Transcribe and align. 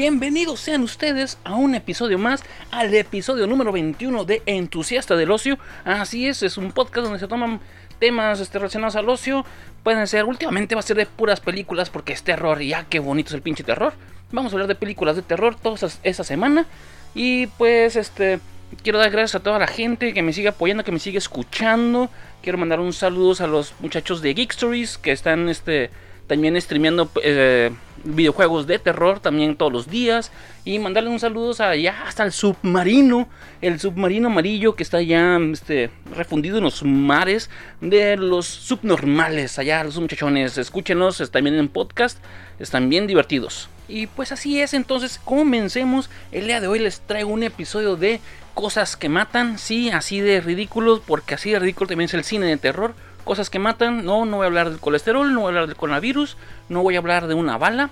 Bienvenidos 0.00 0.60
sean 0.60 0.84
ustedes 0.84 1.38
a 1.42 1.56
un 1.56 1.74
episodio 1.74 2.20
más, 2.20 2.44
al 2.70 2.94
episodio 2.94 3.48
número 3.48 3.72
21 3.72 4.24
de 4.24 4.44
Entusiasta 4.46 5.16
del 5.16 5.32
Ocio. 5.32 5.58
Así 5.84 6.28
es, 6.28 6.44
es 6.44 6.56
un 6.56 6.70
podcast 6.70 7.02
donde 7.02 7.18
se 7.18 7.26
toman 7.26 7.58
temas 7.98 8.38
este, 8.38 8.60
relacionados 8.60 8.94
al 8.94 9.08
ocio. 9.08 9.44
Pueden 9.82 10.06
ser, 10.06 10.24
últimamente 10.26 10.76
va 10.76 10.78
a 10.78 10.82
ser 10.82 10.98
de 10.98 11.06
puras 11.06 11.40
películas 11.40 11.90
porque 11.90 12.12
es 12.12 12.22
terror 12.22 12.62
y 12.62 12.68
ya 12.68 12.86
qué 12.88 13.00
bonito 13.00 13.30
es 13.30 13.34
el 13.34 13.42
pinche 13.42 13.64
terror. 13.64 13.92
Vamos 14.30 14.52
a 14.52 14.54
hablar 14.54 14.68
de 14.68 14.76
películas 14.76 15.16
de 15.16 15.22
terror 15.22 15.56
toda 15.56 15.90
esa 16.04 16.22
semana. 16.22 16.66
Y 17.12 17.48
pues 17.48 17.96
este, 17.96 18.38
quiero 18.84 19.00
dar 19.00 19.10
gracias 19.10 19.34
a 19.34 19.42
toda 19.42 19.58
la 19.58 19.66
gente 19.66 20.14
que 20.14 20.22
me 20.22 20.32
sigue 20.32 20.46
apoyando, 20.46 20.84
que 20.84 20.92
me 20.92 21.00
sigue 21.00 21.18
escuchando. 21.18 22.08
Quiero 22.40 22.56
mandar 22.56 22.78
un 22.78 22.92
saludo 22.92 23.42
a 23.42 23.48
los 23.48 23.74
muchachos 23.80 24.22
de 24.22 24.32
Geek 24.32 24.52
Stories 24.52 24.96
que 24.96 25.10
están 25.10 25.48
este 25.48 25.90
también 26.28 26.60
streameando 26.60 27.10
eh, 27.24 27.72
videojuegos 28.04 28.66
de 28.66 28.78
terror 28.78 29.18
también 29.18 29.56
todos 29.56 29.72
los 29.72 29.90
días. 29.90 30.30
Y 30.64 30.78
mandarle 30.78 31.10
un 31.10 31.18
saludo 31.18 31.52
allá 31.64 32.04
hasta 32.06 32.24
el 32.24 32.32
submarino, 32.32 33.28
el 33.60 33.80
submarino 33.80 34.28
amarillo 34.28 34.76
que 34.76 34.82
está 34.82 35.02
ya 35.02 35.38
este, 35.52 35.90
refundido 36.14 36.58
en 36.58 36.64
los 36.64 36.84
mares 36.84 37.50
de 37.80 38.16
los 38.16 38.46
subnormales. 38.46 39.58
Allá 39.58 39.82
los 39.82 39.98
muchachones, 39.98 40.58
escúchenos, 40.58 41.20
están 41.20 41.44
bien 41.44 41.56
en 41.56 41.68
podcast, 41.68 42.18
están 42.60 42.88
bien 42.88 43.06
divertidos. 43.06 43.68
Y 43.88 44.06
pues 44.06 44.32
así 44.32 44.60
es, 44.60 44.74
entonces 44.74 45.18
comencemos. 45.24 46.10
El 46.30 46.46
día 46.46 46.60
de 46.60 46.66
hoy 46.66 46.78
les 46.78 47.00
traigo 47.00 47.30
un 47.30 47.42
episodio 47.42 47.96
de 47.96 48.20
cosas 48.52 48.96
que 48.96 49.08
matan, 49.08 49.58
sí, 49.58 49.88
así 49.88 50.20
de 50.20 50.42
ridículos, 50.42 51.00
porque 51.06 51.34
así 51.34 51.50
de 51.52 51.58
ridículo 51.58 51.88
también 51.88 52.06
es 52.06 52.14
el 52.14 52.24
cine 52.24 52.46
de 52.46 52.58
terror 52.58 52.94
cosas 53.28 53.50
que 53.50 53.58
matan. 53.58 54.06
No, 54.06 54.24
no 54.24 54.38
voy 54.38 54.44
a 54.44 54.46
hablar 54.46 54.70
del 54.70 54.80
colesterol, 54.80 55.34
no 55.34 55.40
voy 55.40 55.48
a 55.48 55.50
hablar 55.50 55.66
del 55.66 55.76
coronavirus, 55.76 56.38
no 56.70 56.82
voy 56.82 56.96
a 56.96 56.98
hablar 56.98 57.26
de 57.26 57.34
una 57.34 57.58
bala, 57.58 57.90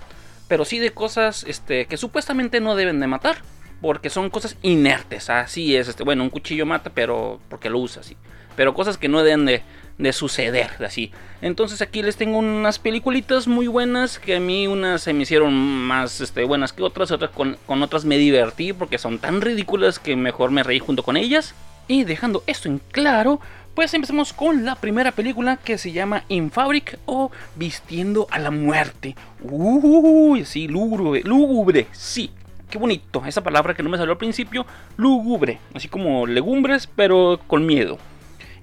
pero 0.48 0.64
sí 0.64 0.78
de 0.78 0.92
cosas 0.92 1.44
este, 1.46 1.84
que 1.84 1.98
supuestamente 1.98 2.58
no 2.58 2.74
deben 2.74 3.00
de 3.00 3.06
matar, 3.06 3.36
porque 3.82 4.08
son 4.08 4.30
cosas 4.30 4.56
inertes. 4.62 5.28
Así 5.28 5.76
es, 5.76 5.88
este, 5.88 6.04
bueno, 6.04 6.22
un 6.22 6.30
cuchillo 6.30 6.64
mata, 6.64 6.90
pero 6.94 7.38
porque 7.50 7.68
lo 7.68 7.78
usa 7.78 8.00
así. 8.00 8.16
Pero 8.56 8.72
cosas 8.72 8.96
que 8.96 9.08
no 9.08 9.22
deben 9.22 9.44
de, 9.44 9.62
de 9.98 10.12
suceder 10.14 10.70
así. 10.82 11.12
Entonces 11.42 11.82
aquí 11.82 12.02
les 12.02 12.16
tengo 12.16 12.38
unas 12.38 12.78
peliculitas 12.78 13.46
muy 13.46 13.66
buenas 13.66 14.18
que 14.18 14.36
a 14.36 14.40
mí 14.40 14.66
unas 14.66 15.02
se 15.02 15.12
me 15.12 15.24
hicieron 15.24 15.52
más 15.52 16.22
este, 16.22 16.44
buenas 16.44 16.72
que 16.72 16.82
otras, 16.82 17.10
otras 17.10 17.30
con, 17.30 17.58
con 17.66 17.82
otras 17.82 18.06
me 18.06 18.16
divertí 18.16 18.72
porque 18.72 18.96
son 18.96 19.18
tan 19.18 19.42
ridículas 19.42 19.98
que 19.98 20.16
mejor 20.16 20.50
me 20.50 20.62
reí 20.62 20.78
junto 20.78 21.02
con 21.02 21.18
ellas. 21.18 21.54
Y 21.88 22.04
dejando 22.04 22.42
esto 22.46 22.68
en 22.68 22.80
claro, 22.90 23.38
pues 23.76 23.92
empecemos 23.92 24.32
con 24.32 24.64
la 24.64 24.74
primera 24.74 25.12
película 25.12 25.58
que 25.58 25.76
se 25.76 25.92
llama 25.92 26.24
In 26.28 26.50
Fabric 26.50 26.98
o 27.04 27.30
Vistiendo 27.56 28.26
a 28.30 28.38
la 28.38 28.50
Muerte. 28.50 29.14
Uy, 29.42 30.46
sí, 30.46 30.66
lúgubre, 30.66 31.20
lúgubre, 31.22 31.86
sí. 31.92 32.30
Qué 32.70 32.78
bonito, 32.78 33.22
esa 33.26 33.42
palabra 33.42 33.74
que 33.74 33.82
no 33.82 33.90
me 33.90 33.98
salió 33.98 34.12
al 34.12 34.18
principio, 34.18 34.64
lúgubre, 34.96 35.58
así 35.74 35.88
como 35.88 36.26
legumbres, 36.26 36.86
pero 36.86 37.38
con 37.46 37.66
miedo. 37.66 37.98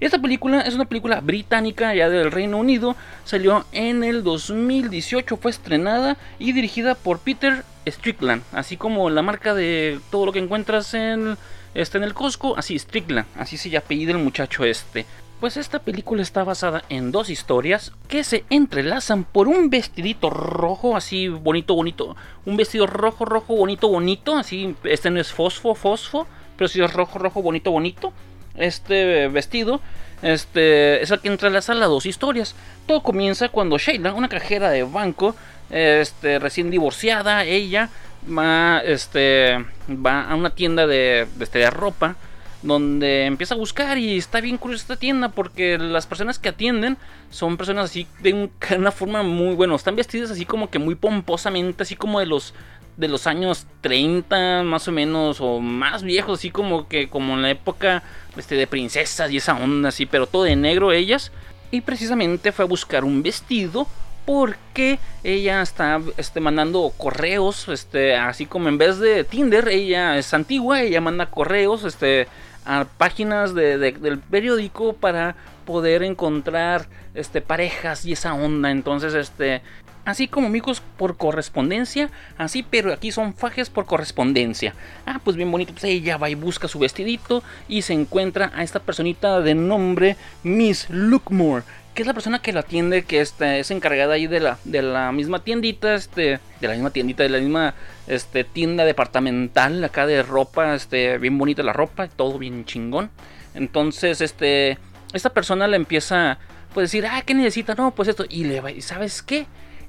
Esta 0.00 0.18
película 0.18 0.62
es 0.62 0.74
una 0.74 0.86
película 0.86 1.20
británica 1.20 1.94
ya 1.94 2.10
del 2.10 2.32
Reino 2.32 2.58
Unido, 2.58 2.96
salió 3.22 3.64
en 3.70 4.02
el 4.02 4.24
2018, 4.24 5.36
fue 5.36 5.52
estrenada 5.52 6.16
y 6.40 6.50
dirigida 6.50 6.96
por 6.96 7.20
Peter 7.20 7.64
Strickland, 7.86 8.42
así 8.52 8.76
como 8.76 9.08
la 9.10 9.22
marca 9.22 9.54
de 9.54 10.00
todo 10.10 10.26
lo 10.26 10.32
que 10.32 10.40
encuentras 10.40 10.92
en 10.92 11.36
Está 11.74 11.98
en 11.98 12.04
el 12.04 12.14
Costco, 12.14 12.56
así, 12.56 12.78
Strickland, 12.78 13.26
así 13.36 13.56
se 13.56 13.76
apellida 13.76 14.12
el 14.12 14.18
muchacho 14.18 14.64
este. 14.64 15.06
Pues 15.40 15.56
esta 15.56 15.80
película 15.80 16.22
está 16.22 16.44
basada 16.44 16.84
en 16.88 17.10
dos 17.10 17.28
historias 17.28 17.92
que 18.08 18.22
se 18.22 18.44
entrelazan 18.48 19.24
por 19.24 19.48
un 19.48 19.68
vestidito 19.70 20.30
rojo, 20.30 20.96
así 20.96 21.28
bonito, 21.28 21.74
bonito. 21.74 22.16
Un 22.46 22.56
vestido 22.56 22.86
rojo, 22.86 23.24
rojo, 23.24 23.56
bonito, 23.56 23.88
bonito. 23.88 24.36
Así, 24.36 24.74
este 24.84 25.10
no 25.10 25.20
es 25.20 25.32
fosfo, 25.32 25.74
fosfo, 25.74 26.26
pero 26.56 26.68
sí 26.68 26.80
es 26.80 26.92
rojo, 26.92 27.18
rojo, 27.18 27.42
bonito, 27.42 27.72
bonito. 27.72 28.12
Este 28.54 29.26
vestido 29.28 29.80
este, 30.22 31.02
es 31.02 31.10
el 31.10 31.20
que 31.20 31.28
entrelaza 31.28 31.74
las 31.74 31.88
dos 31.88 32.06
historias. 32.06 32.54
Todo 32.86 33.02
comienza 33.02 33.48
cuando 33.48 33.76
Sheila, 33.76 34.14
una 34.14 34.28
cajera 34.28 34.70
de 34.70 34.84
banco, 34.84 35.34
este, 35.68 36.38
recién 36.38 36.70
divorciada, 36.70 37.44
ella 37.44 37.90
va, 38.26 38.80
este, 38.84 39.64
va 39.88 40.24
a 40.24 40.34
una 40.34 40.50
tienda 40.50 40.86
de, 40.86 41.26
este, 41.40 41.58
de 41.58 41.70
ropa 41.70 42.16
donde 42.62 43.26
empieza 43.26 43.54
a 43.54 43.58
buscar 43.58 43.98
y 43.98 44.16
está 44.16 44.40
bien 44.40 44.56
curiosa 44.56 44.82
esta 44.82 44.96
tienda 44.96 45.28
porque 45.28 45.76
las 45.76 46.06
personas 46.06 46.38
que 46.38 46.48
atienden 46.48 46.96
son 47.30 47.58
personas 47.58 47.86
así 47.86 48.06
de 48.20 48.48
una 48.78 48.90
forma 48.90 49.22
muy 49.22 49.54
bueno, 49.54 49.74
están 49.74 49.96
vestidas 49.96 50.30
así 50.30 50.46
como 50.46 50.70
que 50.70 50.78
muy 50.78 50.94
pomposamente, 50.94 51.82
así 51.82 51.96
como 51.96 52.20
de 52.20 52.26
los 52.26 52.54
de 52.96 53.08
los 53.08 53.26
años 53.26 53.66
30 53.80 54.62
más 54.62 54.86
o 54.86 54.92
menos 54.92 55.40
o 55.40 55.60
más 55.60 56.02
viejos, 56.02 56.38
así 56.38 56.50
como 56.50 56.88
que 56.88 57.08
como 57.08 57.34
en 57.34 57.42
la 57.42 57.50
época 57.50 58.02
este, 58.36 58.54
de 58.54 58.66
princesas 58.66 59.30
y 59.30 59.38
esa 59.38 59.54
onda 59.54 59.88
así, 59.88 60.06
pero 60.06 60.26
todo 60.26 60.44
de 60.44 60.56
negro 60.56 60.92
ellas. 60.92 61.32
Y 61.70 61.80
precisamente 61.80 62.52
fue 62.52 62.64
a 62.64 62.68
buscar 62.68 63.04
un 63.04 63.22
vestido 63.22 63.88
porque 64.24 64.98
ella 65.22 65.62
está 65.62 66.00
este, 66.16 66.40
mandando 66.40 66.92
correos, 66.96 67.68
este, 67.68 68.16
así 68.16 68.46
como 68.46 68.68
en 68.68 68.78
vez 68.78 68.98
de 68.98 69.24
Tinder, 69.24 69.68
ella 69.68 70.16
es 70.18 70.32
antigua, 70.32 70.82
ella 70.82 71.00
manda 71.00 71.26
correos 71.26 71.84
este, 71.84 72.26
a 72.64 72.84
páginas 72.84 73.54
del 73.54 74.18
periódico 74.18 74.94
para 74.94 75.36
poder 75.66 76.02
encontrar 76.02 76.86
este, 77.14 77.40
parejas 77.40 78.04
y 78.04 78.12
esa 78.12 78.34
onda. 78.34 78.70
Entonces, 78.70 79.14
este, 79.14 79.62
así 80.04 80.28
como 80.28 80.46
amigos 80.46 80.82
por 80.96 81.16
correspondencia, 81.16 82.10
así, 82.38 82.62
pero 82.62 82.92
aquí 82.92 83.12
son 83.12 83.34
fajes 83.34 83.70
por 83.70 83.86
correspondencia. 83.86 84.74
Ah, 85.06 85.20
pues 85.22 85.36
bien 85.36 85.50
bonito, 85.50 85.72
pues 85.72 85.84
ella 85.84 86.16
va 86.16 86.30
y 86.30 86.34
busca 86.34 86.68
su 86.68 86.78
vestidito 86.78 87.42
y 87.68 87.82
se 87.82 87.92
encuentra 87.92 88.52
a 88.54 88.62
esta 88.62 88.80
personita 88.80 89.40
de 89.40 89.54
nombre 89.54 90.16
Miss 90.42 90.88
Lookmore 90.90 91.64
que 91.94 92.02
es 92.02 92.06
la 92.06 92.14
persona 92.14 92.40
que 92.40 92.52
la 92.52 92.60
atiende, 92.60 93.04
que 93.04 93.20
este, 93.20 93.60
es 93.60 93.70
encargada 93.70 94.14
ahí 94.14 94.26
de 94.26 94.40
la, 94.40 94.58
de 94.64 94.82
la 94.82 95.12
misma 95.12 95.44
tiendita, 95.44 95.94
este, 95.94 96.40
de 96.60 96.68
la 96.68 96.74
misma 96.74 96.90
tiendita, 96.90 97.22
de 97.22 97.28
la 97.28 97.38
misma 97.38 97.74
este, 98.06 98.42
tienda 98.42 98.84
departamental 98.84 99.82
acá 99.84 100.06
de 100.06 100.22
ropa, 100.22 100.74
este, 100.74 101.18
bien 101.18 101.38
bonita 101.38 101.62
la 101.62 101.72
ropa, 101.72 102.08
todo 102.08 102.38
bien 102.38 102.64
chingón. 102.64 103.10
Entonces, 103.54 104.20
este, 104.20 104.78
esta 105.12 105.30
persona 105.30 105.68
le 105.68 105.76
empieza, 105.76 106.38
pues 106.74 106.90
decir, 106.90 107.06
ah, 107.06 107.22
¿qué 107.22 107.34
necesita? 107.34 107.74
No, 107.76 107.92
pues 107.92 108.08
esto, 108.08 108.24
y 108.28 108.44
le 108.44 108.60
va, 108.60 108.70
¿sabes 108.80 109.22
qué? 109.22 109.46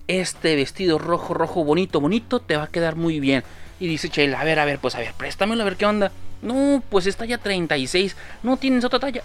Este 0.07 0.55
vestido 0.55 0.99
rojo, 0.99 1.33
rojo, 1.33 1.63
bonito, 1.63 1.99
bonito, 1.99 2.39
te 2.39 2.55
va 2.55 2.63
a 2.65 2.67
quedar 2.67 2.95
muy 2.95 3.19
bien. 3.19 3.43
Y 3.79 3.87
dice 3.87 4.09
Chela, 4.09 4.39
a 4.39 4.43
ver, 4.43 4.59
a 4.59 4.65
ver, 4.65 4.77
pues 4.77 4.93
a 4.95 4.99
ver, 4.99 5.13
préstamelo 5.17 5.63
a 5.63 5.65
ver 5.65 5.75
qué 5.75 5.87
onda. 5.87 6.11
No, 6.45 6.81
pues 6.89 7.07
está 7.07 7.25
ya 7.25 7.37
36. 7.37 8.15
No 8.43 8.55
tienes 8.55 8.85
otra 8.85 8.99
talla 8.99 9.21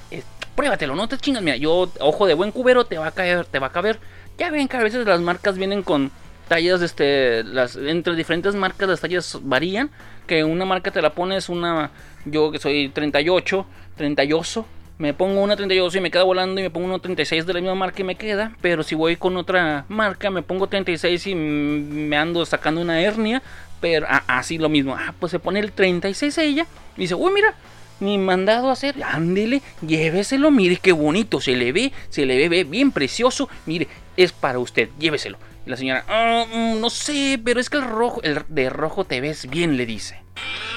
pruébatelo, 0.60 0.94
no 0.94 1.08
te 1.08 1.16
chingas, 1.16 1.42
mira, 1.42 1.56
yo, 1.56 1.90
ojo 2.00 2.26
de 2.26 2.34
buen 2.34 2.52
cubero, 2.52 2.84
te 2.84 2.98
va 2.98 3.06
a 3.06 3.12
caer, 3.12 3.46
te 3.46 3.58
va 3.58 3.68
a 3.68 3.72
caber. 3.72 3.98
Ya 4.36 4.50
ven 4.50 4.68
que 4.68 4.76
a 4.76 4.82
veces 4.82 5.06
las 5.06 5.20
marcas 5.20 5.56
vienen 5.56 5.82
con 5.82 6.10
tallas, 6.48 6.82
este, 6.82 7.42
las, 7.44 7.76
entre 7.76 8.14
diferentes 8.14 8.54
marcas 8.54 8.86
las 8.86 9.00
tallas 9.00 9.38
varían. 9.42 9.90
Que 10.26 10.44
una 10.44 10.66
marca 10.66 10.90
te 10.90 11.00
la 11.00 11.14
pones 11.14 11.48
una, 11.48 11.90
yo 12.26 12.52
que 12.52 12.58
soy 12.58 12.90
38, 12.90 13.66
38, 13.96 14.66
me 14.98 15.14
pongo 15.14 15.40
una 15.42 15.56
38 15.56 15.96
y 15.96 16.00
me 16.02 16.10
queda 16.10 16.24
volando 16.24 16.60
y 16.60 16.64
me 16.64 16.70
pongo 16.70 16.88
una 16.88 16.98
36 16.98 17.46
de 17.46 17.54
la 17.54 17.60
misma 17.60 17.74
marca 17.74 18.02
y 18.02 18.04
me 18.04 18.16
queda. 18.16 18.52
Pero 18.60 18.82
si 18.82 18.94
voy 18.94 19.16
con 19.16 19.38
otra 19.38 19.86
marca, 19.88 20.30
me 20.30 20.42
pongo 20.42 20.66
36 20.66 21.26
y 21.26 21.34
me 21.34 22.18
ando 22.18 22.44
sacando 22.44 22.82
una 22.82 23.00
hernia. 23.00 23.42
Pero 23.80 24.06
ah, 24.08 24.24
así 24.26 24.58
lo 24.58 24.68
mismo. 24.68 24.94
Ah, 24.94 25.14
pues 25.18 25.30
se 25.30 25.38
pone 25.38 25.60
el 25.60 25.72
36 25.72 26.38
ella 26.38 26.66
y 26.96 27.02
dice, 27.02 27.14
uy, 27.14 27.32
mira, 27.32 27.54
ni 28.00 28.18
mandado 28.18 28.68
a 28.68 28.72
hacer. 28.72 29.02
Ándele, 29.02 29.62
lléveselo, 29.86 30.50
mire 30.50 30.76
qué 30.76 30.92
bonito 30.92 31.40
se 31.40 31.52
le 31.52 31.72
ve, 31.72 31.92
se 32.08 32.26
le 32.26 32.48
ve 32.48 32.64
bien 32.64 32.92
precioso. 32.92 33.48
Mire, 33.66 33.88
es 34.16 34.32
para 34.32 34.58
usted, 34.58 34.88
lléveselo. 34.98 35.38
la 35.66 35.76
señora, 35.76 36.04
ah, 36.08 36.46
mm, 36.52 36.80
no 36.80 36.90
sé, 36.90 37.40
pero 37.44 37.60
es 37.60 37.70
que 37.70 37.76
el 37.76 37.84
rojo, 37.84 38.20
el 38.22 38.42
de 38.48 38.70
rojo 38.70 39.04
te 39.04 39.20
ves 39.20 39.48
bien, 39.48 39.76
le 39.76 39.86
dice. 39.86 40.20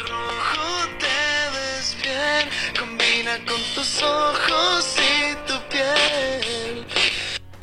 Rojo 0.07 0.87
te 0.99 1.07
ves 1.55 1.97
bien, 2.01 2.49
combina 2.77 3.37
con 3.45 3.61
tus 3.73 4.03
ojos 4.03 4.95
y. 4.99 5.02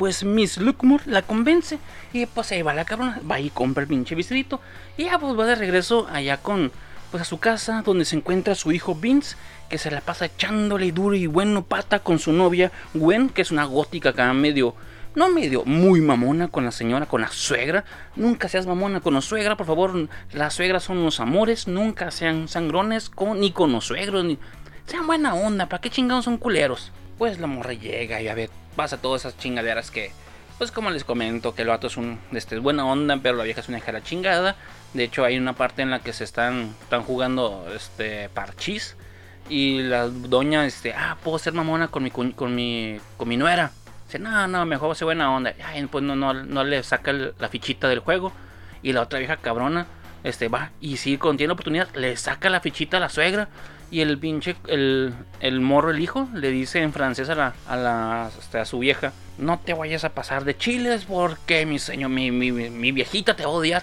Pues 0.00 0.24
Miss 0.24 0.56
Lookmore 0.56 1.04
la 1.04 1.20
convence 1.20 1.78
y 2.14 2.24
pues 2.24 2.50
ahí 2.52 2.62
va 2.62 2.72
la 2.72 2.86
cabrona, 2.86 3.20
va 3.30 3.38
y 3.38 3.50
compra 3.50 3.82
el 3.82 3.88
pinche 3.88 4.14
vestidito 4.14 4.58
y 4.96 5.04
ya 5.04 5.18
pues 5.18 5.38
va 5.38 5.44
de 5.44 5.56
regreso 5.56 6.08
allá 6.10 6.38
con 6.38 6.72
pues 7.10 7.20
a 7.20 7.26
su 7.26 7.38
casa 7.38 7.82
donde 7.84 8.06
se 8.06 8.16
encuentra 8.16 8.54
su 8.54 8.72
hijo 8.72 8.94
Vince 8.94 9.36
que 9.68 9.76
se 9.76 9.90
la 9.90 10.00
pasa 10.00 10.24
echándole 10.24 10.90
duro 10.92 11.16
y 11.16 11.26
bueno 11.26 11.66
pata 11.66 11.98
con 11.98 12.18
su 12.18 12.32
novia 12.32 12.72
Gwen 12.94 13.28
que 13.28 13.42
es 13.42 13.50
una 13.50 13.66
gótica 13.66 14.08
acá 14.08 14.32
medio 14.32 14.74
no 15.14 15.28
medio 15.28 15.66
muy 15.66 16.00
mamona 16.00 16.48
con 16.48 16.64
la 16.64 16.72
señora, 16.72 17.04
con 17.04 17.20
la 17.20 17.28
suegra. 17.28 17.84
Nunca 18.16 18.48
seas 18.48 18.66
mamona 18.66 19.00
con 19.00 19.12
la 19.12 19.20
suegra, 19.20 19.56
por 19.56 19.66
favor. 19.66 20.08
Las 20.32 20.54
suegras 20.54 20.84
son 20.84 20.98
unos 20.98 21.20
amores. 21.20 21.66
Nunca 21.66 22.12
sean 22.12 22.48
sangrones 22.48 23.10
con, 23.10 23.40
ni 23.40 23.50
con 23.50 23.72
los 23.72 23.86
suegros. 23.86 24.24
Ni... 24.24 24.38
Sean 24.86 25.08
buena 25.08 25.34
onda, 25.34 25.68
¿para 25.68 25.80
qué 25.80 25.90
chingados 25.90 26.26
son 26.26 26.38
culeros? 26.38 26.92
Pues 27.18 27.40
la 27.40 27.48
morra 27.48 27.72
llega 27.72 28.22
y 28.22 28.28
a 28.28 28.34
pasa 28.80 28.96
todas 28.96 29.26
esas 29.26 29.36
chingaderas 29.36 29.90
que, 29.90 30.10
pues 30.56 30.72
como 30.72 30.88
les 30.88 31.04
comento, 31.04 31.54
que 31.54 31.60
el 31.60 31.68
vato 31.68 31.88
es 31.88 31.98
un 31.98 32.18
este, 32.32 32.56
es 32.56 32.62
buena 32.62 32.86
onda, 32.86 33.18
pero 33.22 33.36
la 33.36 33.44
vieja 33.44 33.60
es 33.60 33.68
una 33.68 33.76
hija 33.76 33.92
la 33.92 34.02
chingada. 34.02 34.56
De 34.94 35.04
hecho, 35.04 35.22
hay 35.22 35.36
una 35.36 35.52
parte 35.52 35.82
en 35.82 35.90
la 35.90 35.98
que 35.98 36.14
se 36.14 36.24
están, 36.24 36.74
están 36.80 37.02
jugando 37.02 37.66
este 37.76 38.30
parchís. 38.30 38.96
Y 39.50 39.82
la 39.82 40.08
doña, 40.08 40.64
este, 40.64 40.94
ah, 40.94 41.18
puedo 41.22 41.38
ser 41.38 41.52
mamona 41.52 41.88
con 41.88 42.02
mi, 42.02 42.10
con 42.10 42.54
mi, 42.54 42.98
con 43.18 43.28
mi 43.28 43.36
nuera. 43.36 43.72
Dice, 44.06 44.18
no, 44.18 44.48
no, 44.48 44.64
mejor 44.64 44.96
ser 44.96 45.04
buena 45.04 45.30
onda. 45.30 45.52
Ay, 45.62 45.84
pues 45.84 46.02
no, 46.02 46.16
no, 46.16 46.32
no 46.32 46.64
le 46.64 46.82
saca 46.82 47.12
la 47.12 47.48
fichita 47.50 47.86
del 47.86 47.98
juego. 47.98 48.32
Y 48.82 48.94
la 48.94 49.02
otra 49.02 49.18
vieja 49.18 49.36
cabrona, 49.36 49.88
este, 50.24 50.48
va 50.48 50.70
y 50.80 50.96
si 50.96 51.18
contiene 51.18 51.52
oportunidad, 51.52 51.94
le 51.94 52.16
saca 52.16 52.48
la 52.48 52.60
fichita 52.60 52.96
a 52.96 53.00
la 53.00 53.10
suegra. 53.10 53.50
Y 53.90 54.02
el 54.02 54.18
pinche, 54.18 54.56
el, 54.68 55.14
el 55.40 55.60
morro, 55.60 55.90
el 55.90 56.00
hijo, 56.00 56.28
le 56.32 56.50
dice 56.50 56.80
en 56.80 56.92
francés 56.92 57.28
a 57.28 57.34
la, 57.34 57.54
a 57.66 57.76
la, 57.76 58.30
este, 58.38 58.58
a 58.58 58.64
su 58.64 58.78
vieja, 58.78 59.12
no 59.36 59.58
te 59.58 59.74
vayas 59.74 60.04
a 60.04 60.10
pasar 60.10 60.44
de 60.44 60.56
chiles 60.56 61.06
porque 61.06 61.66
mi 61.66 61.78
señor, 61.80 62.10
mi, 62.10 62.30
mi, 62.30 62.52
mi 62.52 62.92
viejita 62.92 63.34
te 63.34 63.44
va 63.44 63.50
a. 63.52 63.82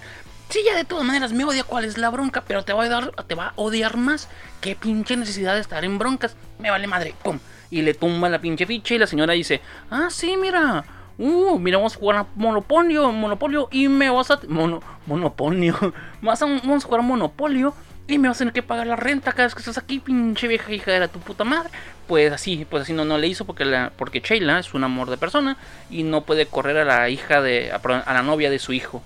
Sí, 0.50 0.60
ya 0.66 0.78
de 0.78 0.86
todas 0.86 1.04
maneras 1.04 1.34
me 1.34 1.44
odia 1.44 1.66
cuál 1.66 1.84
es 1.84 1.98
la 1.98 2.10
bronca, 2.10 2.42
pero 2.48 2.64
te 2.64 2.72
va 2.72 2.86
a 2.86 2.90
dar, 2.90 3.12
te 3.28 3.36
va 3.36 3.48
a 3.48 3.54
odiar 3.58 3.98
más. 3.98 4.30
Qué 4.62 4.78
pinche 4.78 5.18
necesidad 5.18 5.56
de 5.56 5.60
estar 5.60 5.84
en 5.84 5.98
broncas. 5.98 6.38
Me 6.58 6.70
vale 6.70 6.88
madre, 6.88 7.14
pum. 7.22 7.40
Y 7.70 7.82
le 7.82 7.94
tumba 7.94 8.30
la 8.30 8.40
pinche 8.40 8.66
ficha 8.66 8.96
y 8.96 9.00
la 9.00 9.08
señora 9.08 9.34
dice, 9.34 9.60
ah, 9.92 10.08
sí, 10.10 10.38
mira, 10.38 10.86
Uh, 11.20 11.58
mira, 11.58 11.78
vamos 11.78 11.96
a 11.96 12.00
jugar 12.00 12.18
a 12.18 12.28
Monopolio, 12.36 13.12
Monopolio 13.12 13.70
y 13.72 13.88
me 13.88 14.10
vas 14.10 14.30
a... 14.30 14.40
Mono, 14.48 14.82
monopolio. 15.08 15.76
Vas 16.22 16.44
a, 16.44 16.46
vamos 16.46 16.84
a 16.84 16.86
jugar 16.86 17.00
a 17.00 17.04
Monopolio 17.04 17.74
y 18.08 18.18
me 18.18 18.28
vas 18.28 18.38
a 18.38 18.40
tener 18.40 18.54
que 18.54 18.64
pagar 18.64 18.88
la 18.88 18.96
renta 18.96 19.32
cada 19.32 19.44
vez 19.44 19.54
que 19.54 19.60
estás 19.60 19.78
aquí, 19.78 20.00
pinche 20.00 20.48
vieja 20.48 20.72
hija 20.72 20.92
de 20.92 21.00
la 21.00 21.08
tu 21.08 21.20
puta 21.20 21.44
madre. 21.44 21.70
Pues 22.08 22.32
así, 22.32 22.66
pues 22.70 22.84
así 22.84 22.94
no, 22.94 23.04
no 23.04 23.18
le 23.18 23.28
hizo 23.28 23.46
porque, 23.46 23.66
la, 23.66 23.92
porque 23.96 24.22
Sheila 24.22 24.60
es 24.60 24.74
un 24.74 24.84
amor 24.84 25.10
de 25.10 25.18
persona 25.18 25.58
y 25.90 26.04
no 26.04 26.22
puede 26.22 26.46
correr 26.46 26.78
a 26.78 26.86
la 26.86 27.10
hija 27.10 27.42
de... 27.42 27.72
a, 27.72 28.14
la 28.14 28.24
novia 28.24 28.50
de 28.50 28.60
su 28.60 28.74
hijo. 28.74 29.04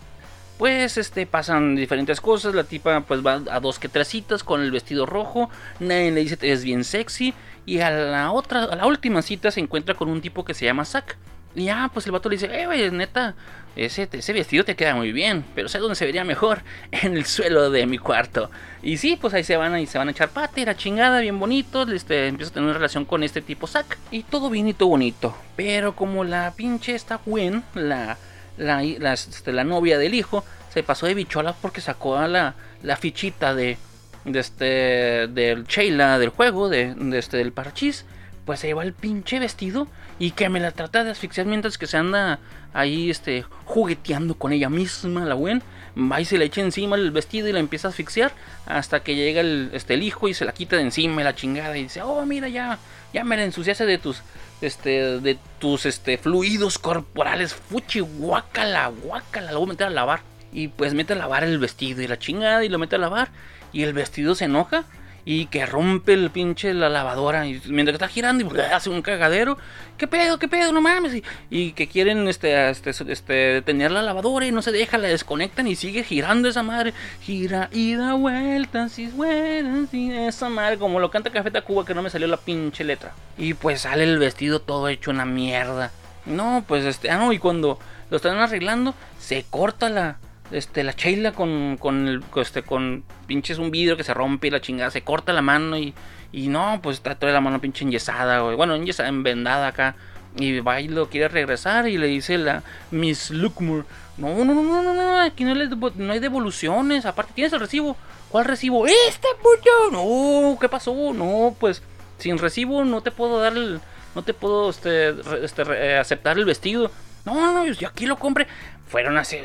Pues 0.59 0.97
este 0.97 1.25
pasan 1.25 1.75
diferentes 1.75 2.21
cosas, 2.21 2.53
la 2.53 2.63
tipa 2.63 3.01
pues 3.01 3.25
va 3.25 3.41
a 3.49 3.59
dos 3.59 3.79
que 3.79 3.89
tres 3.89 4.07
citas 4.09 4.43
con 4.43 4.61
el 4.61 4.69
vestido 4.69 5.07
rojo, 5.07 5.49
nadie 5.79 6.11
le 6.11 6.21
dice 6.21 6.37
es 6.41 6.63
bien 6.63 6.83
sexy 6.83 7.33
y 7.65 7.79
a 7.79 7.89
la 7.89 8.31
otra, 8.31 8.65
a 8.65 8.75
la 8.75 8.85
última 8.85 9.23
cita 9.23 9.49
se 9.49 9.59
encuentra 9.59 9.95
con 9.95 10.09
un 10.09 10.21
tipo 10.21 10.45
que 10.45 10.53
se 10.53 10.65
llama 10.65 10.85
Zack 10.85 11.17
y 11.55 11.65
ya, 11.65 11.89
pues 11.93 12.05
el 12.05 12.11
vato 12.11 12.29
le 12.29 12.35
dice, 12.35 12.47
eh, 12.47 12.65
güey, 12.65 12.89
neta, 12.91 13.35
ese, 13.75 14.07
ese 14.11 14.33
vestido 14.33 14.65
te 14.65 14.75
queda 14.75 14.95
muy 14.95 15.11
bien, 15.11 15.45
pero 15.55 15.69
¿sabes 15.69 15.83
dónde 15.83 15.95
se 15.95 16.05
vería 16.05 16.23
mejor? 16.23 16.61
En 16.91 17.15
el 17.15 17.25
suelo 17.25 17.69
de 17.69 17.85
mi 17.85 17.97
cuarto. 17.97 18.49
Y 18.81 18.97
sí, 18.97 19.17
pues 19.19 19.33
ahí 19.33 19.43
se 19.43 19.57
van, 19.57 19.73
ahí 19.73 19.85
se 19.85 19.97
van 19.97 20.07
a 20.07 20.11
echar 20.11 20.29
pata 20.29 20.59
y 20.59 20.65
la 20.65 20.75
chingada, 20.75 21.19
bien 21.19 21.39
bonito, 21.39 21.83
este, 21.91 22.27
empieza 22.27 22.51
a 22.51 22.53
tener 22.53 22.69
una 22.69 22.77
relación 22.77 23.05
con 23.05 23.23
este 23.23 23.41
tipo 23.41 23.67
Zack. 23.67 23.97
Y 24.11 24.23
todo 24.23 24.49
bien 24.49 24.67
y 24.67 24.73
todo 24.73 24.89
bonito. 24.89 25.35
Pero 25.55 25.95
como 25.95 26.23
la 26.23 26.53
pinche 26.55 26.95
está 26.95 27.19
Gwen, 27.25 27.63
la, 27.73 28.17
la, 28.57 28.83
la, 28.83 29.13
este, 29.13 29.51
la 29.51 29.63
novia 29.63 29.97
del 29.97 30.13
hijo, 30.13 30.43
se 30.73 30.83
pasó 30.83 31.05
de 31.05 31.13
bichola 31.13 31.53
porque 31.53 31.81
sacó 31.81 32.17
a 32.17 32.27
la, 32.27 32.55
la 32.83 32.95
fichita 32.95 33.53
de, 33.53 33.77
de 34.25 34.39
este, 34.39 35.27
del 35.27 35.65
Sheila 35.65 36.17
del 36.17 36.29
juego, 36.29 36.69
de, 36.69 36.93
de 36.95 37.19
este, 37.19 37.37
del 37.37 37.51
parchís 37.51 38.05
pues 38.45 38.59
se 38.59 38.67
lleva 38.67 38.83
el 38.83 38.93
pinche 38.93 39.39
vestido 39.39 39.87
y 40.19 40.31
que 40.31 40.49
me 40.49 40.59
la 40.59 40.71
trata 40.71 41.03
de 41.03 41.11
asfixiar 41.11 41.45
mientras 41.45 41.77
que 41.77 41.87
se 41.87 41.97
anda 41.97 42.39
ahí 42.73 43.09
este 43.09 43.43
jugueteando 43.65 44.35
con 44.35 44.51
ella 44.53 44.69
misma 44.69 45.25
la 45.25 45.35
Gwen 45.35 45.61
va 45.97 46.21
y 46.21 46.25
se 46.25 46.37
le 46.37 46.45
echa 46.45 46.61
encima 46.61 46.95
el 46.95 47.11
vestido 47.11 47.47
y 47.47 47.51
la 47.51 47.59
empieza 47.59 47.87
a 47.87 47.91
asfixiar 47.91 48.31
hasta 48.65 49.01
que 49.01 49.15
llega 49.15 49.41
el, 49.41 49.71
este, 49.73 49.93
el 49.95 50.03
hijo 50.03 50.27
y 50.27 50.33
se 50.33 50.45
la 50.45 50.53
quita 50.53 50.77
de 50.77 50.83
encima 50.83 51.23
la 51.23 51.35
chingada 51.35 51.77
y 51.77 51.83
dice 51.83 52.01
oh 52.01 52.25
mira 52.25 52.47
ya 52.47 52.79
ya 53.13 53.23
me 53.23 53.35
la 53.35 53.43
ensuciaste 53.43 53.85
de 53.85 53.97
tus 53.97 54.21
este 54.61 55.19
de 55.19 55.37
tus 55.59 55.85
este 55.85 56.17
fluidos 56.17 56.77
corporales. 56.77 57.53
Fuchi 57.53 57.99
guácala 57.99 58.87
guácala 58.87 59.51
lo 59.51 59.59
voy 59.59 59.67
a 59.67 59.69
meter 59.69 59.87
a 59.87 59.89
lavar 59.89 60.21
y 60.53 60.67
pues 60.67 60.93
mete 60.93 61.13
a 61.13 61.15
lavar 61.15 61.43
el 61.43 61.57
vestido 61.59 62.01
y 62.01 62.07
la 62.07 62.19
chingada 62.19 62.63
y 62.63 62.69
lo 62.69 62.79
mete 62.79 62.95
a 62.95 62.99
lavar 62.99 63.29
y 63.73 63.83
el 63.83 63.93
vestido 63.93 64.35
se 64.35 64.45
enoja 64.45 64.85
y 65.25 65.45
que 65.47 65.65
rompe 65.65 66.13
el 66.13 66.31
pinche 66.31 66.73
la 66.73 66.89
lavadora 66.89 67.45
y 67.47 67.61
mientras 67.67 67.95
está 67.95 68.07
girando 68.07 68.43
y 68.43 68.59
hace 68.73 68.89
un 68.89 69.01
cagadero. 69.01 69.57
¿Qué 69.97 70.07
pedo? 70.07 70.39
¿Qué 70.39 70.47
pedo? 70.47 70.71
No 70.71 70.81
mames. 70.81 71.21
Y, 71.49 71.73
que 71.73 71.87
quieren 71.87 72.27
este, 72.27 72.69
este, 72.69 72.89
este, 72.89 73.33
detener 73.33 73.91
la 73.91 74.01
lavadora 74.01 74.47
y 74.47 74.51
no 74.51 74.61
se 74.61 74.71
deja, 74.71 74.97
la 74.97 75.07
desconectan 75.07 75.67
y 75.67 75.75
sigue 75.75 76.03
girando 76.03 76.49
esa 76.49 76.63
madre. 76.63 76.93
Gira 77.21 77.69
y 77.71 77.95
da 77.95 78.13
vueltas 78.13 78.97
y 78.97 79.07
vueltas 79.07 79.93
y 79.93 80.11
esa 80.11 80.49
madre 80.49 80.77
como 80.77 80.99
lo 80.99 81.11
canta 81.11 81.29
Café 81.29 81.51
Tacuba 81.51 81.85
que 81.85 81.93
no 81.93 82.01
me 82.01 82.09
salió 82.09 82.27
la 82.27 82.37
pinche 82.37 82.83
letra. 82.83 83.13
Y 83.37 83.53
pues 83.53 83.81
sale 83.81 84.03
el 84.03 84.17
vestido 84.17 84.59
todo 84.59 84.87
hecho 84.87 85.11
una 85.11 85.25
mierda. 85.25 85.91
No, 86.25 86.63
pues 86.67 86.85
este, 86.85 87.09
ah 87.09 87.17
no, 87.17 87.33
y 87.33 87.39
cuando 87.39 87.79
lo 88.09 88.17
están 88.17 88.37
arreglando 88.37 88.95
se 89.19 89.43
corta 89.49 89.89
la 89.89 90.17
este, 90.51 90.83
la 90.83 90.91
Sheila 90.91 91.31
con, 91.31 91.77
con, 91.77 92.07
el, 92.07 92.23
este, 92.35 92.63
con 92.63 93.03
pinches 93.27 93.57
un 93.57 93.71
vidrio 93.71 93.97
que 93.97 94.03
se 94.03 94.13
rompe 94.13 94.47
y 94.47 94.51
la 94.51 94.61
chingada, 94.61 94.91
se 94.91 95.03
corta 95.03 95.33
la 95.33 95.41
mano 95.41 95.77
y, 95.77 95.93
y 96.31 96.47
no, 96.47 96.79
pues 96.81 96.97
está 96.97 97.15
toda 97.15 97.31
la 97.31 97.41
mano 97.41 97.61
pinche 97.61 97.83
enyesada, 97.83 98.41
bueno, 98.41 98.75
enyesada, 98.75 99.09
envendada 99.09 99.67
acá. 99.67 99.95
Y 100.37 100.61
va 100.61 100.79
y 100.79 100.87
lo 100.87 101.09
quiere 101.09 101.27
regresar 101.27 101.89
y 101.89 101.97
le 101.97 102.07
dice 102.07 102.37
la 102.37 102.63
Miss 102.89 103.31
Lookmore, 103.31 103.83
no, 104.17 104.45
no, 104.45 104.53
no, 104.53 104.63
no, 104.63 104.81
no, 104.81 104.93
no, 104.93 105.19
aquí 105.19 105.43
no, 105.43 105.53
no 105.55 106.13
hay 106.13 106.19
devoluciones, 106.19 107.05
aparte 107.05 107.33
tienes 107.33 107.51
el 107.51 107.59
recibo. 107.59 107.97
¿Cuál 108.29 108.45
recibo? 108.45 108.87
Este 108.87 109.27
puto. 109.41 109.91
No, 109.91 110.57
¿qué 110.59 110.69
pasó? 110.69 110.93
No, 111.13 111.53
pues 111.59 111.81
sin 112.17 112.37
recibo 112.37 112.85
no 112.85 113.01
te 113.01 113.11
puedo 113.11 113.41
dar 113.41 113.53
el, 113.53 113.81
no 114.15 114.21
te 114.21 114.33
puedo 114.33 114.69
este, 114.69 115.09
este, 115.43 115.63
eh, 115.63 115.97
aceptar 115.97 116.37
el 116.37 116.45
vestido. 116.45 116.91
No, 117.25 117.51
no, 117.51 117.65
yo 117.67 117.87
aquí 117.87 118.05
lo 118.05 118.17
compré. 118.17 118.47
Fueron 118.91 119.17
así. 119.17 119.37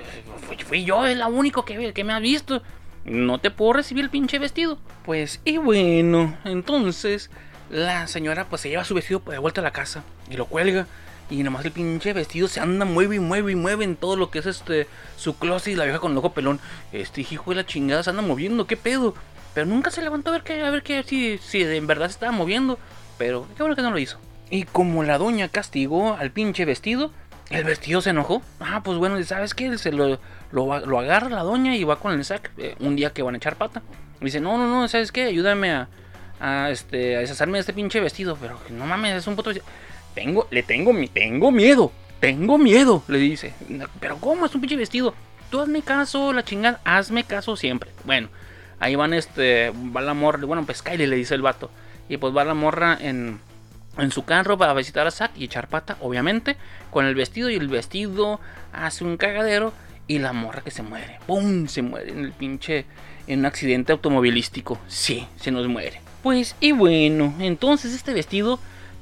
Fui, 0.67 0.85
yo, 0.85 1.07
es 1.07 1.17
la 1.17 1.29
único 1.29 1.65
que, 1.65 1.93
que 1.93 2.03
me 2.03 2.13
ha 2.13 2.19
visto. 2.19 2.63
No 3.05 3.39
te 3.39 3.53
puedo 3.53 3.75
recibir 3.75 4.03
el 4.03 4.11
pinche 4.11 4.41
vestido. 4.41 4.77
Pues, 5.05 5.41
y 5.45 5.59
bueno, 5.59 6.37
entonces 6.45 7.31
la 7.71 8.09
señora 8.09 8.47
pues 8.47 8.63
se 8.63 8.71
lleva 8.71 8.85
su 8.85 8.95
vestido 8.95 9.23
de 9.25 9.39
vuelta 9.39 9.61
a 9.61 9.65
la 9.65 9.71
casa 9.71 10.03
y 10.29 10.37
lo 10.37 10.47
cuelga. 10.47 10.89
Y 11.31 11.45
nomás 11.45 11.65
el 11.65 11.71
pinche 11.71 12.13
vestido 12.13 12.49
se 12.49 12.59
anda, 12.59 12.85
mueve 12.85 13.17
y 13.17 13.19
mueve 13.21 13.53
y 13.53 13.55
mueve 13.55 13.85
en 13.85 13.95
todo 13.95 14.17
lo 14.17 14.31
que 14.31 14.41
es 14.41 14.47
este 14.47 14.89
su 15.17 15.39
closet 15.39 15.75
y 15.75 15.77
la 15.77 15.85
vieja 15.85 16.01
con 16.01 16.11
el 16.11 16.19
ojo 16.19 16.33
pelón. 16.33 16.59
Este 16.91 17.21
hijo 17.21 17.51
de 17.51 17.57
la 17.57 17.67
chingada 17.67 18.03
se 18.03 18.11
anda 18.11 18.23
moviendo, 18.23 18.67
qué 18.67 18.77
pedo. 18.77 19.15
Pero 19.55 19.67
nunca 19.67 19.93
se 19.93 20.03
levantó 20.03 20.31
a 20.31 20.33
ver 20.33 20.43
que, 20.43 20.61
a 20.65 20.71
ver 20.71 20.83
que 20.83 21.05
si, 21.05 21.39
si 21.39 21.63
en 21.63 21.87
verdad 21.87 22.07
se 22.07 22.15
estaba 22.15 22.33
moviendo. 22.33 22.81
Pero 23.17 23.47
qué 23.57 23.63
bueno 23.63 23.77
que 23.77 23.83
no 23.83 23.93
lo 23.93 23.99
hizo. 24.01 24.19
Y 24.51 24.65
como 24.65 25.05
la 25.05 25.19
doña 25.19 25.49
castigó 25.49 26.15
al 26.15 26.33
pinche 26.33 26.65
vestido, 26.65 27.13
el 27.51 27.65
vestido 27.65 28.01
se 28.01 28.11
enojó. 28.11 28.43
Ah, 28.61 28.83
pues 28.85 28.99
bueno, 28.99 29.23
¿sabes 29.25 29.55
qué? 29.55 29.77
Se 29.79 29.93
lo, 29.93 30.19
lo, 30.53 30.99
agarra 30.99 31.29
la 31.29 31.43
doña 31.43 31.77
y 31.77 31.85
va 31.85 31.99
con 31.99 32.13
el 32.13 32.25
sac 32.25 32.51
eh, 32.59 32.75
un 32.81 32.97
día 32.97 33.13
que 33.13 33.23
van 33.23 33.35
a 33.35 33.39
echar 33.39 33.57
pata. 33.57 33.83
dice, 34.21 34.41
no, 34.41 34.59
no, 34.59 34.67
no, 34.67 34.89
¿sabes 34.89 35.13
qué? 35.13 35.25
Ayúdame 35.25 35.71
a, 35.71 35.89
a, 36.41 36.71
este, 36.71 37.17
a 37.17 37.21
deshacerme 37.21 37.59
de 37.59 37.61
este 37.61 37.73
pinche 37.73 38.01
vestido. 38.01 38.37
Pero 38.41 38.59
no 38.71 38.87
mames, 38.87 39.15
es 39.15 39.27
un 39.27 39.37
puto 39.37 39.51
vestido. 39.51 39.67
Tengo, 40.15 40.49
le 40.51 40.63
tengo, 40.63 40.93
tengo 41.13 41.53
miedo. 41.53 41.93
Tengo 42.21 42.59
miedo, 42.59 43.03
le 43.09 43.19
dice. 43.19 43.53
Pero 44.01 44.17
¿cómo 44.17 44.47
es 44.47 44.55
un 44.55 44.61
pinche 44.61 44.77
vestido? 44.77 45.15
Tú 45.51 45.61
hazme 45.61 45.83
caso, 45.83 46.33
la 46.33 46.45
chingada, 46.45 46.81
hazme 46.85 47.25
caso 47.25 47.57
siempre. 47.57 47.91
Bueno, 48.05 48.29
ahí 48.81 48.97
van 48.97 49.13
este, 49.13 49.71
va 49.95 50.01
la 50.01 50.15
morra, 50.15 50.45
bueno, 50.45 50.65
pues 50.65 50.83
Kylie 50.83 51.07
le 51.07 51.17
dice 51.17 51.35
el 51.35 51.43
vato. 51.43 51.71
Y 52.09 52.17
pues 52.17 52.35
va 52.35 52.45
la 52.45 52.55
morra 52.55 52.97
en 53.01 53.39
en 53.99 54.11
su 54.11 54.25
carro 54.25 54.59
para 54.59 54.75
visitar 54.75 55.07
a 55.07 55.11
Zack 55.11 55.33
y 55.37 55.45
echar 55.45 55.69
pata, 55.69 55.97
obviamente, 56.01 56.57
con 56.91 57.07
el 57.07 57.15
vestido 57.15 57.51
y 57.51 57.55
el 57.55 57.69
vestido 57.69 58.41
hace 58.73 59.05
un 59.05 59.17
cagadero 59.17 59.73
y 60.07 60.19
la 60.19 60.33
morra 60.33 60.63
que 60.63 60.71
se 60.71 60.83
muere. 60.83 61.19
¡Pum! 61.27 61.67
Se 61.67 61.83
muere 61.83 62.13
en 62.13 62.25
el 62.25 62.33
pinche 62.33 62.87
en 63.27 63.41
un 63.41 63.47
accidente 63.47 63.93
automovilístico. 63.93 64.79
Sí, 64.87 65.27
se 65.37 65.51
nos 65.51 65.67
muere. 65.69 66.01
Pues 66.23 66.57
y 66.61 66.73
bueno, 66.73 67.35
entonces 67.41 67.95
este 67.95 68.13
vestido 68.13 68.59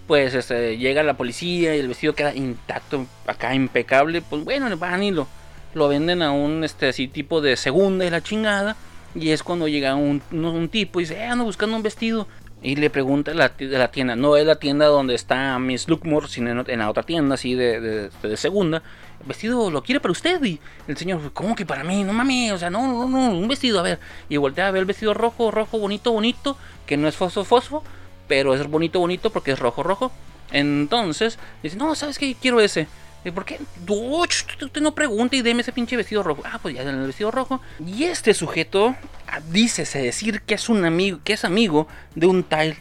pues 0.06 0.34
este, 0.34 0.76
llega 0.76 1.02
la 1.02 1.14
policía 1.14 1.74
y 1.74 1.80
el 1.80 1.88
vestido 1.88 2.14
queda 2.14 2.34
intacto, 2.34 3.06
acá 3.26 3.54
impecable, 3.54 4.20
pues 4.22 4.44
bueno, 4.44 4.76
van 4.76 5.02
y 5.02 5.10
lo, 5.10 5.26
lo 5.72 5.88
venden 5.88 6.22
a 6.22 6.32
un 6.32 6.62
este 6.64 6.88
así 6.88 7.08
tipo 7.08 7.40
de 7.40 7.56
segunda 7.56 8.04
y 8.04 8.10
la 8.10 8.22
chingada. 8.22 8.76
Y 9.14 9.30
es 9.30 9.44
cuando 9.44 9.68
llega 9.68 9.94
un, 9.94 10.22
un 10.32 10.68
tipo 10.68 10.98
y 10.98 11.04
dice, 11.04 11.16
eh, 11.16 11.24
ando 11.24 11.44
buscando 11.44 11.76
un 11.76 11.84
vestido. 11.84 12.26
Y 12.64 12.76
le 12.76 12.88
pregunta 12.88 13.32
a 13.32 13.34
la, 13.34 13.52
la, 13.58 13.88
tienda, 13.90 14.16
no 14.16 14.38
es 14.38 14.46
la 14.46 14.56
tienda 14.56 14.86
donde 14.86 15.14
está 15.14 15.58
Miss 15.58 15.86
Lookmore, 15.86 16.28
sino 16.28 16.64
en, 16.66 16.78
la 16.78 16.88
otra 16.88 17.02
tienda, 17.02 17.34
así 17.34 17.54
de, 17.54 18.08
de, 18.08 18.36
segunda. 18.38 18.82
El 19.20 19.26
vestido 19.26 19.70
lo 19.70 19.82
quiere 19.82 20.00
para 20.00 20.12
usted. 20.12 20.42
Y 20.42 20.58
el 20.88 20.96
señor, 20.96 21.30
¿cómo 21.34 21.54
que 21.54 21.66
para 21.66 21.84
mí? 21.84 22.02
No 22.04 22.14
mames, 22.14 22.52
o 22.52 22.58
sea, 22.58 22.70
no, 22.70 22.80
no, 22.86 23.06
no, 23.06 23.36
un 23.36 23.48
vestido, 23.48 23.80
a 23.80 23.82
ver. 23.82 23.98
Y 24.30 24.38
voltea 24.38 24.66
a 24.66 24.70
ver 24.70 24.80
el 24.80 24.86
vestido 24.86 25.12
rojo, 25.12 25.50
rojo, 25.50 25.78
bonito, 25.78 26.10
bonito, 26.10 26.56
que 26.86 26.96
no 26.96 27.06
es 27.06 27.14
fosfo, 27.14 27.44
fosfo, 27.44 27.84
pero 28.28 28.54
es 28.54 28.66
bonito, 28.66 28.98
bonito 28.98 29.28
porque 29.28 29.52
es 29.52 29.58
rojo, 29.58 29.82
rojo. 29.82 30.10
Entonces, 30.50 31.38
dice, 31.62 31.76
no, 31.76 31.94
¿sabes 31.94 32.18
qué? 32.18 32.34
Quiero 32.34 32.60
ese. 32.60 32.88
¿Por 33.32 33.44
qué? 33.44 33.58
Usted 33.88 34.80
no 34.82 34.94
pregunta 34.94 35.36
y 35.36 35.42
deme 35.42 35.62
ese 35.62 35.72
pinche 35.72 35.96
vestido 35.96 36.22
rojo. 36.22 36.42
Ah, 36.44 36.58
pues 36.60 36.74
ya 36.74 36.82
en 36.82 36.88
el 36.88 37.06
vestido 37.06 37.30
rojo. 37.30 37.60
Y 37.84 38.04
este 38.04 38.34
sujeto 38.34 38.94
ah, 39.26 39.40
dícese 39.50 40.00
decir 40.02 40.42
que 40.42 40.54
es 40.54 40.68
un 40.68 40.84
amigo, 40.84 41.20
que 41.24 41.32
es 41.32 41.44
amigo 41.44 41.88
de 42.14 42.26
un 42.26 42.44
tal 42.44 42.76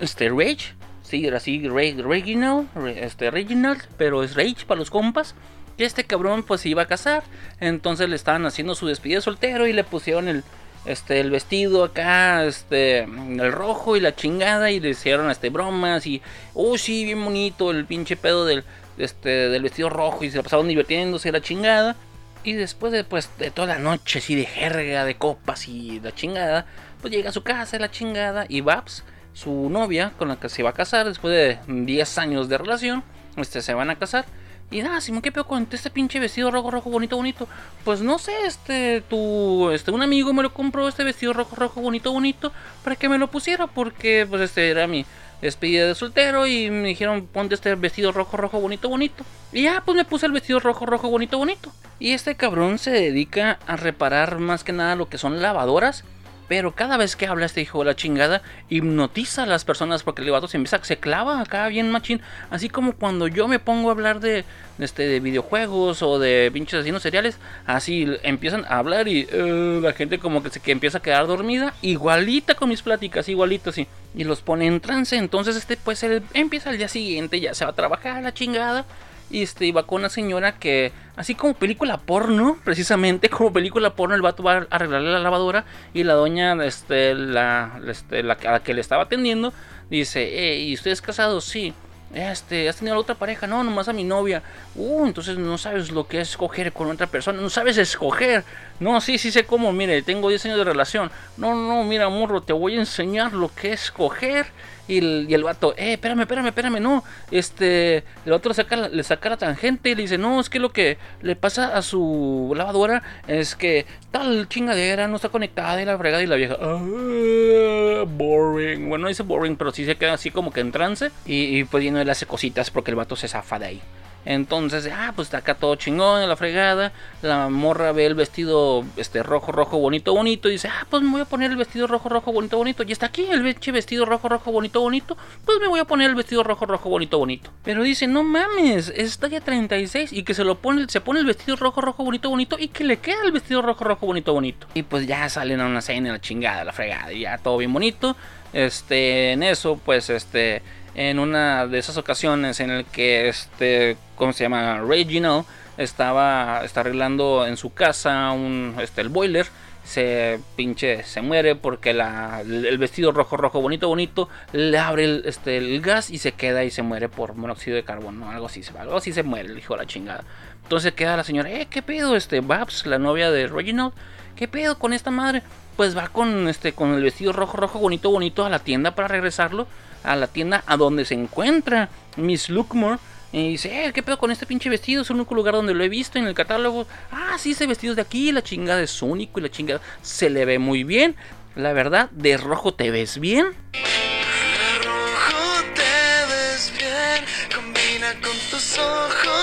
este 0.00 0.28
Rage. 0.28 0.74
Sí, 1.02 1.26
era 1.26 1.36
así, 1.36 1.66
Reginald, 1.68 2.68
este 2.96 3.30
Reginald, 3.30 3.80
pero 3.96 4.22
es 4.22 4.34
Rage 4.34 4.66
para 4.66 4.80
los 4.80 4.90
compas. 4.90 5.34
que 5.78 5.84
este 5.84 6.04
cabrón 6.04 6.42
pues 6.42 6.62
se 6.62 6.68
iba 6.68 6.82
a 6.82 6.86
casar. 6.86 7.22
Entonces 7.60 8.08
le 8.08 8.16
estaban 8.16 8.44
haciendo 8.44 8.74
su 8.74 8.86
despedida 8.86 9.20
soltero 9.20 9.66
y 9.66 9.72
le 9.72 9.84
pusieron 9.84 10.28
el, 10.28 10.44
este, 10.84 11.20
el 11.20 11.30
vestido 11.30 11.84
acá, 11.84 12.44
este, 12.44 13.04
el 13.04 13.52
rojo 13.52 13.96
y 13.96 14.00
la 14.00 14.14
chingada 14.14 14.70
y 14.70 14.80
le 14.80 14.90
hicieron 14.90 15.30
este 15.30 15.48
bromas 15.48 16.06
y, 16.06 16.22
oh 16.54 16.76
sí, 16.76 17.04
bien 17.04 17.24
bonito 17.24 17.70
el 17.70 17.86
pinche 17.86 18.16
pedo 18.16 18.44
del, 18.44 18.64
este, 18.98 19.48
del 19.48 19.62
vestido 19.62 19.90
rojo 19.90 20.24
y 20.24 20.30
se 20.30 20.36
la 20.36 20.42
pasaron 20.42 20.68
divirtiéndose 20.68 21.32
la 21.32 21.40
chingada. 21.40 21.96
Y 22.44 22.52
después 22.52 22.92
de, 22.92 23.02
pues, 23.02 23.28
de 23.38 23.50
toda 23.50 23.68
la 23.68 23.78
noche 23.78 24.20
así 24.20 24.34
de 24.34 24.44
jerga, 24.44 25.04
de 25.04 25.16
copas 25.16 25.66
y 25.66 26.00
la 26.00 26.14
chingada, 26.14 26.66
pues 27.00 27.12
llega 27.12 27.30
a 27.30 27.32
su 27.32 27.42
casa 27.42 27.78
la 27.78 27.90
chingada 27.90 28.46
y 28.48 28.60
Babs, 28.60 29.02
su 29.32 29.68
novia 29.68 30.12
con 30.16 30.28
la 30.28 30.36
que 30.36 30.48
se 30.48 30.62
va 30.62 30.70
a 30.70 30.72
casar 30.72 31.06
después 31.06 31.34
de 31.34 31.58
10 31.66 32.18
años 32.18 32.48
de 32.48 32.56
relación, 32.56 33.02
este, 33.36 33.62
se 33.62 33.74
van 33.74 33.90
a 33.90 33.96
casar. 33.96 34.24
Y 34.70 34.82
nada, 34.82 35.00
Simón, 35.00 35.22
¿qué 35.22 35.30
pedo 35.30 35.46
con 35.46 35.68
este 35.70 35.90
pinche 35.90 36.18
vestido 36.18 36.50
rojo, 36.50 36.70
rojo, 36.72 36.90
bonito, 36.90 37.16
bonito? 37.16 37.46
Pues 37.84 38.00
no 38.00 38.18
sé, 38.18 38.32
este, 38.46 39.00
tu, 39.02 39.70
este, 39.70 39.92
un 39.92 40.02
amigo 40.02 40.32
me 40.32 40.42
lo 40.42 40.52
compró 40.52 40.88
este 40.88 41.04
vestido 41.04 41.32
rojo, 41.32 41.54
rojo, 41.54 41.80
bonito, 41.80 42.12
bonito, 42.12 42.52
para 42.82 42.96
que 42.96 43.08
me 43.08 43.18
lo 43.18 43.30
pusiera, 43.30 43.68
porque, 43.68 44.26
pues, 44.28 44.42
este, 44.42 44.70
era 44.70 44.88
mi 44.88 45.06
despedida 45.42 45.86
de 45.86 45.94
soltero 45.94 46.46
y 46.46 46.70
me 46.70 46.88
dijeron, 46.88 47.26
ponte 47.26 47.54
este 47.54 47.74
vestido 47.74 48.12
rojo, 48.12 48.36
rojo, 48.36 48.60
bonito, 48.60 48.88
bonito. 48.88 49.24
Y 49.52 49.62
ya, 49.62 49.82
pues 49.84 49.96
me 49.96 50.04
puse 50.04 50.26
el 50.26 50.32
vestido 50.32 50.60
rojo, 50.60 50.86
rojo, 50.86 51.08
bonito, 51.08 51.38
bonito. 51.38 51.72
Y 51.98 52.12
este 52.12 52.34
cabrón 52.34 52.78
se 52.78 52.90
dedica 52.90 53.58
a 53.66 53.76
reparar 53.76 54.38
más 54.38 54.64
que 54.64 54.72
nada 54.72 54.96
lo 54.96 55.08
que 55.08 55.18
son 55.18 55.40
lavadoras 55.40 56.04
pero 56.48 56.72
cada 56.72 56.96
vez 56.96 57.16
que 57.16 57.26
habla 57.26 57.46
este 57.46 57.60
hijo 57.60 57.80
de 57.80 57.86
la 57.86 57.96
chingada, 57.96 58.42
hipnotiza 58.68 59.42
a 59.42 59.46
las 59.46 59.64
personas 59.64 60.02
porque 60.02 60.22
el 60.22 60.30
vato 60.30 60.48
se 60.48 60.56
empieza, 60.56 60.82
se 60.82 60.98
clava 60.98 61.40
acá 61.40 61.66
bien 61.68 61.90
machín. 61.90 62.20
Así 62.50 62.68
como 62.68 62.92
cuando 62.92 63.28
yo 63.28 63.48
me 63.48 63.58
pongo 63.58 63.88
a 63.88 63.92
hablar 63.92 64.20
de, 64.20 64.44
este, 64.78 65.06
de 65.06 65.20
videojuegos 65.20 66.02
o 66.02 66.18
de 66.18 66.50
pinches 66.52 66.74
asesinos 66.74 67.02
seriales, 67.02 67.38
así 67.66 68.06
empiezan 68.22 68.64
a 68.66 68.78
hablar 68.78 69.08
y 69.08 69.24
uh, 69.24 69.80
la 69.80 69.92
gente 69.92 70.18
como 70.18 70.42
que 70.42 70.50
se 70.50 70.60
que 70.60 70.72
empieza 70.72 70.98
a 70.98 71.02
quedar 71.02 71.26
dormida, 71.26 71.74
igualita 71.82 72.54
con 72.54 72.68
mis 72.68 72.82
pláticas, 72.82 73.28
igualito 73.28 73.70
así. 73.70 73.86
Y 74.14 74.24
los 74.24 74.40
pone 74.40 74.66
en 74.66 74.80
trance. 74.80 75.16
Entonces 75.16 75.56
este 75.56 75.76
pues 75.76 76.02
él 76.02 76.22
empieza 76.32 76.70
al 76.70 76.78
día 76.78 76.88
siguiente, 76.88 77.40
ya 77.40 77.54
se 77.54 77.64
va 77.64 77.72
a 77.72 77.74
trabajar 77.74 78.22
la 78.22 78.32
chingada. 78.32 78.84
Y 79.30 79.42
este, 79.42 79.66
iba 79.66 79.86
con 79.86 80.00
una 80.00 80.08
señora 80.08 80.58
que, 80.58 80.92
así 81.16 81.34
como 81.34 81.54
película 81.54 81.98
porno, 81.98 82.58
precisamente 82.64 83.28
como 83.30 83.52
película 83.52 83.94
porno, 83.94 84.14
el 84.14 84.22
vato 84.22 84.42
va 84.42 84.52
a 84.52 84.66
arreglarle 84.70 85.10
la 85.10 85.18
lavadora 85.18 85.64
y 85.94 86.04
la 86.04 86.14
doña, 86.14 86.52
este, 86.64 87.14
la, 87.14 87.80
este, 87.88 88.22
la, 88.22 88.34
a 88.34 88.52
la 88.52 88.62
que 88.62 88.74
le 88.74 88.80
estaba 88.80 89.04
atendiendo, 89.04 89.52
dice, 89.90 90.58
¿y 90.58 90.74
usted 90.74 90.90
es 90.90 91.02
casado? 91.02 91.40
Sí. 91.40 91.74
Este, 92.14 92.68
¿has 92.68 92.76
tenido 92.76 92.96
a 92.96 93.00
otra 93.00 93.16
pareja? 93.16 93.46
No, 93.46 93.64
nomás 93.64 93.88
a 93.88 93.92
mi 93.92 94.04
novia. 94.04 94.42
Uh, 94.74 95.06
entonces 95.06 95.38
no 95.38 95.58
sabes 95.58 95.90
lo 95.90 96.06
que 96.06 96.20
es 96.20 96.30
escoger 96.30 96.72
con 96.72 96.90
otra 96.90 97.08
persona. 97.08 97.40
No 97.40 97.50
sabes 97.50 97.76
escoger. 97.78 98.44
No, 98.78 99.00
sí, 99.00 99.18
sí 99.18 99.32
sé 99.32 99.44
cómo. 99.44 99.72
Mire, 99.72 100.02
tengo 100.02 100.28
10 100.28 100.46
años 100.46 100.58
de 100.58 100.64
relación. 100.64 101.10
No, 101.36 101.54
no, 101.54 101.82
mira, 101.84 102.08
morro, 102.08 102.42
te 102.42 102.52
voy 102.52 102.76
a 102.76 102.80
enseñar 102.80 103.32
lo 103.32 103.52
que 103.52 103.72
es 103.72 103.84
escoger 103.84 104.46
y 104.88 104.98
el, 104.98 105.26
y 105.28 105.36
vato, 105.42 105.74
eh, 105.76 105.94
espérame, 105.94 106.20
espérame, 106.20 106.46
espérame, 106.48 106.80
no. 106.80 107.04
Este, 107.30 108.04
el 108.24 108.32
otro 108.32 108.50
le 108.50 109.02
saca, 109.02 109.28
la 109.28 109.36
tangente 109.36 109.90
y 109.90 109.94
le 109.94 110.02
dice, 110.02 110.18
no, 110.18 110.40
es 110.40 110.48
que 110.48 110.58
lo 110.58 110.70
que 110.70 110.98
le 111.22 111.36
pasa 111.36 111.76
a 111.76 111.82
su 111.82 112.52
lavadora 112.56 113.02
es 113.26 113.54
que 113.54 113.86
tal 114.10 114.48
chingadera 114.48 115.08
no 115.08 115.16
está 115.16 115.28
conectada 115.28 115.80
y 115.82 115.84
la 115.84 115.98
fregada 115.98 116.22
y 116.22 116.26
la 116.26 116.36
vieja, 116.36 116.56
ah, 116.60 118.04
boring. 118.06 118.88
Bueno, 118.88 119.02
no 119.02 119.08
dice 119.08 119.22
boring, 119.22 119.56
pero 119.56 119.72
sí 119.72 119.84
se 119.84 119.96
queda 119.96 120.14
así 120.14 120.30
como 120.30 120.52
que 120.52 120.60
en 120.60 120.72
trance 120.72 121.10
y, 121.24 121.58
y 121.58 121.64
pues 121.64 121.90
no 121.92 122.02
le 122.02 122.10
hace 122.10 122.26
cositas 122.26 122.70
porque 122.70 122.90
el 122.90 122.96
vato 122.96 123.16
se 123.16 123.28
zafa 123.28 123.58
de 123.58 123.66
ahí. 123.66 123.82
Entonces, 124.26 124.90
ah, 124.92 125.12
pues 125.14 125.28
está 125.28 125.38
acá 125.38 125.54
todo 125.54 125.76
chingón, 125.76 126.28
la 126.28 126.36
fregada. 126.36 126.92
La 127.22 127.48
morra 127.48 127.92
ve 127.92 128.06
el 128.06 128.16
vestido 128.16 128.84
este 128.96 129.22
rojo, 129.22 129.52
rojo, 129.52 129.78
bonito, 129.78 130.12
bonito. 130.12 130.48
Y 130.48 130.52
dice, 130.52 130.68
ah, 130.68 130.84
pues 130.90 131.00
me 131.04 131.10
voy 131.10 131.20
a 131.20 131.26
poner 131.26 131.52
el 131.52 131.56
vestido 131.56 131.86
rojo, 131.86 132.08
rojo, 132.08 132.32
bonito, 132.32 132.58
bonito. 132.58 132.82
Y 132.82 132.90
está 132.90 133.06
aquí 133.06 133.24
el 133.30 133.42
vestido 133.42 134.04
rojo, 134.04 134.28
rojo, 134.28 134.50
bonito, 134.50 134.80
bonito. 134.80 135.16
Pues 135.44 135.60
me 135.60 135.68
voy 135.68 135.78
a 135.78 135.84
poner 135.84 136.10
el 136.10 136.16
vestido 136.16 136.42
rojo, 136.42 136.66
rojo, 136.66 136.90
bonito, 136.90 137.18
bonito. 137.18 137.52
Pero 137.62 137.84
dice, 137.84 138.08
no 138.08 138.24
mames, 138.24 138.92
es 138.96 139.16
talla 139.18 139.40
36. 139.40 140.12
Y 140.12 140.24
que 140.24 140.34
se 140.34 140.42
lo 140.42 140.56
pone, 140.56 140.86
se 140.88 141.00
pone 141.00 141.20
el 141.20 141.26
vestido 141.26 141.56
rojo, 141.56 141.80
rojo, 141.80 142.02
bonito, 142.02 142.28
bonito. 142.28 142.56
Y 142.58 142.66
que 142.66 142.82
le 142.82 142.98
queda 142.98 143.22
el 143.24 143.30
vestido 143.30 143.62
rojo, 143.62 143.84
rojo, 143.84 144.06
bonito, 144.06 144.32
bonito. 144.32 144.66
Y 144.74 144.82
pues 144.82 145.06
ya 145.06 145.28
salen 145.28 145.60
a 145.60 145.66
una 145.66 145.80
cena, 145.80 146.10
la 146.10 146.20
chingada, 146.20 146.64
la 146.64 146.72
fregada. 146.72 147.12
Y 147.12 147.20
ya 147.20 147.38
todo 147.38 147.58
bien 147.58 147.72
bonito. 147.72 148.16
Este, 148.52 149.32
en 149.32 149.44
eso, 149.44 149.78
pues 149.84 150.10
este 150.10 150.62
en 150.96 151.18
una 151.18 151.66
de 151.66 151.78
esas 151.78 151.98
ocasiones 151.98 152.58
en 152.60 152.70
el 152.70 152.86
que 152.86 153.28
este, 153.28 153.98
¿cómo 154.16 154.32
se 154.32 154.44
llama? 154.44 154.80
Reginald 154.80 155.44
estaba 155.76 156.62
está 156.64 156.80
arreglando 156.80 157.46
en 157.46 157.58
su 157.58 157.74
casa 157.74 158.30
un, 158.32 158.74
este, 158.80 159.02
el 159.02 159.10
boiler. 159.10 159.46
Se 159.84 160.40
pinche, 160.56 161.04
se 161.04 161.20
muere 161.20 161.54
porque 161.54 161.92
la, 161.92 162.40
el 162.40 162.76
vestido 162.76 163.12
rojo, 163.12 163.36
rojo, 163.36 163.60
bonito, 163.60 163.86
bonito, 163.86 164.28
le 164.52 164.76
abre 164.78 165.04
el, 165.04 165.22
este, 165.26 165.58
el 165.58 165.80
gas 165.80 166.10
y 166.10 166.18
se 166.18 166.32
queda 166.32 166.64
y 166.64 166.72
se 166.72 166.82
muere 166.82 167.08
por 167.08 167.34
monóxido 167.34 167.76
de 167.76 167.84
carbono, 167.84 168.28
algo 168.28 168.46
así, 168.46 168.62
algo 168.76 168.96
así 168.96 169.12
se 169.12 169.22
muere, 169.22 169.50
el 169.50 169.58
hijo 169.58 169.76
la 169.76 169.86
chingada. 169.86 170.24
Entonces 170.64 170.92
queda 170.94 171.16
la 171.16 171.22
señora, 171.22 171.52
eh, 171.52 171.68
¿qué 171.70 171.82
pedo? 171.82 172.16
Este, 172.16 172.40
Babs, 172.40 172.84
la 172.84 172.98
novia 172.98 173.30
de 173.30 173.46
Reginald, 173.46 173.92
¿qué 174.34 174.48
pedo 174.48 174.76
con 174.76 174.92
esta 174.92 175.12
madre? 175.12 175.44
Pues 175.76 175.96
va 175.96 176.08
con, 176.08 176.48
este, 176.48 176.72
con 176.72 176.92
el 176.94 177.04
vestido 177.04 177.32
rojo, 177.32 177.56
rojo, 177.56 177.78
bonito, 177.78 178.10
bonito 178.10 178.44
a 178.44 178.50
la 178.50 178.58
tienda 178.58 178.96
para 178.96 179.06
regresarlo 179.06 179.68
a 180.06 180.16
la 180.16 180.26
tienda 180.28 180.64
a 180.66 180.76
donde 180.76 181.04
se 181.04 181.14
encuentra 181.14 181.90
Miss 182.16 182.48
Lookmore. 182.48 182.98
Y 183.32 183.50
dice, 183.50 183.84
eh, 183.84 183.92
¿qué 183.92 184.02
pedo 184.02 184.18
con 184.18 184.30
este 184.30 184.46
pinche 184.46 184.70
vestido? 184.70 185.02
Es 185.02 185.10
el 185.10 185.16
único 185.16 185.34
lugar 185.34 185.54
donde 185.54 185.74
lo 185.74 185.84
he 185.84 185.88
visto 185.88 186.18
en 186.18 186.26
el 186.26 186.34
catálogo. 186.34 186.86
Ah, 187.10 187.36
sí, 187.38 187.50
ese 187.50 187.66
vestido 187.66 187.94
de 187.94 188.02
aquí, 188.02 188.32
la 188.32 188.42
chingada 188.42 188.80
es 188.80 189.02
único 189.02 189.40
y 189.40 189.42
la 189.42 189.50
chingada 189.50 189.80
se 190.00 190.30
le 190.30 190.44
ve 190.44 190.58
muy 190.58 190.84
bien. 190.84 191.16
La 191.54 191.72
verdad, 191.72 192.08
de 192.10 192.36
rojo 192.36 192.72
te 192.72 192.90
ves 192.90 193.18
bien. 193.18 193.46
De 193.72 194.78
rojo 194.84 195.64
te 195.74 196.32
ves 196.32 196.72
bien, 196.78 197.24
combina 197.54 198.12
con 198.22 198.38
tus 198.50 198.78
ojos. 198.78 199.35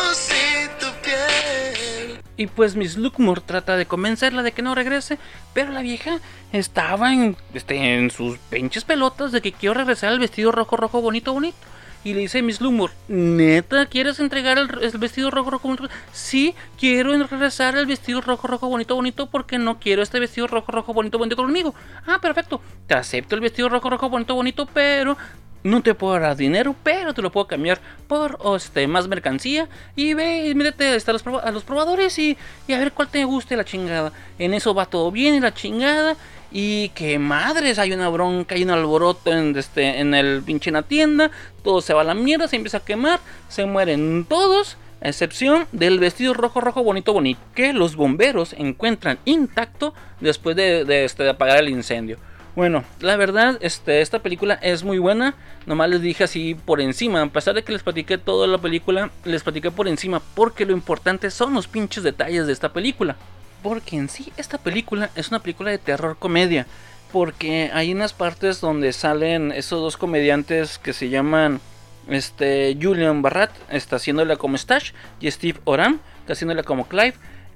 Y 2.35 2.47
pues 2.47 2.75
Miss 2.75 2.97
Lookmore 2.97 3.41
trata 3.45 3.77
de 3.77 3.85
convencerla 3.85 4.41
de 4.41 4.51
que 4.51 4.63
no 4.63 4.73
regrese, 4.73 5.19
pero 5.53 5.71
la 5.71 5.81
vieja 5.81 6.19
estaba 6.51 7.13
en, 7.13 7.37
este, 7.53 7.95
en 7.95 8.09
sus 8.09 8.37
pinches 8.37 8.83
pelotas 8.83 9.31
de 9.31 9.41
que 9.41 9.51
quiero 9.51 9.75
regresar 9.75 10.09
al 10.09 10.19
vestido 10.19 10.51
rojo, 10.51 10.75
rojo, 10.75 11.01
bonito, 11.01 11.33
bonito. 11.33 11.57
Y 12.05 12.13
le 12.13 12.19
dice 12.19 12.41
Miss 12.41 12.59
Lumor, 12.59 12.91
¿neta 13.07 13.85
quieres 13.85 14.19
entregar 14.19 14.57
el, 14.57 14.67
vestido 14.97 15.31
rojo, 15.31 15.51
rojo, 15.51 15.69
bonito? 15.69 15.87
Sí, 16.11 16.53
quiero 16.77 17.15
regresar 17.25 17.77
al 17.77 17.85
vestido 17.85 18.19
rojo, 18.19 18.45
rojo, 18.45 18.67
bonito, 18.67 18.95
bonito 18.95 19.27
porque 19.27 19.57
no 19.57 19.79
quiero 19.79 20.01
este 20.01 20.19
vestido 20.19 20.47
rojo, 20.47 20.69
rojo, 20.69 20.93
bonito, 20.93 21.17
bonito 21.17 21.37
conmigo. 21.37 21.73
Ah, 22.05 22.19
perfecto. 22.19 22.59
Te 22.87 22.95
acepto 22.95 23.35
el 23.35 23.41
vestido 23.41 23.69
rojo, 23.69 23.89
rojo, 23.89 24.09
bonito, 24.09 24.35
bonito, 24.35 24.65
pero 24.65 25.15
no 25.63 25.81
te 25.81 25.95
puedo 25.95 26.19
dar 26.19 26.35
dinero, 26.35 26.75
pero 26.83 27.13
te 27.13 27.21
lo 27.21 27.31
puedo 27.31 27.47
cambiar 27.47 27.79
por 28.07 28.37
este, 28.55 28.87
más 28.87 29.07
mercancía. 29.07 29.67
Y 29.95 30.13
ve, 30.13 30.47
y 30.47 30.55
mírate 30.55 30.87
a 30.87 31.11
los, 31.11 31.25
a 31.27 31.51
los 31.51 31.63
probadores 31.63 32.17
y, 32.19 32.37
a 32.69 32.77
ver 32.77 32.91
cuál 32.91 33.09
te 33.09 33.23
guste 33.23 33.55
la 33.55 33.65
chingada. 33.65 34.11
En 34.37 34.53
eso 34.53 34.73
va 34.73 34.85
todo 34.85 35.11
bien 35.11 35.35
y 35.35 35.39
la 35.39 35.53
chingada. 35.53 36.15
Y 36.51 36.89
que 36.89 37.17
madres, 37.17 37.79
hay 37.79 37.93
una 37.93 38.09
bronca, 38.09 38.55
hay 38.55 38.63
un 38.63 38.69
alboroto 38.69 39.31
en, 39.31 39.57
este, 39.57 39.99
en 39.99 40.13
el 40.13 40.43
pinche 40.43 40.69
en 40.69 40.75
la 40.75 40.83
tienda. 40.83 41.31
Todo 41.63 41.81
se 41.81 41.93
va 41.93 42.01
a 42.01 42.05
la 42.05 42.13
mierda, 42.13 42.47
se 42.47 42.57
empieza 42.57 42.77
a 42.77 42.85
quemar, 42.85 43.19
se 43.47 43.65
mueren 43.65 44.25
todos. 44.25 44.77
A 45.01 45.09
excepción 45.09 45.67
del 45.73 45.99
vestido 45.99 46.33
rojo, 46.33 46.61
rojo, 46.61 46.83
bonito, 46.83 47.11
bonito. 47.11 47.41
Que 47.55 47.73
los 47.73 47.95
bomberos 47.95 48.53
encuentran 48.53 49.17
intacto 49.25 49.93
después 50.21 50.55
de, 50.55 50.85
de, 50.85 51.05
este, 51.05 51.23
de 51.23 51.31
apagar 51.31 51.57
el 51.57 51.69
incendio. 51.69 52.19
Bueno, 52.55 52.83
la 52.99 53.15
verdad, 53.15 53.57
este, 53.61 54.01
esta 54.01 54.19
película 54.19 54.53
es 54.55 54.83
muy 54.83 54.99
buena. 54.99 55.35
Nomás 55.65 55.89
les 55.89 56.01
dije 56.01 56.23
así 56.23 56.55
por 56.55 56.81
encima. 56.81 57.21
A 57.21 57.27
pesar 57.27 57.55
de 57.55 57.63
que 57.63 57.71
les 57.71 57.83
platiqué 57.83 58.17
toda 58.17 58.47
la 58.47 58.59
película, 58.59 59.09
les 59.25 59.43
platiqué 59.43 59.71
por 59.71 59.87
encima. 59.87 60.21
Porque 60.35 60.65
lo 60.65 60.73
importante 60.73 61.31
son 61.31 61.53
los 61.53 61.67
pinches 61.67 62.03
detalles 62.03 62.45
de 62.45 62.53
esta 62.53 62.71
película 62.71 63.15
porque 63.63 63.95
en 63.95 64.09
sí 64.09 64.31
esta 64.37 64.59
película 64.59 65.09
es 65.15 65.29
una 65.29 65.39
película 65.39 65.71
de 65.71 65.79
terror 65.79 66.17
comedia. 66.19 66.67
Porque 67.11 67.71
hay 67.73 67.93
unas 67.93 68.13
partes 68.13 68.59
donde 68.59 68.91
salen 68.91 69.51
esos 69.51 69.79
dos 69.81 69.97
comediantes 69.97 70.77
que 70.77 70.93
se 70.93 71.09
llaman 71.09 71.61
este, 72.07 72.77
Julian 72.79 73.21
Barrat, 73.21 73.51
está 73.69 73.95
haciéndola 73.95 74.35
como 74.35 74.57
Stash, 74.57 74.91
y 75.19 75.31
Steve 75.31 75.59
Oram, 75.63 75.99
está 76.21 76.33
haciéndola 76.33 76.63
como 76.63 76.87
Clive. 76.87 77.13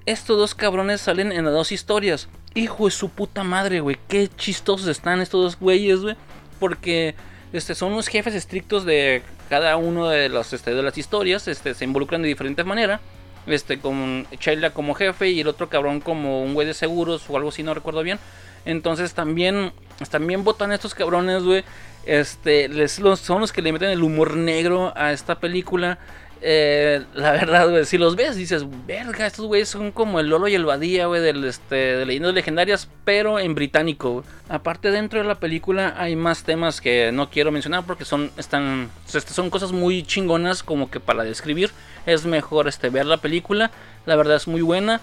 Estos 0.08 0.38
dos 0.38 0.56
cabrones 0.56 1.02
salen 1.02 1.34
en 1.34 1.44
las 1.44 1.54
dos 1.54 1.74
historias. 1.74 2.30
Hijo 2.56 2.86
de 2.86 2.92
su 2.92 3.10
puta 3.10 3.44
madre, 3.44 3.82
güey. 3.82 3.98
Qué 4.08 4.30
chistosos 4.30 4.88
están 4.88 5.20
estos 5.20 5.44
dos 5.44 5.60
güeyes, 5.60 6.00
güey. 6.00 6.16
Porque 6.62 7.14
este, 7.52 7.76
son 7.76 7.94
los 7.94 8.08
jefes 8.08 8.34
estrictos 8.34 8.86
de 8.86 9.22
cada 9.50 9.76
uno 9.76 10.08
de, 10.08 10.30
los, 10.30 10.54
este, 10.54 10.74
de 10.74 10.82
las 10.82 10.98
historias. 10.98 11.50
Este, 11.50 11.74
se 11.74 11.84
involucran 11.84 12.22
de 12.22 12.30
diferentes 12.30 12.66
maneras 12.66 13.02
este, 13.48 13.80
con 13.80 14.26
Sheila 14.40 14.70
como 14.70 14.94
jefe 14.94 15.30
y 15.30 15.42
el 15.42 15.48
otro 15.50 15.68
cabrón 15.68 16.00
como 16.00 16.42
un 16.42 16.54
güey 16.54 16.66
de 16.66 16.74
seguros 16.74 17.30
o 17.30 17.36
algo 17.36 17.50
así, 17.50 17.62
no 17.62 17.74
recuerdo 17.74 18.02
bien. 18.02 18.18
Entonces 18.64 19.14
también, 19.14 19.74
también 20.10 20.46
votan 20.46 20.72
estos 20.72 20.96
cabrones, 20.96 21.44
güey. 21.44 21.66
Este, 22.06 22.70
les, 22.70 22.94
son 22.94 23.42
los 23.42 23.52
que 23.52 23.62
le 23.62 23.74
meten 23.74 23.90
el 23.90 24.04
humor 24.04 24.38
negro 24.38 24.94
a 24.96 25.12
esta 25.12 25.42
película. 25.42 26.00
Eh, 26.42 27.04
la 27.16 27.32
verdad, 27.32 27.70
güey, 27.70 27.86
si 27.86 27.98
los 27.98 28.16
ves, 28.16 28.36
dices, 28.36 28.66
verga, 28.86 29.26
estos 29.26 29.46
güeyes 29.46 29.70
son 29.70 29.92
como 29.92 30.20
el 30.20 30.28
Lolo 30.28 30.48
y 30.48 30.56
el 30.56 30.66
Badía, 30.66 31.08
güey, 31.08 31.22
del, 31.22 31.44
este, 31.46 31.76
de 31.76 32.06
leyendas 32.06 32.34
legendarias, 32.34 32.90
pero 33.06 33.40
en 33.40 33.56
británico. 33.56 34.24
Aparte, 34.50 34.92
dentro 34.92 35.20
de 35.20 35.26
la 35.26 35.36
película 35.36 35.96
hay 35.98 36.16
más 36.16 36.44
temas 36.44 36.80
que 36.80 37.12
no 37.12 37.30
quiero 37.30 37.52
mencionar 37.52 37.86
porque 37.86 38.06
son, 38.06 38.32
están, 38.38 38.90
este, 39.14 39.34
son 39.34 39.50
cosas 39.50 39.72
muy 39.72 40.04
chingonas 40.04 40.64
como 40.64 40.92
que 40.92 41.00
para 41.00 41.24
describir 41.24 41.72
es 42.06 42.26
mejor 42.26 42.68
este, 42.68 42.90
ver 42.90 43.06
la 43.06 43.18
película. 43.18 43.72
La 44.06 44.16
verdad 44.16 44.36
es 44.36 44.48
muy 44.48 44.62
buena. 44.62 45.02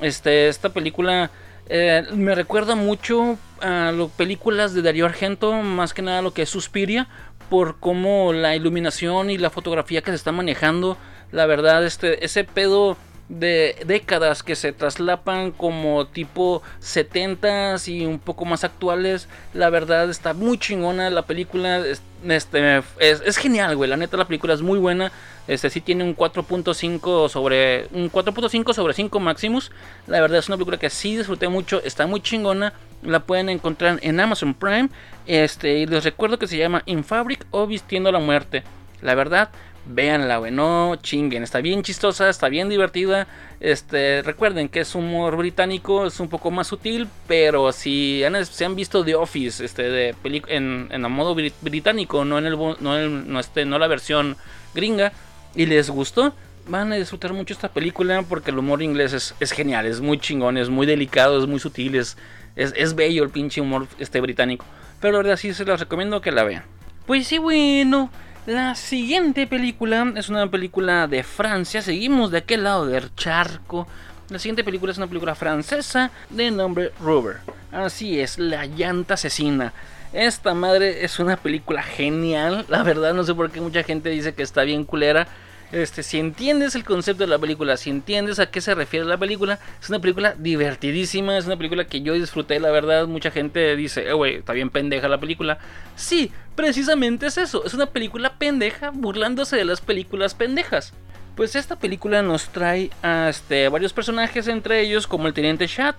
Este, 0.00 0.48
esta 0.48 0.70
película 0.70 1.30
eh, 1.68 2.04
me 2.12 2.34
recuerda 2.34 2.76
mucho 2.76 3.38
a 3.60 3.90
las 3.92 4.10
películas 4.10 4.72
de 4.72 4.82
Darío 4.82 5.04
Argento, 5.04 5.52
más 5.52 5.94
que 5.94 6.02
nada 6.02 6.22
lo 6.22 6.32
que 6.32 6.42
es 6.42 6.50
Suspiria, 6.50 7.08
por 7.48 7.78
cómo 7.78 8.32
la 8.32 8.56
iluminación 8.56 9.30
y 9.30 9.38
la 9.38 9.50
fotografía 9.50 10.02
que 10.02 10.10
se 10.10 10.16
está 10.16 10.32
manejando, 10.32 10.96
la 11.32 11.46
verdad, 11.46 11.84
este, 11.84 12.24
ese 12.24 12.44
pedo 12.44 12.96
de 13.28 13.76
décadas 13.86 14.42
que 14.42 14.54
se 14.54 14.72
traslapan 14.72 15.50
como 15.50 16.06
tipo 16.06 16.62
70s 16.80 17.88
y 17.88 18.06
un 18.06 18.18
poco 18.18 18.44
más 18.44 18.64
actuales. 18.64 19.28
La 19.52 19.70
verdad 19.70 20.08
está 20.10 20.32
muy 20.32 20.58
chingona 20.58 21.10
la 21.10 21.22
película. 21.22 21.82
Este, 22.28 22.82
es, 22.98 23.36
genial, 23.36 23.76
güey. 23.76 23.88
La 23.88 23.96
neta 23.96 24.16
la 24.16 24.26
película 24.26 24.54
es 24.54 24.62
muy 24.62 24.78
buena. 24.78 25.12
Este 25.46 25.70
sí 25.70 25.80
tiene 25.80 26.04
un 26.04 26.16
4.5 26.16 27.28
sobre 27.28 27.86
un 27.92 28.10
4.5 28.10 28.72
sobre 28.72 28.94
5 28.94 29.20
Maximus. 29.20 29.70
La 30.06 30.20
verdad 30.20 30.38
es 30.38 30.48
una 30.48 30.56
película 30.56 30.78
que 30.78 30.90
sí 30.90 31.16
disfruté 31.16 31.48
mucho, 31.48 31.82
está 31.82 32.06
muy 32.06 32.20
chingona. 32.20 32.72
La 33.02 33.20
pueden 33.20 33.48
encontrar 33.48 33.98
en 34.02 34.18
Amazon 34.18 34.54
Prime. 34.54 34.88
Este, 35.26 35.78
y 35.78 35.86
les 35.86 36.04
recuerdo 36.04 36.38
que 36.38 36.46
se 36.46 36.56
llama 36.56 36.82
In 36.86 37.04
Fabric 37.04 37.46
o 37.50 37.66
Vistiendo 37.66 38.10
la 38.10 38.18
Muerte. 38.18 38.64
La 39.02 39.14
verdad, 39.14 39.50
véanla, 39.88 40.38
güey, 40.38 40.52
no 40.52 40.96
chinguen, 40.96 41.42
está 41.42 41.60
bien 41.60 41.82
chistosa, 41.82 42.28
está 42.28 42.48
bien 42.48 42.68
divertida. 42.68 43.26
Este, 43.60 44.22
recuerden 44.22 44.68
que 44.68 44.80
es 44.80 44.94
humor 44.94 45.36
británico, 45.36 46.06
es 46.06 46.20
un 46.20 46.28
poco 46.28 46.50
más 46.50 46.66
sutil, 46.66 47.08
pero 47.26 47.72
si 47.72 48.22
han, 48.24 48.44
se 48.44 48.64
han 48.64 48.76
visto 48.76 49.04
The 49.04 49.14
Office 49.14 49.64
este, 49.64 49.84
de 49.84 50.14
en, 50.48 50.88
en 50.90 51.02
modo 51.10 51.34
británico, 51.34 52.24
no 52.24 52.38
en 52.38 52.46
el 52.46 52.56
no, 52.56 52.76
no, 53.08 53.40
este, 53.40 53.64
no 53.64 53.78
la 53.78 53.86
versión 53.86 54.36
gringa, 54.74 55.12
y 55.54 55.66
les 55.66 55.88
gustó, 55.88 56.34
van 56.68 56.92
a 56.92 56.96
disfrutar 56.96 57.32
mucho 57.32 57.54
esta 57.54 57.70
película 57.70 58.22
porque 58.28 58.50
el 58.50 58.58
humor 58.58 58.82
inglés 58.82 59.12
es, 59.12 59.34
es 59.40 59.52
genial, 59.52 59.86
es 59.86 60.00
muy 60.00 60.18
chingón, 60.18 60.58
es 60.58 60.68
muy 60.68 60.86
delicado, 60.86 61.38
es 61.38 61.46
muy 61.46 61.60
sutil, 61.60 61.94
es, 61.94 62.16
es, 62.56 62.94
bello 62.94 63.22
el 63.22 63.30
pinche 63.30 63.60
humor 63.60 63.86
este 63.98 64.20
británico. 64.20 64.66
Pero 65.00 65.12
la 65.12 65.18
verdad 65.18 65.36
sí 65.36 65.54
se 65.54 65.64
los 65.64 65.80
recomiendo 65.80 66.20
que 66.20 66.32
la 66.32 66.44
vean. 66.44 66.64
Pues 67.06 67.26
sí, 67.26 67.38
bueno. 67.38 68.10
La 68.46 68.76
siguiente 68.76 69.48
película 69.48 70.12
es 70.14 70.28
una 70.28 70.48
película 70.48 71.08
de 71.08 71.24
Francia. 71.24 71.82
Seguimos 71.82 72.30
de 72.30 72.38
aquel 72.38 72.62
lado 72.62 72.86
del 72.86 73.12
charco. 73.16 73.88
La 74.28 74.38
siguiente 74.38 74.62
película 74.62 74.92
es 74.92 74.98
una 74.98 75.08
película 75.08 75.34
francesa 75.34 76.12
de 76.30 76.52
nombre 76.52 76.92
Rover. 77.00 77.38
Así 77.72 78.20
es, 78.20 78.38
La 78.38 78.66
llanta 78.66 79.14
asesina. 79.14 79.72
Esta 80.12 80.54
madre 80.54 81.04
es 81.04 81.18
una 81.18 81.36
película 81.36 81.82
genial. 81.82 82.64
La 82.68 82.84
verdad 82.84 83.14
no 83.14 83.24
sé 83.24 83.34
por 83.34 83.50
qué 83.50 83.60
mucha 83.60 83.82
gente 83.82 84.10
dice 84.10 84.32
que 84.32 84.44
está 84.44 84.62
bien 84.62 84.84
culera. 84.84 85.26
Este, 85.72 86.04
si 86.04 86.18
entiendes 86.18 86.76
el 86.76 86.84
concepto 86.84 87.24
de 87.24 87.28
la 87.28 87.38
película, 87.38 87.76
si 87.76 87.90
entiendes 87.90 88.38
a 88.38 88.46
qué 88.46 88.60
se 88.60 88.74
refiere 88.74 89.04
la 89.04 89.18
película, 89.18 89.58
es 89.80 89.88
una 89.88 89.98
película 89.98 90.34
divertidísima, 90.38 91.36
es 91.36 91.46
una 91.46 91.56
película 91.56 91.86
que 91.86 92.02
yo 92.02 92.14
disfruté, 92.14 92.60
la 92.60 92.70
verdad, 92.70 93.08
mucha 93.08 93.32
gente 93.32 93.74
dice, 93.74 94.08
eh, 94.08 94.12
güey, 94.12 94.36
está 94.36 94.52
bien 94.52 94.70
pendeja 94.70 95.08
la 95.08 95.18
película. 95.18 95.58
Sí, 95.96 96.30
precisamente 96.54 97.26
es 97.26 97.36
eso, 97.38 97.64
es 97.64 97.74
una 97.74 97.86
película 97.86 98.34
pendeja 98.34 98.90
burlándose 98.90 99.56
de 99.56 99.64
las 99.64 99.80
películas 99.80 100.34
pendejas. 100.34 100.92
Pues 101.34 101.56
esta 101.56 101.76
película 101.76 102.22
nos 102.22 102.48
trae 102.48 102.90
a 103.02 103.28
este, 103.28 103.68
varios 103.68 103.92
personajes, 103.92 104.46
entre 104.48 104.80
ellos 104.80 105.06
como 105.06 105.26
el 105.26 105.34
teniente 105.34 105.66
Chat, 105.66 105.96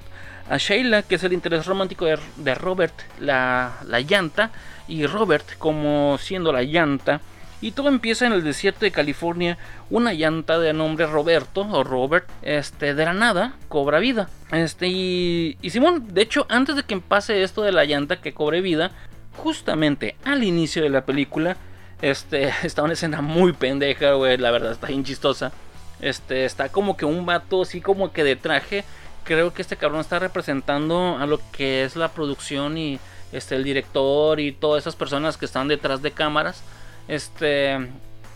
a 0.50 0.58
Sheila, 0.58 1.04
que 1.04 1.16
es 1.16 1.24
el 1.26 1.34
interés 1.34 1.66
romántico 1.66 2.06
de, 2.06 2.18
de 2.38 2.56
Robert, 2.56 2.94
la, 3.20 3.78
la 3.86 4.00
llanta, 4.00 4.50
y 4.88 5.06
Robert 5.06 5.58
como 5.58 6.18
siendo 6.18 6.54
la 6.54 6.64
llanta 6.64 7.20
y 7.60 7.72
todo 7.72 7.88
empieza 7.88 8.26
en 8.26 8.34
el 8.34 8.44
desierto 8.44 8.82
de 8.82 8.92
California. 8.92 9.58
Una 9.90 10.14
llanta 10.14 10.60
de 10.60 10.74
nombre 10.74 11.08
Roberto 11.08 11.62
o 11.62 11.84
Robert, 11.84 12.28
este, 12.44 12.94
de 12.94 13.06
la 13.06 13.14
nada, 13.14 13.54
cobra 13.68 14.00
vida. 14.00 14.30
Este, 14.52 14.88
y, 14.88 15.58
y 15.62 15.70
Simón, 15.72 16.14
de 16.14 16.22
hecho, 16.22 16.46
antes 16.50 16.76
de 16.76 16.84
que 16.84 16.98
pase 16.98 17.44
esto 17.44 17.64
de 17.64 17.72
la 17.72 17.86
llanta 17.86 18.22
que 18.22 18.34
cobre 18.34 18.62
vida, 18.62 18.92
justamente 19.38 20.16
al 20.24 20.44
inicio 20.44 20.84
de 20.84 20.90
la 20.90 21.06
película, 21.06 21.58
este, 22.02 22.52
está 22.64 22.84
una 22.84 22.94
escena 22.94 23.22
muy 23.22 23.54
pendeja, 23.54 24.14
güey, 24.14 24.38
la 24.38 24.52
verdad, 24.52 24.72
está 24.72 24.88
bien 24.88 25.04
chistosa. 25.04 25.52
Este, 26.00 26.46
está 26.46 26.70
como 26.70 26.96
que 26.96 27.06
un 27.06 27.26
vato 27.26 27.64
así 27.64 27.82
como 27.82 28.12
que 28.12 28.24
de 28.24 28.36
traje. 28.36 28.84
Creo 29.24 29.52
que 29.54 29.64
este 29.64 29.78
cabrón 29.78 30.02
está 30.02 30.20
representando 30.20 31.18
a 31.18 31.26
lo 31.26 31.42
que 31.52 31.84
es 31.84 31.96
la 31.96 32.10
producción 32.10 32.78
y 32.78 33.00
este, 33.32 33.56
el 33.56 33.64
director 33.64 34.40
y 34.40 34.52
todas 34.52 34.84
esas 34.84 34.96
personas 34.96 35.38
que 35.38 35.46
están 35.46 35.68
detrás 35.68 36.02
de 36.04 36.12
cámaras 36.12 36.64
este, 37.08 37.78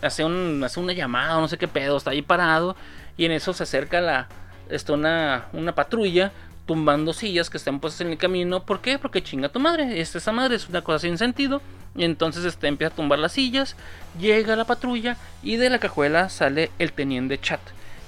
hace, 0.00 0.24
un, 0.24 0.62
hace 0.64 0.80
una 0.80 0.92
llamada, 0.92 1.40
no 1.40 1.48
sé 1.48 1.58
qué 1.58 1.68
pedo, 1.68 1.96
está 1.96 2.10
ahí 2.10 2.22
parado 2.22 2.76
y 3.16 3.24
en 3.24 3.32
eso 3.32 3.52
se 3.52 3.62
acerca 3.62 4.00
la, 4.00 4.28
está 4.68 4.92
una, 4.92 5.46
una 5.52 5.74
patrulla 5.74 6.32
tumbando 6.66 7.12
sillas 7.12 7.50
que 7.50 7.56
están 7.56 7.80
puestas 7.80 8.02
en 8.02 8.12
el 8.12 8.18
camino. 8.18 8.64
¿Por 8.64 8.80
qué? 8.80 8.98
Porque 8.98 9.22
chinga 9.22 9.48
tu 9.48 9.60
madre. 9.60 10.00
Este, 10.00 10.18
esa 10.18 10.32
madre 10.32 10.56
es 10.56 10.68
una 10.68 10.82
cosa 10.82 11.00
sin 11.00 11.18
sentido. 11.18 11.60
Y 11.94 12.04
entonces 12.04 12.44
este, 12.44 12.68
empieza 12.68 12.92
a 12.92 12.96
tumbar 12.96 13.18
las 13.18 13.32
sillas. 13.32 13.76
Llega 14.18 14.56
la 14.56 14.64
patrulla 14.64 15.16
y 15.42 15.56
de 15.56 15.70
la 15.70 15.78
cajuela 15.78 16.28
sale 16.28 16.70
el 16.78 16.92
teniente 16.92 17.38
chat. 17.38 17.60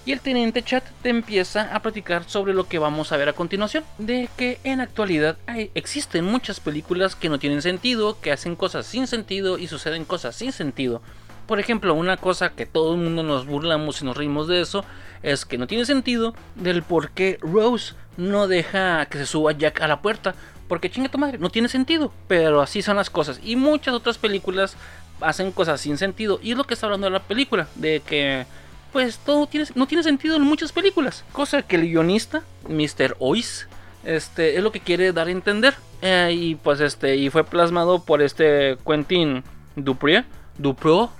Y 0.07 0.13
el 0.13 0.21
teniente 0.21 0.63
chat 0.63 0.85
te 1.03 1.09
empieza 1.09 1.75
a 1.75 1.81
platicar 1.81 2.25
sobre 2.25 2.53
lo 2.53 2.69
que 2.69 2.79
vamos 2.79 3.11
a 3.11 3.17
ver 3.17 3.29
a 3.29 3.33
continuación. 3.33 3.85
De 3.99 4.29
que 4.37 4.59
en 4.63 4.81
actualidad 4.81 5.39
hay, 5.47 5.71
existen 5.75 6.25
muchas 6.25 6.61
películas 6.61 7.17
que 7.17 7.31
no 7.31 7.39
tienen 7.39 7.63
sentido, 7.63 8.21
que 8.21 8.33
hacen 8.33 8.55
cosas 8.55 8.87
sin 8.87 9.07
sentido 9.07 9.57
y 9.57 9.67
suceden 9.67 10.05
cosas 10.05 10.37
sin 10.37 10.53
sentido. 10.53 11.01
Por 11.47 11.59
ejemplo, 11.59 11.95
una 11.95 12.17
cosa 12.17 12.51
que 12.51 12.67
todo 12.67 12.95
el 12.95 13.01
mundo 13.01 13.23
nos 13.23 13.47
burlamos 13.47 14.01
y 14.01 14.05
nos 14.05 14.17
reímos 14.17 14.49
de 14.49 14.61
eso 14.61 14.85
es 15.23 15.45
que 15.47 15.59
no 15.59 15.67
tiene 15.67 15.87
sentido 15.87 16.35
del 16.55 16.83
por 16.83 17.11
qué 17.11 17.39
Rose 17.41 17.95
no 18.17 18.47
deja 18.47 19.07
que 19.07 19.19
se 19.19 19.27
suba 19.27 19.53
Jack 19.53 19.81
a 19.81 19.89
la 19.89 20.03
puerta. 20.03 20.35
Porque 20.69 20.91
chinga 20.91 21.11
tu 21.11 21.19
madre, 21.19 21.39
no 21.39 21.51
tiene 21.51 21.69
sentido. 21.69 22.13
Pero 22.29 22.61
así 22.61 22.83
son 22.83 22.97
las 22.97 23.11
cosas. 23.11 23.41
Y 23.43 23.57
muchas 23.57 23.95
otras 23.95 24.19
películas 24.19 24.77
hacen 25.21 25.53
cosas 25.53 25.81
sin 25.81 25.99
sentido. 25.99 26.41
Y 26.43 26.53
es 26.53 26.57
lo 26.57 26.65
que 26.65 26.75
está 26.75 26.87
hablando 26.87 27.07
de 27.07 27.13
la 27.13 27.23
película. 27.23 27.69
De 27.75 28.01
que 28.01 28.47
pues 28.95 29.19
todo 29.19 29.49
tiene, 29.49 29.67
no 29.75 29.89
tiene 29.89 30.05
sentido 30.05 30.37
en 30.37 30.43
muchas 30.43 30.71
películas. 30.71 31.25
Cosa 31.33 31.63
que 31.63 31.75
el 31.75 31.83
guionista, 31.83 32.45
Mr. 32.69 33.17
Ois, 33.19 33.67
este, 34.05 34.57
es 34.57 34.63
lo 34.63 34.71
que 34.71 34.79
quiere 34.79 35.13
dar 35.13 35.27
a 35.27 35.33
entender. 35.33 35.75
Eh, 36.01 36.31
y 36.33 36.55
pues 36.55 36.81
este, 36.81 37.17
y 37.17 37.29
fue 37.29 37.43
plasmado 37.43 38.05
por 38.05 38.23
este 38.23 38.79
Quentin 38.87 39.43
Dupré. 39.75 40.25
Dupro, 40.59 41.11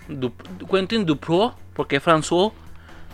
Quentin 0.71 1.05
Dupro, 1.05 1.57
porque 1.75 2.01
François, 2.01 2.53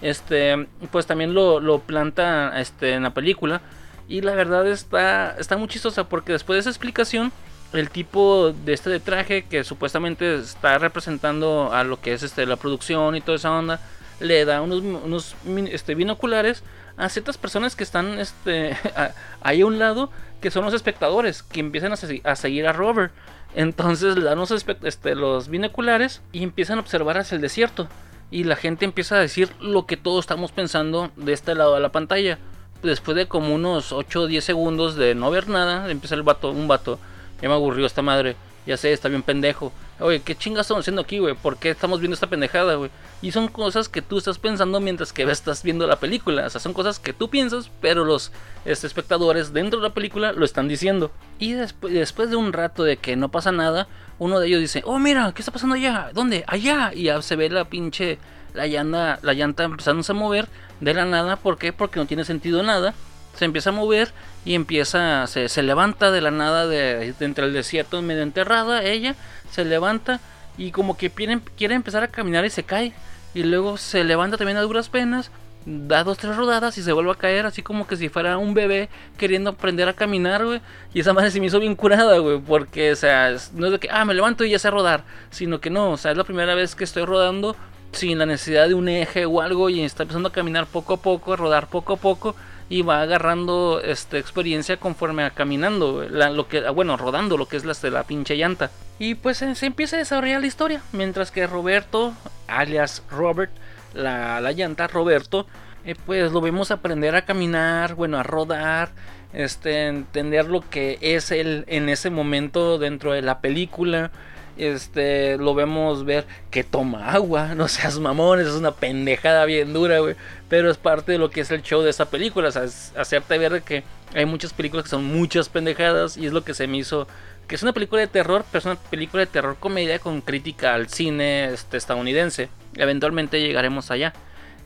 este, 0.02 0.66
pues 0.90 1.06
también 1.06 1.32
lo, 1.32 1.78
planta 1.78 2.60
este, 2.60 2.92
en 2.92 3.04
la 3.04 3.14
película. 3.14 3.62
Y 4.08 4.20
la 4.20 4.34
verdad 4.34 4.68
está, 4.68 5.36
está 5.38 5.56
muy 5.56 5.68
chistosa 5.68 6.06
porque 6.06 6.32
después 6.32 6.56
de 6.56 6.60
esa 6.60 6.68
explicación, 6.68 7.32
el 7.72 7.88
tipo 7.88 8.52
de 8.52 8.74
este 8.74 8.90
de 8.90 9.00
traje 9.00 9.44
que 9.44 9.64
supuestamente 9.64 10.34
está 10.34 10.76
representando 10.76 11.72
a 11.72 11.82
lo 11.82 11.98
que 11.98 12.12
es 12.12 12.22
este, 12.22 12.44
la 12.44 12.56
producción 12.56 13.16
y 13.16 13.22
toda 13.22 13.36
esa 13.36 13.52
onda 13.52 13.80
le 14.20 14.44
da 14.44 14.62
unos, 14.62 14.82
unos 14.82 15.34
este, 15.70 15.94
binoculares 15.94 16.62
a 16.96 17.08
ciertas 17.08 17.38
personas 17.38 17.74
que 17.74 17.84
están 17.84 18.18
este, 18.18 18.76
ahí 19.40 19.62
a 19.62 19.66
un 19.66 19.78
lado, 19.78 20.10
que 20.40 20.50
son 20.50 20.64
los 20.64 20.74
espectadores, 20.74 21.42
que 21.42 21.60
empiezan 21.60 21.92
a, 21.92 22.36
seguir 22.36 22.66
a 22.66 22.72
Robert. 22.72 23.12
Entonces 23.54 24.16
le 24.16 24.24
dan 24.24 24.38
los, 24.38 24.50
este, 24.50 25.14
los 25.14 25.48
binoculares 25.48 26.22
y 26.32 26.42
empiezan 26.42 26.78
a 26.78 26.82
observar 26.82 27.18
hacia 27.18 27.36
el 27.36 27.40
desierto. 27.40 27.88
Y 28.30 28.44
la 28.44 28.54
gente 28.54 28.84
empieza 28.84 29.16
a 29.16 29.20
decir 29.20 29.50
lo 29.60 29.86
que 29.86 29.96
todos 29.96 30.24
estamos 30.24 30.52
pensando 30.52 31.10
de 31.16 31.32
este 31.32 31.54
lado 31.54 31.74
de 31.74 31.80
la 31.80 31.90
pantalla. 31.90 32.38
Después 32.82 33.16
de 33.16 33.26
como 33.26 33.54
unos 33.54 33.92
8 33.92 34.22
o 34.22 34.26
10 34.26 34.44
segundos 34.44 34.94
de 34.94 35.14
no 35.14 35.30
ver 35.30 35.48
nada, 35.48 35.90
empieza 35.90 36.14
el 36.14 36.22
vato, 36.22 36.50
un 36.50 36.68
vato. 36.68 36.98
Ya 37.42 37.48
me 37.48 37.54
aburrió 37.54 37.86
esta 37.86 38.02
madre. 38.02 38.36
Ya 38.66 38.76
sé, 38.76 38.92
está 38.92 39.08
bien 39.08 39.22
pendejo. 39.22 39.72
Oye, 40.00 40.20
¿qué 40.20 40.34
chingas 40.34 40.62
estamos 40.62 40.82
haciendo 40.82 41.02
aquí, 41.02 41.18
güey? 41.18 41.34
¿Por 41.34 41.58
qué 41.58 41.70
estamos 41.70 42.00
viendo 42.00 42.14
esta 42.14 42.26
pendejada, 42.26 42.76
güey? 42.76 42.90
Y 43.20 43.32
son 43.32 43.48
cosas 43.48 43.90
que 43.90 44.00
tú 44.00 44.16
estás 44.16 44.38
pensando 44.38 44.80
mientras 44.80 45.12
que 45.12 45.22
estás 45.24 45.62
viendo 45.62 45.86
la 45.86 45.96
película. 45.96 46.46
O 46.46 46.50
sea, 46.50 46.60
son 46.60 46.72
cosas 46.72 46.98
que 46.98 47.12
tú 47.12 47.28
piensas, 47.28 47.70
pero 47.82 48.06
los 48.06 48.32
este, 48.64 48.86
espectadores 48.86 49.52
dentro 49.52 49.78
de 49.78 49.88
la 49.88 49.94
película 49.94 50.32
lo 50.32 50.46
están 50.46 50.68
diciendo. 50.68 51.10
Y 51.38 51.52
después, 51.52 51.92
después 51.92 52.30
de 52.30 52.36
un 52.36 52.54
rato 52.54 52.82
de 52.82 52.96
que 52.96 53.14
no 53.16 53.28
pasa 53.28 53.52
nada, 53.52 53.88
uno 54.18 54.40
de 54.40 54.46
ellos 54.46 54.60
dice, 54.60 54.82
oh, 54.86 54.98
mira, 54.98 55.32
¿qué 55.34 55.42
está 55.42 55.52
pasando 55.52 55.74
allá? 55.74 56.10
¿Dónde? 56.14 56.44
Allá. 56.46 56.92
Y 56.94 57.04
ya 57.04 57.20
se 57.20 57.36
ve 57.36 57.50
la 57.50 57.66
pinche, 57.66 58.18
la 58.54 58.66
llanta, 58.66 59.18
la 59.20 59.34
llanta 59.34 59.64
empezándose 59.64 60.12
a 60.12 60.14
mover 60.14 60.48
de 60.80 60.94
la 60.94 61.04
nada. 61.04 61.36
¿Por 61.36 61.58
qué? 61.58 61.74
Porque 61.74 62.00
no 62.00 62.06
tiene 62.06 62.24
sentido 62.24 62.62
nada 62.62 62.94
se 63.34 63.44
empieza 63.44 63.70
a 63.70 63.72
mover 63.72 64.12
y 64.44 64.54
empieza, 64.54 65.26
se, 65.26 65.48
se 65.48 65.62
levanta 65.62 66.10
de 66.10 66.20
la 66.20 66.30
nada 66.30 66.66
de, 66.66 67.14
entre 67.20 67.46
el 67.46 67.52
desierto 67.52 68.00
medio 68.02 68.22
enterrada, 68.22 68.82
ella 68.82 69.14
se 69.50 69.64
levanta 69.64 70.20
y 70.56 70.70
como 70.72 70.96
que 70.96 71.10
quiere, 71.10 71.40
quiere, 71.56 71.74
empezar 71.74 72.02
a 72.02 72.08
caminar 72.08 72.44
y 72.44 72.50
se 72.50 72.62
cae. 72.64 72.92
y 73.34 73.42
luego 73.44 73.76
se 73.76 74.04
levanta 74.04 74.36
también 74.36 74.58
a 74.58 74.62
duras 74.62 74.88
penas, 74.88 75.30
da 75.66 76.04
dos, 76.04 76.18
tres 76.18 76.36
rodadas 76.36 76.78
y 76.78 76.82
se 76.82 76.92
vuelve 76.92 77.12
a 77.12 77.14
caer, 77.14 77.46
así 77.46 77.62
como 77.62 77.86
que 77.86 77.96
si 77.96 78.08
fuera 78.08 78.38
un 78.38 78.54
bebé 78.54 78.88
queriendo 79.18 79.50
aprender 79.50 79.88
a 79.88 79.92
caminar, 79.92 80.44
güey. 80.44 80.60
Y 80.94 81.00
esa 81.00 81.12
madre 81.12 81.30
se 81.30 81.40
me 81.40 81.46
hizo 81.46 81.60
bien 81.60 81.76
curada, 81.76 82.18
güey, 82.18 82.40
porque, 82.40 82.92
o 82.92 82.96
sea, 82.96 83.30
no 83.54 83.66
es 83.66 83.72
de 83.72 83.78
que, 83.78 83.88
ah, 83.90 84.04
me 84.04 84.14
levanto 84.14 84.44
y 84.44 84.50
ya 84.50 84.58
sé 84.58 84.70
rodar, 84.70 85.04
sino 85.30 85.60
que 85.60 85.70
no, 85.70 85.92
o 85.92 85.96
sea, 85.96 86.12
es 86.12 86.16
la 86.16 86.24
primera 86.24 86.54
vez 86.54 86.74
que 86.74 86.84
estoy 86.84 87.04
rodando 87.04 87.56
sin 87.92 88.18
la 88.18 88.26
necesidad 88.26 88.68
de 88.68 88.74
un 88.74 88.88
eje 88.88 89.26
o 89.26 89.40
algo 89.40 89.68
y 89.68 89.82
está 89.82 90.04
empezando 90.04 90.28
a 90.28 90.32
caminar 90.32 90.66
poco 90.66 90.94
a 90.94 90.96
poco, 90.98 91.32
a 91.32 91.36
rodar 91.36 91.68
poco 91.68 91.94
a 91.94 91.96
poco 91.96 92.36
y 92.70 92.82
va 92.82 93.02
agarrando 93.02 93.82
este, 93.84 94.18
experiencia 94.18 94.78
conforme 94.78 95.24
a 95.24 95.30
caminando, 95.30 96.08
lo 96.08 96.48
que, 96.48 96.66
bueno, 96.70 96.96
rodando 96.96 97.36
lo 97.36 97.46
que 97.46 97.56
es 97.56 97.64
la, 97.64 97.74
de 97.74 97.90
la 97.90 98.04
pinche 98.04 98.36
llanta. 98.36 98.70
Y 99.00 99.16
pues 99.16 99.38
se, 99.38 99.66
empieza 99.66 99.96
a 99.96 99.98
desarrollar 99.98 100.40
la 100.40 100.46
historia, 100.46 100.80
mientras 100.92 101.32
que 101.32 101.48
Roberto, 101.48 102.14
alias 102.46 103.02
Robert, 103.10 103.50
la, 103.92 104.40
la 104.40 104.52
llanta 104.52 104.86
Roberto, 104.86 105.46
eh, 105.84 105.96
pues 106.06 106.30
lo 106.30 106.40
vemos 106.40 106.70
aprender 106.70 107.16
a 107.16 107.24
caminar, 107.24 107.96
bueno, 107.96 108.18
a 108.18 108.22
rodar, 108.22 108.90
este, 109.32 109.88
entender 109.88 110.46
lo 110.46 110.60
que 110.60 110.98
es 111.00 111.32
él 111.32 111.64
en 111.66 111.88
ese 111.88 112.08
momento 112.08 112.78
dentro 112.78 113.12
de 113.12 113.22
la 113.22 113.40
película 113.40 114.12
este, 114.60 115.36
lo 115.38 115.54
vemos 115.54 116.04
ver 116.04 116.26
que 116.50 116.64
toma 116.64 117.12
agua, 117.12 117.54
no 117.56 117.68
seas 117.68 117.98
mamones, 117.98 118.46
es 118.46 118.54
una 118.54 118.72
pendejada 118.72 119.44
bien 119.44 119.72
dura, 119.72 119.98
güey. 120.00 120.16
Pero 120.48 120.70
es 120.70 120.76
parte 120.76 121.12
de 121.12 121.18
lo 121.18 121.30
que 121.30 121.40
es 121.40 121.50
el 121.50 121.62
show 121.62 121.82
de 121.82 121.90
esta 121.90 122.06
película, 122.06 122.48
o 122.48 122.52
sea, 122.52 122.64
hacerte 122.96 123.38
ver 123.38 123.62
que 123.62 123.84
hay 124.14 124.26
muchas 124.26 124.52
películas 124.52 124.84
que 124.84 124.90
son 124.90 125.04
muchas 125.04 125.48
pendejadas 125.48 126.16
y 126.16 126.26
es 126.26 126.32
lo 126.32 126.44
que 126.44 126.54
se 126.54 126.66
me 126.66 126.78
hizo. 126.78 127.06
Que 127.46 127.56
es 127.56 127.62
una 127.62 127.72
película 127.72 128.00
de 128.00 128.06
terror, 128.06 128.44
pero 128.50 128.60
es 128.60 128.66
una 128.66 128.76
película 128.76 129.22
de 129.22 129.26
terror 129.26 129.56
comedia 129.58 129.98
con 129.98 130.20
crítica 130.20 130.74
al 130.74 130.88
cine 130.88 131.52
este, 131.52 131.76
estadounidense. 131.76 132.48
Eventualmente 132.76 133.40
llegaremos 133.40 133.90
allá. 133.90 134.12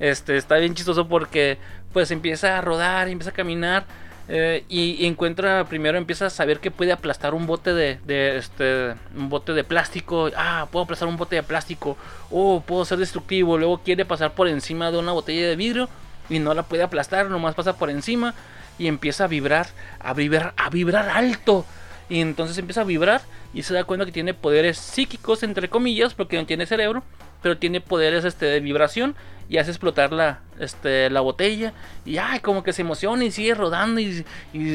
Este, 0.01 0.37
está 0.37 0.57
bien 0.57 0.75
chistoso 0.75 1.09
porque 1.09 1.59
pues 1.93 2.11
empieza 2.11 2.59
a 2.59 2.61
rodar, 2.61 3.09
empieza 3.09 3.31
a 3.31 3.35
caminar 3.35 3.87
eh, 4.29 4.65
y, 4.69 5.05
encuentra 5.07 5.65
primero 5.67 5.99
empieza 5.99 6.27
a 6.27 6.31
saber 6.31 6.61
que 6.61 6.71
puede 6.71 6.93
aplastar 6.93 7.35
un 7.35 7.47
bote 7.47 7.75
de, 7.75 7.99
este 8.37 8.95
un 9.17 9.29
bote 9.29 9.53
de 9.53 9.65
plástico. 9.65 10.31
Ah 10.37 10.67
puedo 10.71 10.85
aplastar 10.85 11.09
un 11.09 11.17
bote 11.17 11.37
de 11.37 11.43
plástico. 11.43 11.97
Oh 12.31 12.63
puedo 12.67 12.85
ser 12.85 12.99
destructivo. 12.99 13.59
Luego 13.59 13.79
quiere 13.79 14.05
pasar 14.05 14.35
por 14.35 14.49
encima 14.49 14.91
de 14.91 14.99
una 14.99 15.13
botella 15.13 15.47
de 15.49 15.57
vidrio 15.57 15.89
y 16.31 16.39
no 16.39 16.55
la 16.55 16.63
puede 16.63 16.83
aplastar 16.83 17.29
nomás 17.29 17.55
pasa 17.55 17.77
por 17.77 17.91
encima 17.91 18.35
y 18.79 18.87
empieza 18.87 19.25
a 19.25 19.27
vibrar 19.27 19.67
a 20.01 20.15
vibrar 20.15 20.55
a 20.57 20.71
vibrar 20.71 21.09
alto. 21.11 21.67
Y 22.09 22.21
entonces 22.21 22.57
empieza 22.59 22.83
a 22.83 22.85
vibrar 22.85 23.23
y 23.53 23.63
se 23.63 23.75
da 23.75 23.85
cuenta 23.85 24.07
que 24.07 24.13
tiene 24.13 24.35
poderes 24.35 24.79
psíquicos 24.79 25.43
entre 25.43 25.69
comillas 25.69 26.15
porque 26.15 26.37
no 26.37 26.47
tiene 26.47 26.67
cerebro 26.67 27.03
pero 27.45 27.59
tiene 27.59 27.83
poderes 27.83 28.25
este, 28.25 28.47
de 28.47 28.61
vibración 28.61 29.15
y 29.51 29.59
hace 29.59 29.71
explotar 29.71 30.15
la, 30.15 30.41
este, 30.59 31.11
la 31.11 31.21
botella. 31.21 31.75
Y 32.07 32.17
ay, 32.17 32.41
como 32.41 32.63
que 32.63 32.73
se 32.73 32.81
emociona 32.81 33.23
y 33.23 33.31
sigue 33.31 33.53
rodando 33.53 34.01
y, 34.01 34.25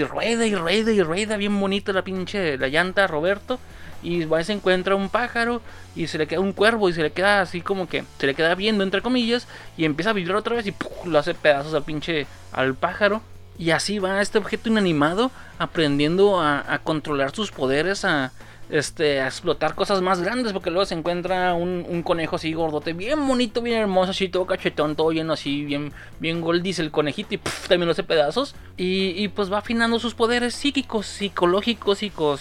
rueda 0.04 0.46
y 0.46 0.54
rueda 0.54 0.92
y 0.92 1.02
rueda. 1.02 1.36
Bien 1.38 1.60
bonita 1.60 1.94
la 1.94 2.04
pinche 2.04 2.60
la 2.60 2.68
llanta 2.68 3.08
Roberto. 3.08 3.60
Y 4.04 4.26
va 4.26 4.44
se 4.44 4.54
encuentra 4.54 4.94
un 4.94 5.10
pájaro 5.10 5.64
y 5.96 6.06
se 6.06 6.20
le 6.20 6.28
queda 6.28 6.42
un 6.42 6.54
cuervo 6.54 6.90
y 6.90 6.94
se 6.94 7.02
le 7.02 7.12
queda 7.12 7.42
así 7.42 7.62
como 7.62 7.90
que 7.90 8.04
se 8.20 8.28
le 8.28 8.36
queda 8.36 8.54
viendo 8.54 8.84
entre 8.84 9.02
comillas 9.02 9.48
y 9.76 9.86
empieza 9.86 10.12
a 10.12 10.14
vibrar 10.14 10.38
otra 10.38 10.56
vez 10.56 10.68
y 10.68 10.76
lo 11.06 11.18
hace 11.18 11.34
pedazos 11.34 11.74
al 11.74 11.84
pinche 11.86 12.28
al 12.52 12.76
pájaro. 12.76 13.24
Y 13.58 13.72
así 13.72 13.98
va 13.98 14.22
este 14.22 14.38
objeto 14.38 14.70
inanimado 14.70 15.32
aprendiendo 15.58 16.40
a 16.40 16.80
controlar 16.84 17.34
sus 17.34 17.50
poderes, 17.50 18.06
a, 18.06 18.32
este, 18.70 19.20
a 19.20 19.26
explotar 19.28 19.74
cosas 19.74 20.02
más 20.02 20.22
grandes, 20.22 20.54
porque 20.54 20.70
luego 20.70 20.86
se 20.86 20.94
encuentra 20.94 21.54
un, 21.56 22.04
conejo 22.04 22.36
así 22.36 22.54
gordote, 22.54 22.94
bien 22.94 23.28
bonito, 23.28 23.62
bien 23.62 23.82
hermoso, 23.82 24.12
así 24.12 24.30
todo 24.30 24.46
cachetón, 24.46 24.96
todo 24.96 25.12
lleno 25.12 25.34
así, 25.34 25.66
bien, 25.66 25.92
bien 26.20 26.42
goldis 26.42 26.80
el 26.80 26.92
conejito, 26.92 27.36
y 27.36 27.38
también 27.68 27.88
lo 27.88 27.92
hace 27.92 28.04
pedazos, 28.04 28.56
y, 28.78 29.28
pues 29.30 29.52
va 29.52 29.60
afinando 29.60 30.00
sus 30.00 30.14
poderes 30.14 30.54
psíquicos, 30.54 31.08
psicológicos, 31.08 31.98
psico, 31.98 32.38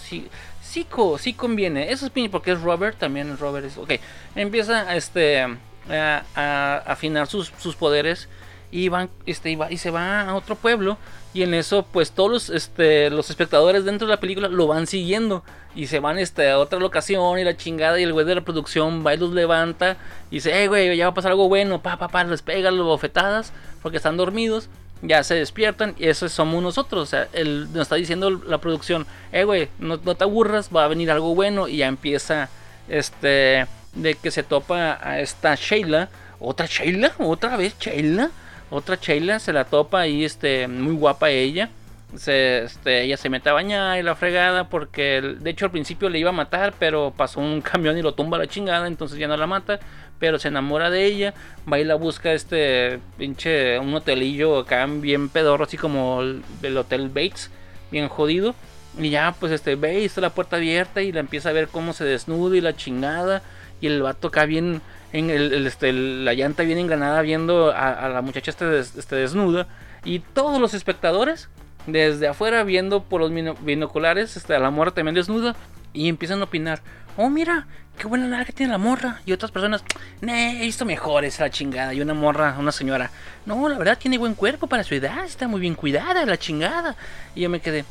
psico, 0.63 1.19
sí 1.19 1.33
conviene, 1.33 1.91
eso 1.91 2.07
es 2.07 2.29
porque 2.31 2.53
es 2.53 2.61
Robert, 2.61 2.99
también 2.99 3.37
Robert 3.39 3.67
es, 3.67 3.79
ok, 3.79 3.93
empieza 4.35 4.95
este, 4.95 5.47
a, 5.89 6.83
afinar 6.87 7.27
sus, 7.27 7.53
sus 7.59 7.75
poderes, 7.75 8.29
y, 8.71 8.91
van, 8.91 9.09
este, 9.25 9.51
y, 9.51 9.57
va, 9.57 9.73
y 9.73 9.79
se 9.79 9.91
va 9.91 10.29
a 10.29 10.35
otro 10.35 10.55
pueblo, 10.55 10.99
y 11.39 11.45
en 11.45 11.55
eso, 11.55 11.85
pues 11.85 12.11
todos 12.11 12.31
los, 12.31 12.51
este, 12.51 13.11
los 13.11 13.31
espectadores 13.31 13.85
dentro 13.85 14.09
de 14.09 14.15
la 14.15 14.19
película 14.19 14.49
lo 14.49 14.67
van 14.67 14.89
siguiendo. 14.89 15.45
Y 15.77 15.87
se 15.87 16.01
van 16.01 16.19
este, 16.19 16.51
a 16.51 16.59
otra 16.59 16.81
locación 16.81 17.39
y 17.39 17.45
la 17.45 17.57
chingada. 17.57 18.01
Y 18.01 18.03
el 18.03 18.13
güey 18.13 18.27
de 18.27 18.35
la 18.35 18.41
producción 18.41 19.07
va 19.07 19.15
y 19.15 19.19
los 19.19 19.31
levanta. 19.31 19.97
Y 20.33 20.37
dice, 20.37 20.65
eh, 20.65 20.67
güey, 20.67 20.97
ya 20.97 21.05
va 21.05 21.11
a 21.13 21.15
pasar 21.15 21.31
algo 21.31 21.49
bueno. 21.49 21.81
Pa, 21.81 21.97
pa, 21.97 22.09
pa, 22.09 22.25
les 22.25 22.43
pega 22.43 22.73
los 22.73 22.85
bofetadas. 22.85 23.53
Porque 23.83 23.99
están 23.99 24.17
dormidos. 24.17 24.69
Ya 25.01 25.23
se 25.23 25.37
despiertan. 25.37 25.95
Y 25.97 26.09
eso 26.09 26.29
somos 26.29 26.61
nosotros. 26.61 27.05
O 27.05 27.07
sea, 27.07 27.29
él, 27.33 27.69
nos 27.73 27.83
está 27.83 27.95
diciendo 27.95 28.31
la 28.31 28.59
producción, 28.59 29.07
eh, 29.31 29.45
güey, 29.45 29.69
no, 29.79 30.01
no 30.05 30.17
te 30.17 30.25
aburras. 30.25 30.71
Va 30.75 30.87
a 30.87 30.89
venir 30.89 31.09
algo 31.13 31.37
bueno. 31.37 31.69
Y 31.69 31.77
ya 31.77 31.87
empieza, 31.87 32.49
este, 32.89 33.69
de 33.95 34.15
que 34.21 34.33
se 34.33 34.43
topa 34.43 34.99
a 35.01 35.21
esta 35.21 35.55
Sheila. 35.55 36.09
¿Otra 36.41 36.67
Sheila? 36.67 37.13
¿Otra 37.21 37.57
vez 37.57 37.79
Sheila? 37.79 38.33
Otra 38.71 38.97
Sheila 39.01 39.39
se 39.39 39.53
la 39.53 39.65
topa 39.65 40.01
ahí, 40.01 40.25
este, 40.25 40.69
muy 40.69 40.95
guapa 40.95 41.31
ella. 41.31 41.71
Se, 42.17 42.65
este, 42.65 43.03
ella 43.03 43.19
se 43.19 43.29
mete 43.29 43.51
a 43.51 43.53
bañar 43.53 43.99
y 43.99 44.03
la 44.03 44.15
fregada 44.15 44.71
porque 44.71 45.21
de 45.21 45.51
hecho 45.51 45.67
al 45.67 45.71
principio 45.71 46.09
le 46.09 46.19
iba 46.19 46.31
a 46.31 46.33
matar 46.33 46.73
pero 46.79 47.13
pasó 47.15 47.39
un 47.39 47.61
camión 47.73 47.99
y 47.99 48.03
lo 48.03 48.15
tumba 48.15 48.39
a 48.39 48.41
la 48.41 48.47
chingada 48.47 48.87
entonces 48.87 49.19
ya 49.19 49.29
no 49.29 49.37
la 49.37 49.47
mata 49.47 49.79
pero 50.19 50.39
se 50.39 50.49
enamora 50.49 50.89
de 50.89 51.05
ella 51.05 51.35
va 51.71 51.79
y 51.79 51.85
la 51.85 51.97
busca 51.97 52.33
este 52.33 52.99
pinche 53.19 53.79
un 53.79 53.93
hotelillo 53.93 54.61
acá 54.61 54.87
bien 54.87 55.29
pedorro 55.29 55.65
así 55.65 55.77
como 55.77 56.23
el, 56.23 56.77
hotel 56.79 57.09
Bates 57.09 57.51
bien 57.91 58.09
jodido 58.09 58.55
y 58.99 59.11
ya 59.11 59.35
pues 59.39 59.53
este 59.53 59.77
ve 59.77 60.01
y 60.01 60.05
está 60.07 60.23
la 60.23 60.31
puerta 60.31 60.57
abierta 60.57 61.03
y 61.03 61.13
la 61.13 61.21
empieza 61.21 61.51
a 61.51 61.53
ver 61.53 61.69
cómo 61.69 61.93
se 61.93 62.07
desnuda 62.07 62.57
y 62.57 62.63
la 62.63 62.75
chingada 62.75 63.43
y 63.83 63.87
el 63.87 64.01
vato 64.01 64.29
acá 64.29 64.47
bien 64.47 64.81
en 65.13 65.31
el, 65.31 65.67
este, 65.67 65.93
la 65.93 66.35
llanta 66.35 66.63
bien 66.63 66.79
engranada 66.79 67.23
viendo 67.23 67.73
a, 67.75 68.09
la 68.09 68.23
muchacha 68.23 68.51
este, 68.51 68.79
este, 68.79 69.17
desnuda 69.17 69.67
y 70.05 70.21
todos 70.21 70.61
los 70.61 70.75
espectadores 70.75 71.49
desde 71.87 72.29
afuera 72.29 72.65
viendo 72.65 73.03
por 73.03 73.21
los 73.21 73.33
binoculares 73.61 74.37
este, 74.37 74.55
a 74.55 74.59
la 74.59 74.71
morra 74.71 74.91
también 74.91 75.15
desnuda 75.15 75.57
y 75.93 76.09
empiezan 76.09 76.41
a 76.41 76.45
opinar, 76.45 76.83
oh 77.17 77.31
mira, 77.31 77.67
qué 77.99 78.07
buena 78.07 78.45
que 78.45 78.53
tiene 78.53 78.73
la 78.73 78.79
morra 78.79 79.21
y 79.25 79.33
otras 79.33 79.51
personas, 79.51 79.83
ne, 80.21 80.63
he 80.63 80.67
visto 80.67 80.85
mejores 80.85 81.41
la 81.41 81.51
chingada 81.51 81.95
y 81.95 82.01
una 82.01 82.15
morra, 82.15 82.57
una 82.59 82.73
señora, 82.73 83.11
no, 83.47 83.69
la 83.69 83.79
verdad 83.79 83.99
tiene 83.99 84.19
buen 84.19 84.35
cuerpo 84.35 84.67
para 84.67 84.85
su 84.85 84.95
edad, 84.95 85.25
está 85.25 85.49
muy 85.49 85.61
bien 85.61 85.75
cuidada 85.75 86.25
la 86.27 86.37
chingada 86.37 86.95
y 87.35 87.41
yo 87.41 87.51
me 87.51 87.61
quedé, 87.61 87.85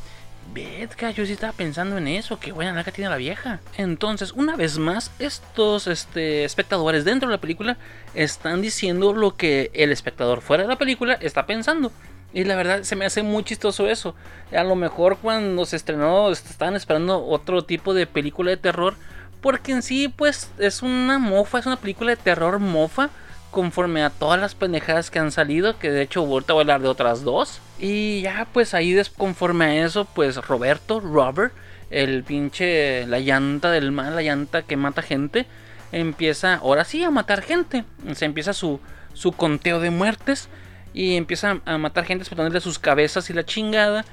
Vedka, 0.54 1.12
yo 1.12 1.26
sí 1.26 1.34
estaba 1.34 1.54
pensando 1.54 1.98
en 1.98 2.08
eso, 2.08 2.40
qué 2.40 2.52
buena 2.52 2.84
que 2.84 2.92
tiene 2.92 3.10
la 3.10 3.18
vieja. 3.18 3.60
Entonces, 3.78 4.32
una 4.32 4.56
vez 4.56 4.78
más, 4.78 5.12
estos 5.20 5.88
este, 5.88 6.46
espectadores 6.46 7.06
dentro 7.06 7.30
de 7.30 7.36
la 7.36 7.42
película 7.42 7.78
están 8.14 8.62
diciendo 8.62 9.14
lo 9.14 9.36
que 9.36 9.72
el 9.74 9.92
espectador 9.92 10.42
fuera 10.42 10.64
de 10.64 10.70
la 10.70 10.78
película 10.78 11.14
está 11.14 11.46
pensando. 11.46 11.92
Y 12.34 12.44
la 12.44 12.56
verdad 12.56 12.84
se 12.84 12.96
me 12.96 13.06
hace 13.06 13.24
muy 13.24 13.44
chistoso 13.44 13.88
eso. 13.88 14.16
A 14.56 14.64
lo 14.64 14.76
mejor 14.76 15.18
cuando 15.18 15.66
se 15.66 15.76
estrenó 15.76 16.30
estaban 16.32 16.76
esperando 16.76 17.26
otro 17.26 17.64
tipo 17.64 17.94
de 17.94 18.06
película 18.06 18.52
de 18.52 18.58
terror. 18.58 18.96
Porque 19.42 19.72
en 19.72 19.82
sí 19.82 20.08
pues 20.08 20.52
es 20.58 20.82
una 20.82 21.20
mofa, 21.20 21.60
es 21.60 21.66
una 21.66 21.78
película 21.78 22.12
de 22.12 22.18
terror 22.18 22.60
mofa 22.60 23.10
conforme 23.58 24.04
a 24.04 24.12
todas 24.12 24.40
las 24.40 24.54
pendejadas 24.54 25.10
que 25.10 25.18
han 25.18 25.32
salido, 25.32 25.80
que 25.80 25.90
de 25.90 26.04
hecho 26.04 26.20
ahorita 26.20 26.54
voy 26.54 26.60
a 26.60 26.62
hablar 26.62 26.82
de 26.84 26.90
otras 26.90 27.24
dos. 27.24 27.60
Y 27.80 28.22
ya 28.22 28.46
pues 28.54 28.76
ahí 28.76 28.96
conforme 29.18 29.66
a 29.66 29.84
eso, 29.84 30.06
pues 30.06 30.36
Roberto, 30.36 31.00
Robert, 31.00 31.52
el 31.90 32.24
pinche, 32.24 33.08
la 33.08 33.18
llanta 33.18 33.72
del 33.72 33.92
mal, 33.92 34.16
la 34.16 34.22
llanta 34.22 34.62
que 34.62 34.78
mata 34.78 35.02
gente, 35.02 35.48
empieza 35.92 36.54
ahora 36.58 36.86
sí 36.86 37.04
a 37.04 37.10
matar 37.10 37.42
gente. 37.42 37.84
Se 38.14 38.26
empieza 38.26 38.54
su, 38.54 38.80
su 39.14 39.32
conteo 39.32 39.80
de 39.80 39.90
muertes 39.90 40.50
y 40.94 41.16
empieza 41.16 41.60
a 41.66 41.80
matar 41.80 42.06
gente 42.06 42.22
explotándole 42.22 42.62
sus 42.62 42.78
cabezas 42.78 43.28
y 43.32 43.34
la 43.34 43.44
chingada. 43.44 44.06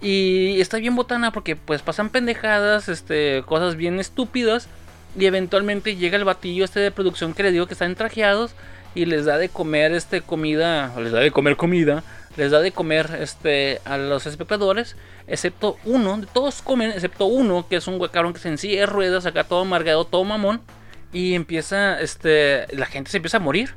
Y 0.00 0.60
está 0.60 0.78
bien 0.78 0.96
botana 0.96 1.30
porque 1.30 1.54
pues 1.54 1.82
pasan 1.82 2.10
pendejadas, 2.10 2.88
este, 2.88 3.44
cosas 3.46 3.76
bien 3.76 4.00
estúpidas. 4.00 4.66
Y 5.16 5.26
eventualmente 5.26 5.94
llega 5.94 6.16
el 6.16 6.24
batillo 6.24 6.64
este 6.64 6.80
de 6.80 6.90
producción 6.90 7.32
que 7.32 7.44
le 7.44 7.52
digo 7.52 7.68
que 7.68 7.74
están 7.74 7.94
trajeados 7.94 8.56
y 8.94 9.04
les 9.06 9.24
da 9.24 9.38
de 9.38 9.48
comer 9.48 9.92
este 9.92 10.20
comida, 10.20 10.92
les 10.98 11.12
da 11.12 11.20
de 11.20 11.30
comer 11.30 11.56
comida, 11.56 12.02
les 12.36 12.50
da 12.50 12.60
de 12.60 12.72
comer 12.72 13.18
este 13.20 13.80
a 13.84 13.96
los 13.96 14.26
espectadores, 14.26 14.96
excepto 15.26 15.76
uno, 15.84 16.20
todos 16.32 16.62
comen 16.62 16.90
excepto 16.90 17.26
uno 17.26 17.66
que 17.68 17.76
es 17.76 17.86
un 17.86 17.98
cabrón 18.08 18.32
que 18.32 18.40
se 18.40 18.48
encilla 18.48 18.86
ruedas, 18.86 19.26
acá 19.26 19.44
todo 19.44 19.62
amargado, 19.62 20.04
todo 20.04 20.24
mamón 20.24 20.60
y 21.12 21.34
empieza 21.34 22.00
este 22.00 22.66
la 22.76 22.86
gente 22.86 23.10
se 23.10 23.18
empieza 23.18 23.38
a 23.38 23.40
morir. 23.40 23.74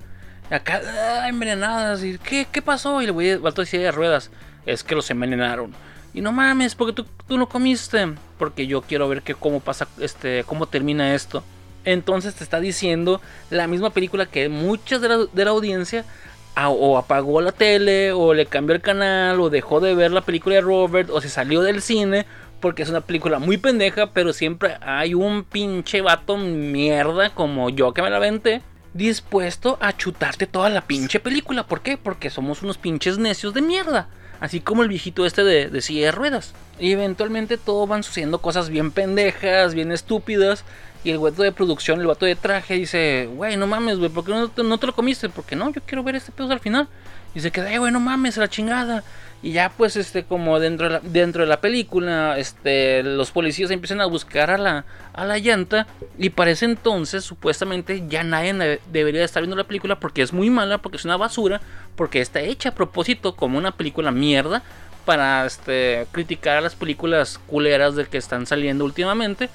Acá 0.49 0.81
ah, 0.83 1.29
envenenadas 1.29 2.01
¿qué, 2.23 2.45
¿qué 2.51 2.61
pasó? 2.61 3.01
Y 3.01 3.05
el 3.05 3.13
güey 3.13 3.37
de 3.39 3.65
silla 3.65 3.83
de 3.83 3.91
ruedas, 3.91 4.31
es 4.65 4.83
que 4.83 4.95
los 4.95 5.09
envenenaron. 5.09 5.73
Y 6.13 6.19
no 6.19 6.33
mames, 6.33 6.75
porque 6.75 6.93
tú, 6.93 7.05
tú 7.25 7.37
no 7.37 7.47
comiste, 7.47 8.15
porque 8.37 8.67
yo 8.67 8.81
quiero 8.81 9.07
ver 9.07 9.21
que 9.21 9.33
cómo 9.33 9.61
pasa 9.61 9.87
este 9.99 10.43
cómo 10.45 10.67
termina 10.67 11.15
esto. 11.15 11.43
Entonces 11.85 12.35
te 12.35 12.43
está 12.43 12.59
diciendo 12.59 13.21
la 13.49 13.67
misma 13.67 13.89
película 13.89 14.25
que 14.25 14.49
muchas 14.49 15.01
de 15.01 15.09
la, 15.09 15.17
de 15.17 15.45
la 15.45 15.51
audiencia 15.51 16.05
o 16.69 16.97
apagó 16.97 17.41
la 17.41 17.51
tele, 17.51 18.11
o 18.11 18.33
le 18.33 18.45
cambió 18.45 18.75
el 18.75 18.81
canal, 18.81 19.39
o 19.39 19.49
dejó 19.49 19.79
de 19.79 19.95
ver 19.95 20.11
la 20.11 20.21
película 20.21 20.55
de 20.55 20.61
Robert, 20.61 21.09
o 21.09 21.21
se 21.21 21.29
salió 21.29 21.61
del 21.61 21.81
cine, 21.81 22.25
porque 22.59 22.83
es 22.83 22.89
una 22.89 23.01
película 23.01 23.39
muy 23.39 23.57
pendeja, 23.57 24.11
pero 24.11 24.33
siempre 24.33 24.77
hay 24.81 25.13
un 25.13 25.43
pinche 25.43 26.01
vato 26.01 26.37
mierda 26.37 27.31
como 27.31 27.69
yo 27.69 27.93
que 27.93 28.01
me 28.01 28.09
la 28.09 28.19
vente, 28.19 28.61
dispuesto 28.93 29.77
a 29.81 29.95
chutarte 29.95 30.45
toda 30.45 30.69
la 30.69 30.81
pinche 30.81 31.19
película. 31.19 31.65
¿Por 31.65 31.81
qué? 31.81 31.97
Porque 31.97 32.29
somos 32.29 32.61
unos 32.61 32.77
pinches 32.77 33.17
necios 33.17 33.53
de 33.53 33.61
mierda. 33.61 34.09
Así 34.39 34.59
como 34.59 34.81
el 34.81 34.89
viejito 34.89 35.25
este 35.25 35.43
de, 35.43 35.69
de 35.69 35.81
silla 35.81 36.07
de 36.07 36.11
ruedas. 36.11 36.53
Y 36.79 36.91
eventualmente 36.91 37.57
todo 37.57 37.85
van 37.85 38.03
sucediendo 38.03 38.39
cosas 38.39 38.69
bien 38.69 38.91
pendejas, 38.91 39.75
bien 39.75 39.91
estúpidas. 39.91 40.65
Y 41.03 41.11
el 41.11 41.19
vato 41.19 41.41
de 41.41 41.51
producción, 41.51 41.99
el 41.99 42.07
vato 42.07 42.25
de 42.25 42.35
traje, 42.35 42.75
dice, 42.75 43.27
güey, 43.33 43.57
no 43.57 43.67
mames, 43.67 43.97
güey, 43.97 44.09
¿por 44.09 44.23
qué 44.23 44.31
no 44.31 44.49
te, 44.49 44.63
no 44.63 44.77
te, 44.77 44.87
lo 44.87 44.93
comiste? 44.93 45.29
Porque 45.29 45.55
no, 45.55 45.71
yo 45.71 45.81
quiero 45.85 46.03
ver 46.03 46.15
este 46.15 46.31
pedo 46.31 46.51
al 46.51 46.59
final. 46.59 46.87
Y 47.33 47.39
se 47.39 47.51
queda, 47.51 47.75
güey, 47.77 47.91
no 47.91 47.99
mames, 47.99 48.37
la 48.37 48.49
chingada. 48.49 49.03
Y 49.43 49.53
ya 49.53 49.69
pues 49.69 49.95
este 49.95 50.23
como 50.23 50.59
dentro 50.59 50.87
de 50.87 50.93
la, 50.93 50.99
dentro 50.99 51.41
de 51.41 51.47
la 51.47 51.61
película, 51.61 52.37
este 52.37 53.01
los 53.01 53.31
policías 53.31 53.71
empiezan 53.71 53.99
a 53.99 54.05
buscar 54.05 54.51
a 54.51 54.57
la 54.57 54.85
a 55.13 55.25
la 55.25 55.39
llanta 55.39 55.87
y 56.19 56.29
para 56.29 56.51
ese 56.51 56.65
entonces 56.65 57.23
supuestamente 57.23 58.03
ya 58.07 58.23
nadie 58.23 58.79
debería 58.91 59.23
estar 59.23 59.41
viendo 59.41 59.55
la 59.55 59.63
película 59.63 59.99
porque 59.99 60.21
es 60.21 60.31
muy 60.31 60.51
mala, 60.51 60.77
porque 60.77 60.97
es 60.97 61.05
una 61.05 61.17
basura, 61.17 61.59
porque 61.95 62.21
está 62.21 62.41
hecha 62.41 62.69
a 62.69 62.75
propósito 62.75 63.35
como 63.35 63.57
una 63.57 63.71
película 63.71 64.11
mierda 64.11 64.61
para 65.05 65.45
este 65.47 66.05
criticar 66.11 66.57
a 66.57 66.61
las 66.61 66.75
películas 66.75 67.39
culeras 67.47 67.95
de 67.95 68.05
que 68.05 68.17
están 68.17 68.45
saliendo 68.45 68.85
últimamente. 68.85 69.49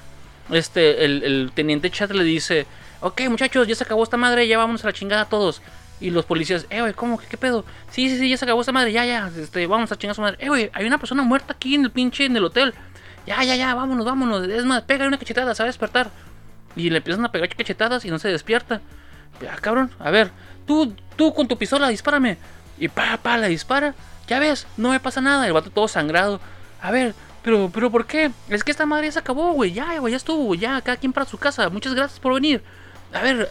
Este 0.51 1.05
el, 1.05 1.51
teniente 1.53 1.89
Chat 1.91 2.11
le 2.11 2.23
dice, 2.23 2.65
"Ok, 3.01 3.21
muchachos, 3.29 3.67
ya 3.67 3.75
se 3.75 3.83
acabó 3.83 4.03
esta 4.03 4.17
madre, 4.17 4.47
ya 4.47 4.57
vamos 4.57 4.83
a 4.83 4.87
la 4.87 4.93
chingada 4.93 5.25
todos." 5.25 5.61
Y 5.99 6.11
los 6.11 6.25
policías, 6.25 6.67
eh, 6.69 6.81
güey, 6.81 6.93
¿cómo? 6.93 7.17
¿Qué, 7.17 7.37
pedo? 7.37 7.65
Sí, 7.89 8.09
sí, 8.09 8.19
sí, 8.19 8.29
ya 8.29 8.37
se 8.37 8.45
acabó 8.45 8.61
esta 8.61 8.71
madre, 8.71 8.91
ya, 8.91 9.03
ya, 9.03 9.31
este, 9.35 9.65
vamos 9.65 9.91
a 9.91 9.97
chingar 9.97 10.11
a 10.11 10.15
su 10.15 10.21
madre. 10.21 10.37
Eh, 10.39 10.47
güey, 10.47 10.69
hay 10.73 10.85
una 10.85 10.99
persona 10.99 11.23
muerta 11.23 11.53
aquí 11.53 11.73
en 11.73 11.83
el 11.83 11.91
pinche, 11.91 12.25
en 12.25 12.37
el 12.37 12.43
hotel. 12.45 12.73
Ya, 13.25 13.43
ya, 13.43 13.55
ya, 13.55 13.73
vámonos, 13.73 14.05
vámonos. 14.05 14.47
Es 14.47 14.63
más, 14.63 14.83
pega 14.83 15.07
una 15.07 15.17
cachetada, 15.17 15.55
se 15.55 15.63
va 15.63 15.65
a 15.65 15.67
despertar. 15.67 16.11
Y 16.75 16.91
le 16.91 16.97
empiezan 16.97 17.25
a 17.25 17.31
pegar 17.31 17.49
cachetadas 17.49 18.05
y 18.05 18.09
no 18.09 18.19
se 18.19 18.29
despierta. 18.29 18.79
Ya, 19.41 19.55
cabrón, 19.55 19.91
a 19.99 20.11
ver, 20.11 20.31
tú, 20.65 20.95
tú 21.15 21.33
con 21.33 21.47
tu 21.47 21.57
pistola, 21.57 21.89
dispárame. 21.89 22.37
Y 22.77 22.87
pa, 22.87 23.17
pa, 23.17 23.37
la 23.37 23.47
dispara. 23.47 23.95
Ya 24.27 24.39
ves, 24.39 24.67
no 24.77 24.91
me 24.91 24.99
pasa 24.99 25.19
nada. 25.19 25.47
El 25.47 25.53
vato 25.53 25.71
todo 25.71 25.87
sangrado. 25.87 26.39
A 26.81 26.91
ver, 26.91 27.15
pero, 27.47 27.71
pero, 27.73 27.89
¿por 27.89 28.05
qué? 28.05 28.29
Es 28.49 28.61
que 28.61 28.71
esta 28.71 28.85
madre 28.85 29.05
ya 29.05 29.13
se 29.13 29.19
acabó, 29.19 29.53
güey. 29.53 29.71
Ya, 29.71 29.97
güey, 29.99 30.11
ya 30.11 30.17
estuvo, 30.17 30.53
ya, 30.53 30.81
cada 30.81 30.97
quien 30.97 31.13
para 31.13 31.25
su 31.25 31.37
casa. 31.37 31.69
Muchas 31.69 31.93
gracias 31.93 32.19
por 32.19 32.33
venir. 32.33 32.61
A 33.13 33.21
ver, 33.21 33.49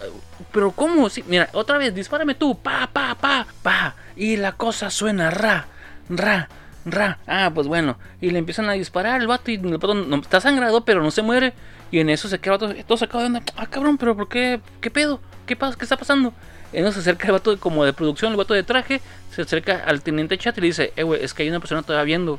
pero 0.52 0.70
¿cómo? 0.70 1.08
Sí, 1.08 1.24
mira, 1.26 1.48
otra 1.54 1.78
vez, 1.78 1.94
dispárame 1.94 2.34
tú. 2.34 2.58
Pa, 2.58 2.90
pa, 2.92 3.14
pa, 3.14 3.46
pa. 3.62 3.94
Y 4.14 4.36
la 4.36 4.52
cosa 4.52 4.90
suena 4.90 5.30
ra, 5.30 5.68
ra, 6.10 6.50
ra. 6.84 7.18
Ah, 7.26 7.50
pues 7.54 7.68
bueno. 7.68 7.96
Y 8.20 8.28
le 8.28 8.38
empiezan 8.38 8.68
a 8.68 8.72
disparar 8.72 9.18
el 9.18 9.28
vato 9.28 9.50
y 9.50 9.54
el 9.54 9.78
vato 9.78 9.94
está 10.20 10.42
sangrado, 10.42 10.84
pero 10.84 11.02
no 11.02 11.10
se 11.10 11.22
muere. 11.22 11.54
Y 11.90 12.00
en 12.00 12.10
eso 12.10 12.28
se 12.28 12.38
queda 12.38 12.56
el 12.56 12.60
vato 12.60 12.74
todo 12.86 12.98
sacado 12.98 13.20
de 13.20 13.26
onda. 13.28 13.42
Ah, 13.56 13.64
cabrón, 13.64 13.96
pero 13.96 14.14
¿por 14.14 14.28
qué? 14.28 14.60
¿Qué 14.82 14.90
pedo? 14.90 15.22
¿Qué 15.46 15.56
pasa? 15.56 15.78
¿Qué 15.78 15.86
está 15.86 15.96
pasando? 15.96 16.34
En 16.74 16.84
eso 16.84 16.92
se 16.92 17.00
acerca 17.00 17.28
el 17.28 17.32
vato 17.32 17.58
como 17.58 17.82
de 17.86 17.94
producción, 17.94 18.32
el 18.32 18.36
vato 18.36 18.52
de 18.52 18.62
traje. 18.62 19.00
Se 19.34 19.40
acerca 19.40 19.84
al 19.86 20.02
teniente 20.02 20.36
chat 20.36 20.58
y 20.58 20.60
le 20.60 20.66
dice, 20.66 20.92
eh, 20.96 21.02
güey, 21.02 21.24
es 21.24 21.32
que 21.32 21.44
hay 21.44 21.48
una 21.48 21.60
persona 21.60 21.80
todavía 21.80 22.04
viendo. 22.04 22.38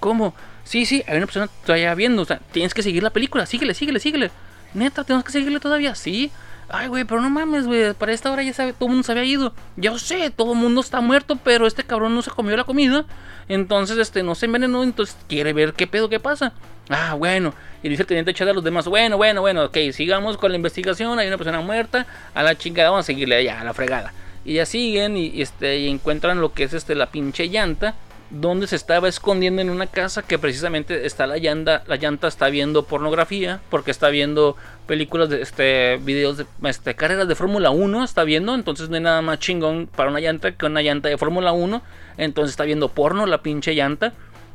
¿Cómo? 0.00 0.34
Sí, 0.64 0.84
sí, 0.84 1.02
hay 1.06 1.16
una 1.16 1.26
persona 1.26 1.48
todavía 1.64 1.94
viendo. 1.94 2.22
O 2.22 2.24
sea, 2.24 2.40
tienes 2.52 2.74
que 2.74 2.82
seguir 2.82 3.02
la 3.02 3.10
película. 3.10 3.46
Síguele, 3.46 3.74
síguele, 3.74 4.00
síguele. 4.00 4.30
Neta, 4.74 5.02
tenemos 5.04 5.24
que 5.24 5.32
seguirle 5.32 5.60
todavía. 5.60 5.94
Sí. 5.94 6.30
Ay, 6.68 6.88
güey, 6.88 7.04
pero 7.04 7.22
no 7.22 7.30
mames, 7.30 7.66
güey. 7.66 7.94
Para 7.94 8.12
esta 8.12 8.30
hora 8.30 8.42
ya 8.42 8.52
sabe, 8.52 8.74
todo 8.74 8.86
el 8.86 8.90
mundo 8.90 9.02
se 9.02 9.12
había 9.12 9.24
ido. 9.24 9.54
Yo 9.76 9.98
sé, 9.98 10.30
todo 10.30 10.52
el 10.52 10.58
mundo 10.58 10.82
está 10.82 11.00
muerto, 11.00 11.38
pero 11.42 11.66
este 11.66 11.84
cabrón 11.84 12.14
no 12.14 12.20
se 12.20 12.30
comió 12.30 12.54
la 12.54 12.64
comida. 12.64 13.06
Entonces, 13.48 13.96
este, 13.96 14.22
no 14.22 14.34
se 14.34 14.44
envenenó. 14.44 14.82
Entonces, 14.82 15.16
quiere 15.26 15.54
ver 15.54 15.72
qué 15.72 15.86
pedo, 15.86 16.10
qué 16.10 16.20
pasa. 16.20 16.52
Ah, 16.90 17.14
bueno. 17.14 17.54
Y 17.82 17.88
dice 17.88 18.02
el 18.02 18.06
teniente 18.06 18.34
Chad 18.34 18.50
a 18.50 18.52
los 18.52 18.64
demás: 18.64 18.86
Bueno, 18.86 19.16
bueno, 19.16 19.40
bueno, 19.40 19.64
ok, 19.64 19.78
sigamos 19.92 20.36
con 20.36 20.50
la 20.50 20.56
investigación. 20.56 21.18
Hay 21.18 21.28
una 21.28 21.38
persona 21.38 21.62
muerta. 21.62 22.06
A 22.34 22.42
la 22.42 22.58
chingada, 22.58 22.90
vamos 22.90 23.04
a 23.04 23.06
seguirle 23.06 23.36
allá, 23.36 23.62
a 23.62 23.64
la 23.64 23.72
fregada. 23.72 24.12
Y 24.44 24.54
ya 24.54 24.66
siguen 24.66 25.16
y, 25.16 25.40
este, 25.40 25.78
y 25.78 25.88
encuentran 25.88 26.42
lo 26.42 26.52
que 26.52 26.64
es 26.64 26.74
este, 26.74 26.94
la 26.94 27.06
pinche 27.06 27.48
llanta 27.48 27.94
donde 28.30 28.66
se 28.66 28.76
estaba 28.76 29.08
escondiendo 29.08 29.62
en 29.62 29.70
una 29.70 29.86
casa 29.86 30.22
que 30.22 30.38
precisamente 30.38 31.06
está 31.06 31.26
la 31.26 31.38
llanta, 31.38 31.82
la 31.86 31.96
llanta 31.96 32.28
está 32.28 32.48
viendo 32.48 32.84
pornografía 32.84 33.60
porque 33.70 33.90
está 33.90 34.10
viendo 34.10 34.56
películas 34.86 35.30
de 35.30 35.40
este 35.40 35.98
videos 36.02 36.36
de 36.36 36.46
este, 36.64 36.94
carreras 36.94 37.26
de 37.28 37.34
Fórmula 37.34 37.70
1 37.70 38.04
está 38.04 38.24
viendo, 38.24 38.54
entonces 38.54 38.90
no 38.90 38.96
hay 38.96 39.02
nada 39.02 39.22
más 39.22 39.38
chingón 39.38 39.88
para 39.94 40.10
una 40.10 40.20
llanta 40.20 40.52
que 40.52 40.66
una 40.66 40.82
llanta 40.82 41.08
de 41.08 41.16
Fórmula 41.16 41.52
1, 41.52 41.82
entonces 42.18 42.50
está 42.50 42.64
viendo 42.64 42.88
porno 42.88 43.26
la 43.26 43.42
pinche 43.42 43.74
llanta. 43.74 44.12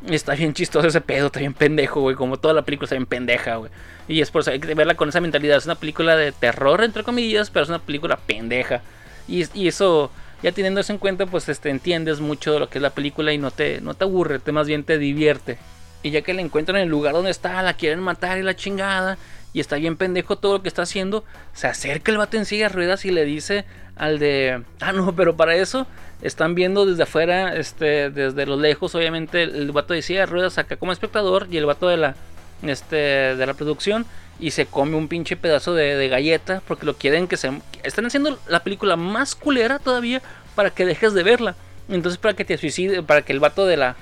Está 0.09 0.35
bien 0.35 0.53
chistoso 0.53 0.85
ese 0.85 0.99
pedo, 0.99 1.27
está 1.27 1.39
bien 1.39 1.53
pendejo, 1.53 2.01
güey. 2.01 2.17
Como 2.17 2.35
toda 2.35 2.53
la 2.53 2.63
película 2.63 2.87
está 2.87 2.95
bien 2.95 3.05
pendeja, 3.05 3.55
güey. 3.55 3.71
Y 4.09 4.19
es 4.19 4.31
por 4.31 4.41
eso 4.41 4.51
hay 4.51 4.59
que 4.59 4.75
verla 4.75 4.95
con 4.95 5.07
esa 5.07 5.21
mentalidad. 5.21 5.55
Es 5.55 5.65
una 5.65 5.75
película 5.75 6.17
de 6.17 6.33
terror, 6.33 6.83
entre 6.83 7.03
comillas, 7.03 7.49
pero 7.49 7.63
es 7.63 7.69
una 7.69 7.79
película 7.79 8.17
pendeja. 8.17 8.81
Y, 9.29 9.45
y 9.57 9.69
eso, 9.69 10.11
ya 10.43 10.51
teniendo 10.51 10.81
eso 10.81 10.91
en 10.91 10.99
cuenta, 10.99 11.25
pues 11.25 11.47
este, 11.47 11.69
entiendes 11.69 12.19
mucho 12.19 12.53
de 12.53 12.59
lo 12.59 12.69
que 12.69 12.77
es 12.77 12.81
la 12.81 12.89
película 12.89 13.31
y 13.31 13.37
no 13.37 13.49
te, 13.49 13.79
no 13.79 13.93
te 13.93 14.03
aburre, 14.03 14.39
te 14.39 14.51
más 14.51 14.67
bien 14.67 14.83
te 14.83 14.97
divierte. 14.97 15.57
Y 16.03 16.11
ya 16.11 16.21
que 16.21 16.33
la 16.33 16.41
encuentran 16.41 16.77
en 16.77 16.83
el 16.83 16.89
lugar 16.89 17.13
donde 17.13 17.31
está, 17.31 17.61
la 17.61 17.75
quieren 17.75 18.01
matar 18.01 18.37
y 18.37 18.43
la 18.43 18.53
chingada, 18.53 19.17
y 19.53 19.61
está 19.61 19.77
bien 19.77 19.95
pendejo 19.95 20.37
todo 20.37 20.57
lo 20.57 20.61
que 20.61 20.67
está 20.67 20.81
haciendo, 20.81 21.23
se 21.53 21.67
acerca 21.67 22.11
el 22.11 22.17
vato 22.17 22.35
en 22.35 22.45
silla 22.45 22.67
de 22.67 22.75
ruedas 22.75 23.05
y 23.05 23.11
le 23.11 23.23
dice 23.23 23.63
al 23.95 24.19
de, 24.19 24.63
ah 24.81 24.91
no, 24.91 25.15
pero 25.15 25.37
para 25.37 25.55
eso 25.55 25.87
están 26.21 26.55
viendo 26.55 26.85
desde 26.85 27.03
afuera, 27.03 27.55
este, 27.55 28.09
desde 28.09 28.45
los 28.45 28.59
lejos, 28.59 28.95
obviamente 28.95 29.43
el 29.43 29.71
vato 29.71 29.93
de 29.93 30.01
silla 30.01 30.21
de 30.21 30.25
ruedas 30.25 30.57
acá 30.57 30.75
como 30.75 30.91
espectador 30.91 31.47
y 31.49 31.57
el 31.57 31.65
vato 31.65 31.87
de 31.87 31.97
la, 31.97 32.15
este, 32.63 32.95
de 32.95 33.45
la 33.45 33.53
producción 33.53 34.05
y 34.39 34.51
se 34.51 34.65
come 34.65 34.95
un 34.95 35.07
pinche 35.07 35.35
pedazo 35.35 35.73
de, 35.73 36.07
galleta 36.07 36.61
porque 36.67 36.85
lo 36.85 36.95
quieren 36.95 37.27
que 37.27 37.37
se... 37.37 37.51
Están 37.83 38.05
haciendo 38.05 38.39
la 38.47 38.63
película 38.63 38.95
más 38.95 39.35
culera 39.35 39.79
todavía 39.79 40.21
para 40.55 40.69
que 40.69 40.85
dejes 40.85 41.13
de 41.13 41.23
verla. 41.23 41.55
Entonces 41.89 42.17
para 42.17 42.33
que 42.33 42.45
te 42.45 42.57
suicide, 42.57 43.03
para 43.03 43.21
que 43.21 43.33
el 43.33 43.39
vato 43.39 43.65
de 43.65 43.77
la... 43.77 43.95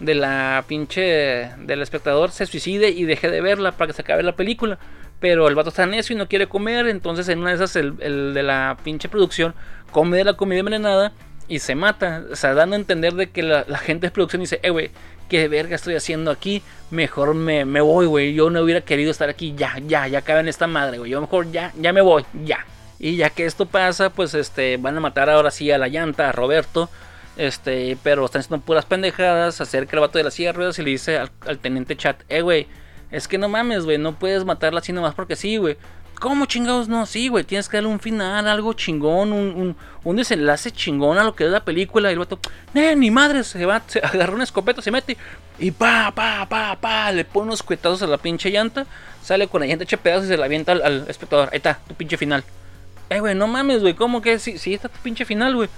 De 0.00 0.14
la 0.14 0.64
pinche... 0.66 1.50
Del 1.58 1.82
espectador 1.82 2.30
se 2.30 2.46
suicide 2.46 2.90
y 2.90 3.04
deje 3.04 3.30
de 3.30 3.40
verla 3.40 3.72
para 3.72 3.88
que 3.88 3.94
se 3.94 4.02
acabe 4.02 4.22
la 4.22 4.36
película. 4.36 4.78
Pero 5.20 5.48
el 5.48 5.54
vato 5.54 5.70
está 5.70 5.86
necio 5.86 6.14
y 6.14 6.18
no 6.18 6.28
quiere 6.28 6.46
comer. 6.46 6.86
Entonces 6.88 7.28
en 7.28 7.38
una 7.38 7.50
de 7.50 7.56
esas 7.56 7.76
el, 7.76 7.94
el 8.00 8.34
de 8.34 8.42
la 8.42 8.76
pinche 8.84 9.08
producción 9.08 9.54
come 9.92 10.18
de 10.18 10.24
la 10.24 10.34
comida 10.34 10.58
envenenada 10.58 11.12
y 11.48 11.60
se 11.60 11.74
mata. 11.74 12.24
O 12.30 12.36
sea, 12.36 12.54
dando 12.54 12.76
a 12.76 12.78
entender 12.78 13.14
de 13.14 13.30
que 13.30 13.42
la, 13.42 13.64
la 13.68 13.78
gente 13.78 14.08
de 14.08 14.10
producción 14.10 14.40
dice, 14.40 14.60
eh, 14.62 14.70
güey, 14.70 14.90
¿qué 15.28 15.48
verga 15.48 15.76
estoy 15.76 15.94
haciendo 15.94 16.30
aquí? 16.30 16.62
Mejor 16.90 17.34
me, 17.34 17.64
me 17.64 17.80
voy, 17.80 18.06
güey. 18.06 18.34
Yo 18.34 18.50
no 18.50 18.60
hubiera 18.60 18.80
querido 18.80 19.10
estar 19.10 19.28
aquí. 19.28 19.54
Ya, 19.56 19.78
ya, 19.86 20.08
ya 20.08 20.22
cabe 20.22 20.40
en 20.40 20.48
esta 20.48 20.66
madre, 20.66 20.98
güey. 20.98 21.10
Yo 21.10 21.20
mejor 21.20 21.50
ya, 21.50 21.72
ya 21.80 21.92
me 21.92 22.00
voy, 22.00 22.24
ya. 22.44 22.66
Y 22.98 23.16
ya 23.16 23.30
que 23.30 23.44
esto 23.44 23.66
pasa, 23.66 24.10
pues 24.10 24.34
este, 24.34 24.76
van 24.78 24.96
a 24.96 25.00
matar 25.00 25.28
ahora 25.28 25.50
sí 25.50 25.70
a 25.70 25.78
la 25.78 25.88
llanta, 25.88 26.28
a 26.28 26.32
Roberto. 26.32 26.88
Este, 27.36 27.98
pero 28.02 28.24
están 28.24 28.40
haciendo 28.40 28.64
puras 28.64 28.84
pendejadas. 28.84 29.60
Acerca 29.60 29.96
el 29.96 30.00
vato 30.00 30.18
de 30.18 30.24
la 30.24 30.30
silla 30.30 30.48
de 30.48 30.52
ruedas 30.54 30.78
y 30.78 30.82
le 30.82 30.90
dice 30.90 31.18
al, 31.18 31.30
al 31.46 31.58
teniente 31.58 31.96
chat, 31.96 32.22
eh, 32.28 32.40
güey. 32.40 32.66
Es 33.10 33.28
que 33.28 33.38
no 33.38 33.48
mames, 33.48 33.84
güey, 33.84 33.98
no 33.98 34.18
puedes 34.18 34.44
matarla 34.44 34.80
así 34.80 34.92
nomás 34.92 35.14
porque 35.14 35.36
sí, 35.36 35.56
güey. 35.58 35.76
¿Cómo 36.20 36.46
chingados 36.46 36.88
no? 36.88 37.04
Sí, 37.06 37.28
güey, 37.28 37.44
tienes 37.44 37.68
que 37.68 37.76
darle 37.76 37.90
un 37.90 38.00
final, 38.00 38.48
algo 38.48 38.72
chingón, 38.72 39.32
un, 39.32 39.76
un, 40.02 40.16
desenlace 40.16 40.70
chingón 40.70 41.18
a 41.18 41.24
lo 41.24 41.34
que 41.34 41.44
es 41.44 41.50
la 41.50 41.64
película. 41.64 42.10
Y 42.10 42.14
el 42.14 42.18
vato, 42.18 42.38
eh, 42.74 42.96
ni 42.96 43.10
madre, 43.10 43.44
se 43.44 43.64
va, 43.66 43.82
se 43.86 43.98
agarra 44.04 44.34
una 44.34 44.44
escopeta, 44.44 44.80
se 44.80 44.90
mete 44.90 45.16
y 45.58 45.70
pa, 45.70 46.12
pa, 46.14 46.46
pa, 46.48 46.76
pa, 46.80 47.12
le 47.12 47.24
pone 47.24 47.48
unos 47.48 47.62
cuetazos 47.62 48.02
a 48.02 48.06
la 48.06 48.18
pinche 48.18 48.50
llanta. 48.50 48.86
Sale 49.22 49.48
con 49.48 49.60
la 49.60 49.66
llanta 49.66 49.84
hecha 49.84 49.96
pedazos 49.96 50.26
y 50.26 50.28
se 50.28 50.36
la 50.36 50.46
avienta 50.46 50.72
al, 50.72 51.06
espectador. 51.08 51.48
Ahí 51.52 51.58
está, 51.58 51.80
tu 51.86 51.94
pinche 51.94 52.16
final. 52.16 52.44
Eh, 53.10 53.20
güey, 53.20 53.34
no 53.34 53.46
mames, 53.46 53.80
güey, 53.82 53.94
¿cómo 53.94 54.22
que? 54.22 54.38
Sí, 54.38 54.58
sí, 54.58 54.74
está 54.74 54.88
tu 54.88 54.98
pinche 55.00 55.24
final, 55.24 55.54
güey. 55.54 55.68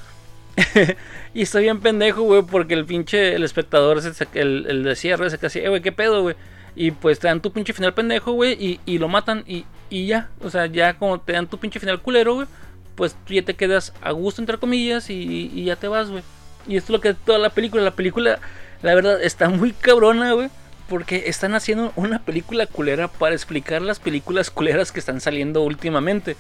y 1.35 1.43
está 1.43 1.59
bien 1.61 1.81
pendejo, 1.81 2.23
güey, 2.23 2.43
porque 2.43 2.75
el 2.75 2.85
pinche, 2.85 3.35
el 3.35 3.45
espectador, 3.45 4.01
el, 4.35 4.67
el 4.69 4.83
de 4.83 4.97
cierre, 4.97 5.31
se 5.31 5.39
casi, 5.39 5.61
eh, 5.61 5.69
güey, 5.69 5.83
¿qué 5.83 5.93
pedo, 5.93 6.23
güey? 6.23 6.37
Y 6.75 6.91
pues 6.91 7.19
te 7.19 7.29
dan 7.29 7.41
tu 7.41 7.53
pinche 7.53 7.73
final 7.73 7.95
pendejo, 7.95 8.33
güey, 8.33 8.53
y, 8.53 8.81
y, 8.87 8.99
lo 8.99 9.09
matan 9.09 9.45
y, 9.47 9.65
y, 9.91 10.07
ya. 10.07 10.29
O 10.41 10.51
sea, 10.51 10.67
ya 10.67 10.95
como 10.95 11.21
te 11.21 11.33
dan 11.33 11.47
tu 11.47 11.59
pinche 11.59 11.81
final 11.81 12.01
culero, 12.01 12.35
güey, 12.35 12.47
pues 12.95 13.17
tú 13.27 13.35
ya 13.35 13.43
te 13.43 13.55
quedas 13.55 13.93
a 14.03 14.13
gusto, 14.13 14.43
entre 14.43 14.59
comillas, 14.59 15.09
y, 15.11 15.65
ya 15.65 15.77
te 15.77 15.89
vas, 15.89 16.11
güey. 16.11 16.23
Y 16.67 16.77
esto 16.77 16.93
es 16.93 16.97
lo 16.97 17.01
que 17.01 17.11
es 17.11 17.17
toda 17.17 17.39
la 17.39 17.51
película. 17.51 17.83
La 17.83 17.93
película, 17.93 18.39
la 18.83 18.95
verdad, 18.95 19.23
está 19.23 19.49
muy 19.49 19.73
cabrona, 19.73 20.33
güey. 20.33 20.49
Porque 20.89 21.25
están 21.27 21.55
haciendo 21.55 21.93
una 21.97 22.25
película 22.25 22.67
culera 22.67 23.09
para 23.09 23.35
explicar 23.35 23.83
las 23.83 24.01
películas 24.01 24.51
culeras 24.51 24.91
que 24.91 25.01
están 25.01 25.21
saliendo 25.21 25.63
últimamente. 25.63 26.37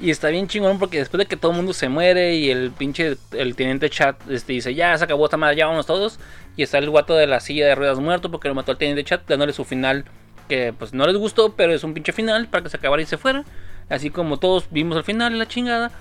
Y 0.00 0.10
está 0.10 0.28
bien 0.28 0.48
chingón 0.48 0.78
porque 0.78 0.98
después 0.98 1.18
de 1.18 1.26
que 1.26 1.36
todo 1.36 1.50
el 1.50 1.58
mundo 1.58 1.74
se 1.74 1.90
muere 1.90 2.34
y 2.34 2.50
el 2.50 2.70
pinche, 2.70 3.18
el 3.32 3.54
teniente 3.54 3.90
chat 3.90 4.16
este, 4.30 4.54
dice, 4.54 4.74
ya 4.74 4.96
se 4.96 5.04
acabó 5.04 5.26
esta 5.26 5.36
madre, 5.36 5.56
ya 5.56 5.66
vamos 5.66 5.84
todos. 5.84 6.18
Y 6.56 6.62
está 6.62 6.78
el 6.78 6.88
guato 6.88 7.14
de 7.14 7.26
la 7.26 7.40
silla 7.40 7.66
de 7.66 7.74
ruedas 7.74 7.98
muerto 7.98 8.30
porque 8.30 8.48
lo 8.48 8.54
mató 8.54 8.72
al 8.72 8.78
teniente 8.78 9.04
chat, 9.04 9.28
dándole 9.28 9.52
su 9.52 9.64
final 9.66 10.06
que 10.50 10.74
pues 10.76 10.92
no 10.92 11.06
les 11.06 11.16
gustó, 11.16 11.54
pero 11.54 11.72
es 11.72 11.84
un 11.84 11.94
pinche 11.94 12.12
final 12.12 12.48
para 12.48 12.64
que 12.64 12.70
se 12.70 12.76
acabara 12.76 13.00
y 13.00 13.06
se 13.06 13.16
fuera. 13.16 13.44
así 13.88 14.10
como 14.10 14.38
todos 14.38 14.66
vimos 14.70 14.96
al 14.96 15.04
final 15.04 15.38
la 15.38 15.46
chingada, 15.46 15.92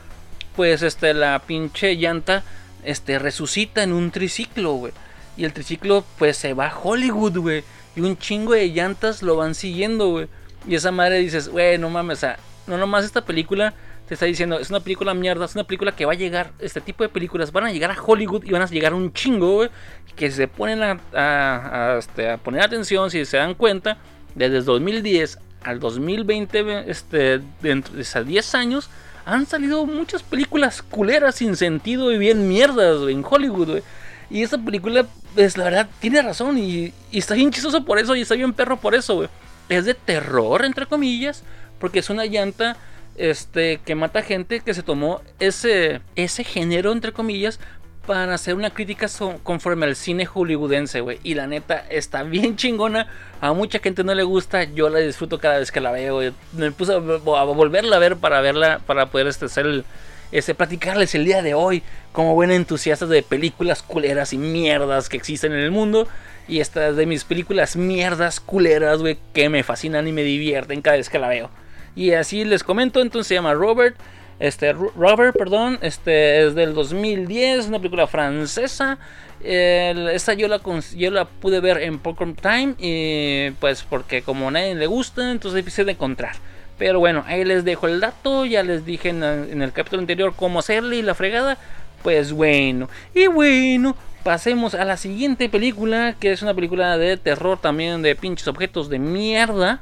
pues 0.56 0.82
este 0.82 1.14
la 1.14 1.38
pinche 1.40 1.96
llanta 1.96 2.44
este 2.84 3.20
resucita 3.20 3.84
en 3.84 3.94
un 3.94 4.10
triciclo, 4.10 4.74
güey. 4.74 4.94
Y 5.38 5.46
el 5.46 5.54
triciclo 5.54 6.04
pues 6.18 6.36
se 6.36 6.56
va 6.56 6.68
a 6.68 6.78
Hollywood, 6.78 7.38
güey. 7.38 7.64
Y 7.96 8.02
un 8.02 8.18
chingo 8.18 8.54
de 8.54 8.70
llantas 8.70 9.22
lo 9.22 9.36
van 9.36 9.54
siguiendo, 9.54 10.10
güey. 10.10 10.28
Y 10.68 10.74
esa 10.74 10.92
madre 10.92 11.20
dices, 11.20 11.48
güey, 11.48 11.78
no 11.78 11.92
mames, 11.92 12.18
o 12.18 12.22
sea, 12.22 12.40
no 12.66 12.78
nomás 12.78 13.06
esta 13.06 13.24
película 13.24 13.74
te 14.08 14.16
está 14.16 14.26
diciendo, 14.26 14.58
es 14.58 14.72
una 14.72 14.80
película 14.80 15.14
mierda, 15.14 15.46
es 15.46 15.54
una 15.54 15.66
película 15.66 15.96
que 15.96 16.04
va 16.04 16.14
a 16.14 16.16
llegar, 16.16 16.52
este 16.58 16.82
tipo 16.82 17.04
de 17.04 17.10
películas 17.10 17.52
van 17.52 17.66
a 17.66 17.72
llegar 17.72 17.92
a 17.92 18.02
Hollywood 18.02 18.44
y 18.44 18.52
van 18.52 18.64
a 18.64 18.66
llegar 18.66 18.96
un 18.96 19.14
chingo, 19.14 19.54
güey, 19.54 19.70
que 20.16 20.32
se 20.32 20.48
ponen 20.48 20.82
a, 20.82 21.96
este, 22.00 22.32
a, 22.32 22.38
poner 22.38 22.64
atención, 22.64 23.12
si 23.12 23.24
se 23.24 23.38
dan 23.38 23.54
cuenta, 23.54 24.00
desde 24.36 24.62
2010 24.62 25.40
al 25.64 25.80
2020, 25.80 26.90
este, 26.90 27.42
dentro 27.62 27.96
de 27.96 28.02
esos 28.02 28.26
10 28.26 28.56
años, 28.56 28.90
han 29.26 29.46
salido 29.46 29.86
muchas 29.86 30.24
películas 30.24 30.82
culeras 30.82 31.36
sin 31.36 31.56
sentido 31.56 32.12
y 32.12 32.18
bien 32.18 32.48
mierdas 32.48 33.08
en 33.10 33.24
Hollywood, 33.28 33.70
güey. 33.70 33.84
Y 34.30 34.44
esa 34.44 34.58
película, 34.58 35.06
pues 35.36 35.58
la 35.58 35.66
verdad, 35.66 35.90
tiene 36.00 36.22
razón 36.22 36.58
y, 36.58 36.94
y 37.12 37.18
está 37.18 37.34
bien 37.34 37.52
chistoso 37.52 37.84
por 37.84 38.00
eso 38.00 38.16
y 38.16 38.22
está 38.22 38.36
bien 38.36 38.54
perro 38.54 38.78
por 38.78 38.96
eso, 38.96 39.16
güey. 39.16 39.30
Es 39.70 39.86
de 39.86 39.94
terror, 39.94 40.66
entre 40.66 40.86
comillas, 40.86 41.44
porque 41.80 42.00
es 42.00 42.10
una 42.10 42.26
llanta 42.26 42.78
este, 43.20 43.82
que 43.86 43.96
mata 43.96 44.22
gente 44.22 44.62
que 44.62 44.74
se 44.74 44.82
tomó 44.82 45.22
ese, 45.40 46.02
ese 46.16 46.44
género, 46.44 46.92
entre 46.92 47.12
comillas, 47.12 47.60
para 48.06 48.34
hacer 48.34 48.56
una 48.56 48.72
crítica 48.72 49.08
conforme 49.44 49.86
al 49.86 49.96
cine 49.96 50.26
hollywoodense, 50.26 51.02
güey. 51.02 51.20
Y 51.24 51.36
la 51.36 51.48
neta 51.48 51.86
está 51.90 52.24
bien 52.24 52.56
chingona. 52.56 53.08
A 53.42 53.54
mucha 53.54 53.80
gente 53.80 54.04
no 54.04 54.16
le 54.16 54.24
gusta. 54.24 54.64
Yo 54.64 54.90
la 54.90 55.00
disfruto 55.00 55.40
cada 55.40 55.60
vez 55.60 55.72
que 55.72 55.80
la 55.80 55.92
veo. 55.92 56.34
Me 56.54 56.72
puse 56.72 56.94
a, 56.94 56.98
volverla 56.98 57.96
a 57.98 58.00
ver 58.00 58.18
para 58.18 58.42
verla, 58.42 58.80
para 58.86 59.08
poder 59.08 59.28
este, 59.28 59.46
hacer 59.46 59.66
el, 59.66 59.86
este, 60.32 60.56
platicarles 60.56 61.14
el 61.16 61.26
día 61.26 61.42
de 61.42 61.54
hoy 61.54 61.84
como 62.12 62.34
buen 62.36 62.52
entusiasta 62.52 63.06
de 63.06 63.24
películas 63.24 63.84
culeras 63.84 64.34
y 64.34 64.38
mierdas 64.38 65.10
que 65.10 65.18
existen 65.18 65.54
en 65.54 65.60
el 65.60 65.72
mundo. 65.72 66.08
Y 66.48 66.62
esta 66.62 66.88
es 66.88 66.96
de 66.96 67.06
mis 67.06 67.24
películas 67.26 67.76
mierdas 67.76 68.40
culeras, 68.40 69.00
güey, 69.00 69.20
que 69.34 69.50
me 69.50 69.62
fascinan 69.64 70.08
y 70.08 70.12
me 70.12 70.24
divierten 70.24 70.82
cada 70.82 70.98
vez 70.98 71.10
que 71.10 71.20
la 71.20 71.28
veo. 71.28 71.52
Y 71.96 72.14
así 72.14 72.44
les 72.44 72.64
comento, 72.64 73.02
entonces 73.02 73.28
se 73.28 73.36
llama 73.36 73.54
Robert. 73.54 73.96
Este, 74.40 74.74
Robert, 74.74 75.36
perdón, 75.38 75.80
este 75.82 76.46
es 76.46 76.56
del 76.56 76.74
2010, 76.74 77.68
una 77.68 77.80
película 77.80 78.08
francesa. 78.08 78.98
esta 79.44 80.34
yo 80.34 80.48
la, 80.48 80.62
yo 80.96 81.12
la 81.12 81.26
pude 81.26 81.60
ver 81.60 81.82
en 81.82 82.00
Popcorn 82.00 82.36
Time, 82.36 82.76
y 82.78 83.52
pues 83.60 83.84
porque 83.84 84.22
como 84.22 84.48
a 84.48 84.52
nadie 84.52 84.76
le 84.76 84.88
gusta, 84.88 85.32
entonces 85.32 85.60
es 85.60 85.66
difícil 85.66 85.86
de 85.86 85.94
encontrar. 85.94 86.36
Pero 86.78 87.00
bueno, 87.00 87.26
ahí 87.28 87.44
les 87.44 87.66
dejo 87.66 87.88
el 87.88 88.00
dato, 88.00 88.46
ya 88.46 88.64
les 88.64 88.86
dije 88.86 89.10
en, 89.10 89.24
en 89.24 89.62
el 89.62 89.74
capítulo 89.74 90.02
anterior 90.02 90.34
cómo 90.36 90.60
hacerle 90.60 90.98
y 90.98 91.02
la 91.02 91.14
fregada. 91.14 91.58
Pues 92.02 92.32
bueno, 92.32 92.90
y 93.14 93.28
bueno, 93.28 93.98
pasemos 94.24 94.74
a 94.74 94.86
la 94.86 94.96
siguiente 94.96 95.50
película, 95.50 96.16
que 96.18 96.32
es 96.32 96.42
una 96.42 96.54
película 96.54 96.98
de 96.98 97.18
terror 97.18 97.60
también 97.60 98.02
de 98.02 98.16
pinches 98.16 98.48
objetos 98.48 98.90
de 98.90 99.00
mierda 99.00 99.82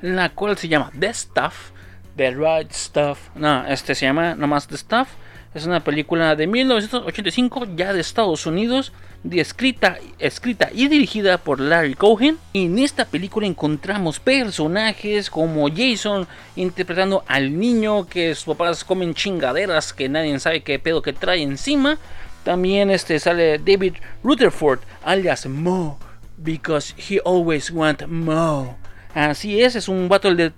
la 0.00 0.30
cual 0.30 0.56
se 0.56 0.68
llama 0.68 0.90
The 0.98 1.12
Stuff, 1.12 1.70
The 2.16 2.30
Right 2.30 2.72
Stuff. 2.72 3.18
No, 3.34 3.66
este 3.66 3.94
se 3.94 4.06
llama 4.06 4.34
nomás 4.34 4.66
The 4.66 4.76
Stuff. 4.76 5.08
Es 5.54 5.64
una 5.64 5.80
película 5.80 6.36
de 6.36 6.46
1985, 6.46 7.68
ya 7.76 7.94
de 7.94 8.00
Estados 8.00 8.44
Unidos, 8.44 8.92
escrita, 9.30 9.96
escrita 10.18 10.68
y 10.70 10.88
dirigida 10.88 11.38
por 11.38 11.60
Larry 11.60 11.94
Cohen. 11.94 12.36
Y 12.52 12.66
en 12.66 12.78
esta 12.78 13.06
película 13.06 13.46
encontramos 13.46 14.20
personajes 14.20 15.30
como 15.30 15.68
Jason 15.68 16.28
interpretando 16.56 17.24
al 17.26 17.58
niño 17.58 18.06
que 18.06 18.34
sus 18.34 18.54
papás 18.54 18.84
comen 18.84 19.14
chingaderas 19.14 19.94
que 19.94 20.10
nadie 20.10 20.38
sabe 20.38 20.62
qué 20.62 20.78
pedo 20.78 21.00
que 21.00 21.14
trae 21.14 21.40
encima. 21.40 21.96
También 22.44 22.90
este 22.90 23.18
sale 23.18 23.58
David 23.58 23.94
Rutherford, 24.22 24.80
alias 25.04 25.46
Mo, 25.46 25.98
because 26.36 26.94
he 26.96 27.18
always 27.24 27.70
want 27.70 28.06
Mo. 28.06 28.76
Así 29.14 29.62
es, 29.62 29.74
es 29.74 29.88
un 29.88 30.10
vato 30.10 30.34
del, 30.34 30.52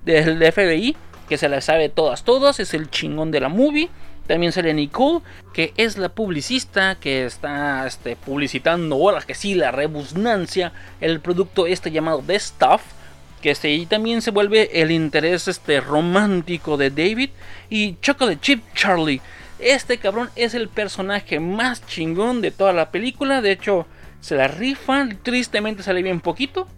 FBI 0.52 0.96
que 1.28 1.38
se 1.38 1.48
la 1.48 1.60
sabe 1.60 1.88
todas, 1.88 2.24
todas, 2.24 2.60
es 2.60 2.74
el 2.74 2.90
chingón 2.90 3.30
de 3.30 3.40
la 3.40 3.48
movie. 3.48 3.90
También 4.26 4.52
sale 4.52 4.74
Nicole, 4.74 5.24
que 5.54 5.72
es 5.76 5.96
la 5.96 6.10
publicista 6.10 6.96
que 6.96 7.24
está 7.24 7.86
este, 7.86 8.14
publicitando, 8.14 8.96
ahora 8.96 9.22
que 9.22 9.34
sí, 9.34 9.54
la 9.54 9.70
rebusnancia, 9.70 10.72
el 11.00 11.20
producto 11.20 11.66
este 11.66 11.90
llamado 11.90 12.22
The 12.26 12.38
Stuff. 12.38 12.82
Que 13.40 13.50
este, 13.52 13.70
y 13.70 13.86
también 13.86 14.20
se 14.20 14.32
vuelve 14.32 14.82
el 14.82 14.90
interés 14.90 15.48
este, 15.48 15.80
romántico 15.80 16.76
de 16.76 16.90
David. 16.90 17.30
Y 17.70 17.92
de 17.92 18.40
Chip 18.40 18.62
Charlie. 18.74 19.22
Este 19.58 19.98
cabrón 19.98 20.30
es 20.36 20.54
el 20.54 20.68
personaje 20.68 21.40
más 21.40 21.86
chingón 21.86 22.40
de 22.40 22.50
toda 22.50 22.72
la 22.72 22.90
película. 22.90 23.40
De 23.40 23.52
hecho, 23.52 23.86
se 24.20 24.34
la 24.34 24.48
rifan. 24.48 25.18
Tristemente 25.22 25.82
sale 25.82 26.02
bien 26.02 26.20
poquito. 26.20 26.68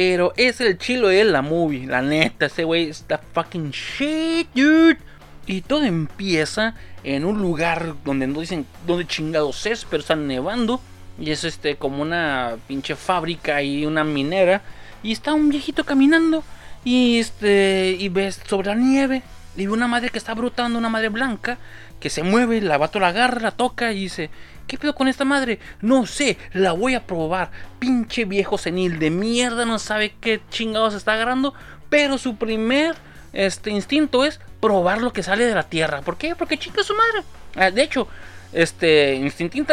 Pero 0.00 0.32
es 0.36 0.60
el 0.60 0.78
chilo 0.78 1.08
de 1.08 1.24
la 1.24 1.42
movie. 1.42 1.84
La 1.84 2.00
neta, 2.02 2.46
ese 2.46 2.62
güey 2.62 2.88
está 2.88 3.18
fucking 3.18 3.72
shit, 3.72 4.46
dude. 4.54 4.96
Y 5.44 5.62
todo 5.62 5.82
empieza 5.82 6.76
en 7.02 7.24
un 7.24 7.42
lugar 7.42 7.96
donde 8.04 8.28
no 8.28 8.38
dicen 8.38 8.64
dónde 8.86 9.08
chingados 9.08 9.66
es, 9.66 9.84
pero 9.84 10.00
están 10.00 10.28
nevando. 10.28 10.80
Y 11.18 11.32
es 11.32 11.42
este 11.42 11.74
como 11.74 12.00
una 12.00 12.58
pinche 12.68 12.94
fábrica 12.94 13.60
y 13.60 13.86
una 13.86 14.04
minera. 14.04 14.62
Y 15.02 15.10
está 15.10 15.34
un 15.34 15.48
viejito 15.48 15.82
caminando. 15.82 16.44
Y 16.84 17.18
este. 17.18 17.96
Y 17.98 18.08
ves 18.08 18.40
sobre 18.46 18.68
la 18.68 18.76
nieve. 18.76 19.24
Y 19.56 19.66
una 19.66 19.88
madre 19.88 20.10
que 20.10 20.18
está 20.18 20.32
brotando, 20.32 20.78
una 20.78 20.90
madre 20.90 21.08
blanca. 21.08 21.58
Que 22.00 22.10
se 22.10 22.22
mueve, 22.22 22.60
la 22.60 22.78
vato 22.78 23.00
la 23.00 23.08
agarra, 23.08 23.40
la 23.40 23.50
toca 23.50 23.92
y 23.92 24.02
dice. 24.02 24.30
¿Qué 24.66 24.76
pedo 24.76 24.94
con 24.94 25.08
esta 25.08 25.24
madre? 25.24 25.58
No 25.80 26.04
sé, 26.04 26.36
la 26.52 26.72
voy 26.72 26.94
a 26.94 27.06
probar. 27.06 27.50
Pinche 27.78 28.26
viejo 28.26 28.58
senil 28.58 28.98
de 28.98 29.10
mierda, 29.10 29.64
no 29.64 29.78
sabe 29.78 30.14
qué 30.20 30.42
chingados 30.50 30.94
está 30.94 31.14
agarrando. 31.14 31.54
Pero 31.88 32.18
su 32.18 32.36
primer 32.36 32.94
este, 33.32 33.70
instinto 33.70 34.24
es 34.24 34.40
probar 34.60 35.00
lo 35.00 35.12
que 35.12 35.22
sale 35.22 35.46
de 35.46 35.54
la 35.54 35.62
tierra. 35.62 36.02
¿Por 36.02 36.18
qué? 36.18 36.36
Porque 36.36 36.58
chinga 36.58 36.82
su 36.82 36.94
madre. 36.94 37.26
Ah, 37.56 37.70
de 37.70 37.82
hecho, 37.82 38.08
este, 38.52 39.14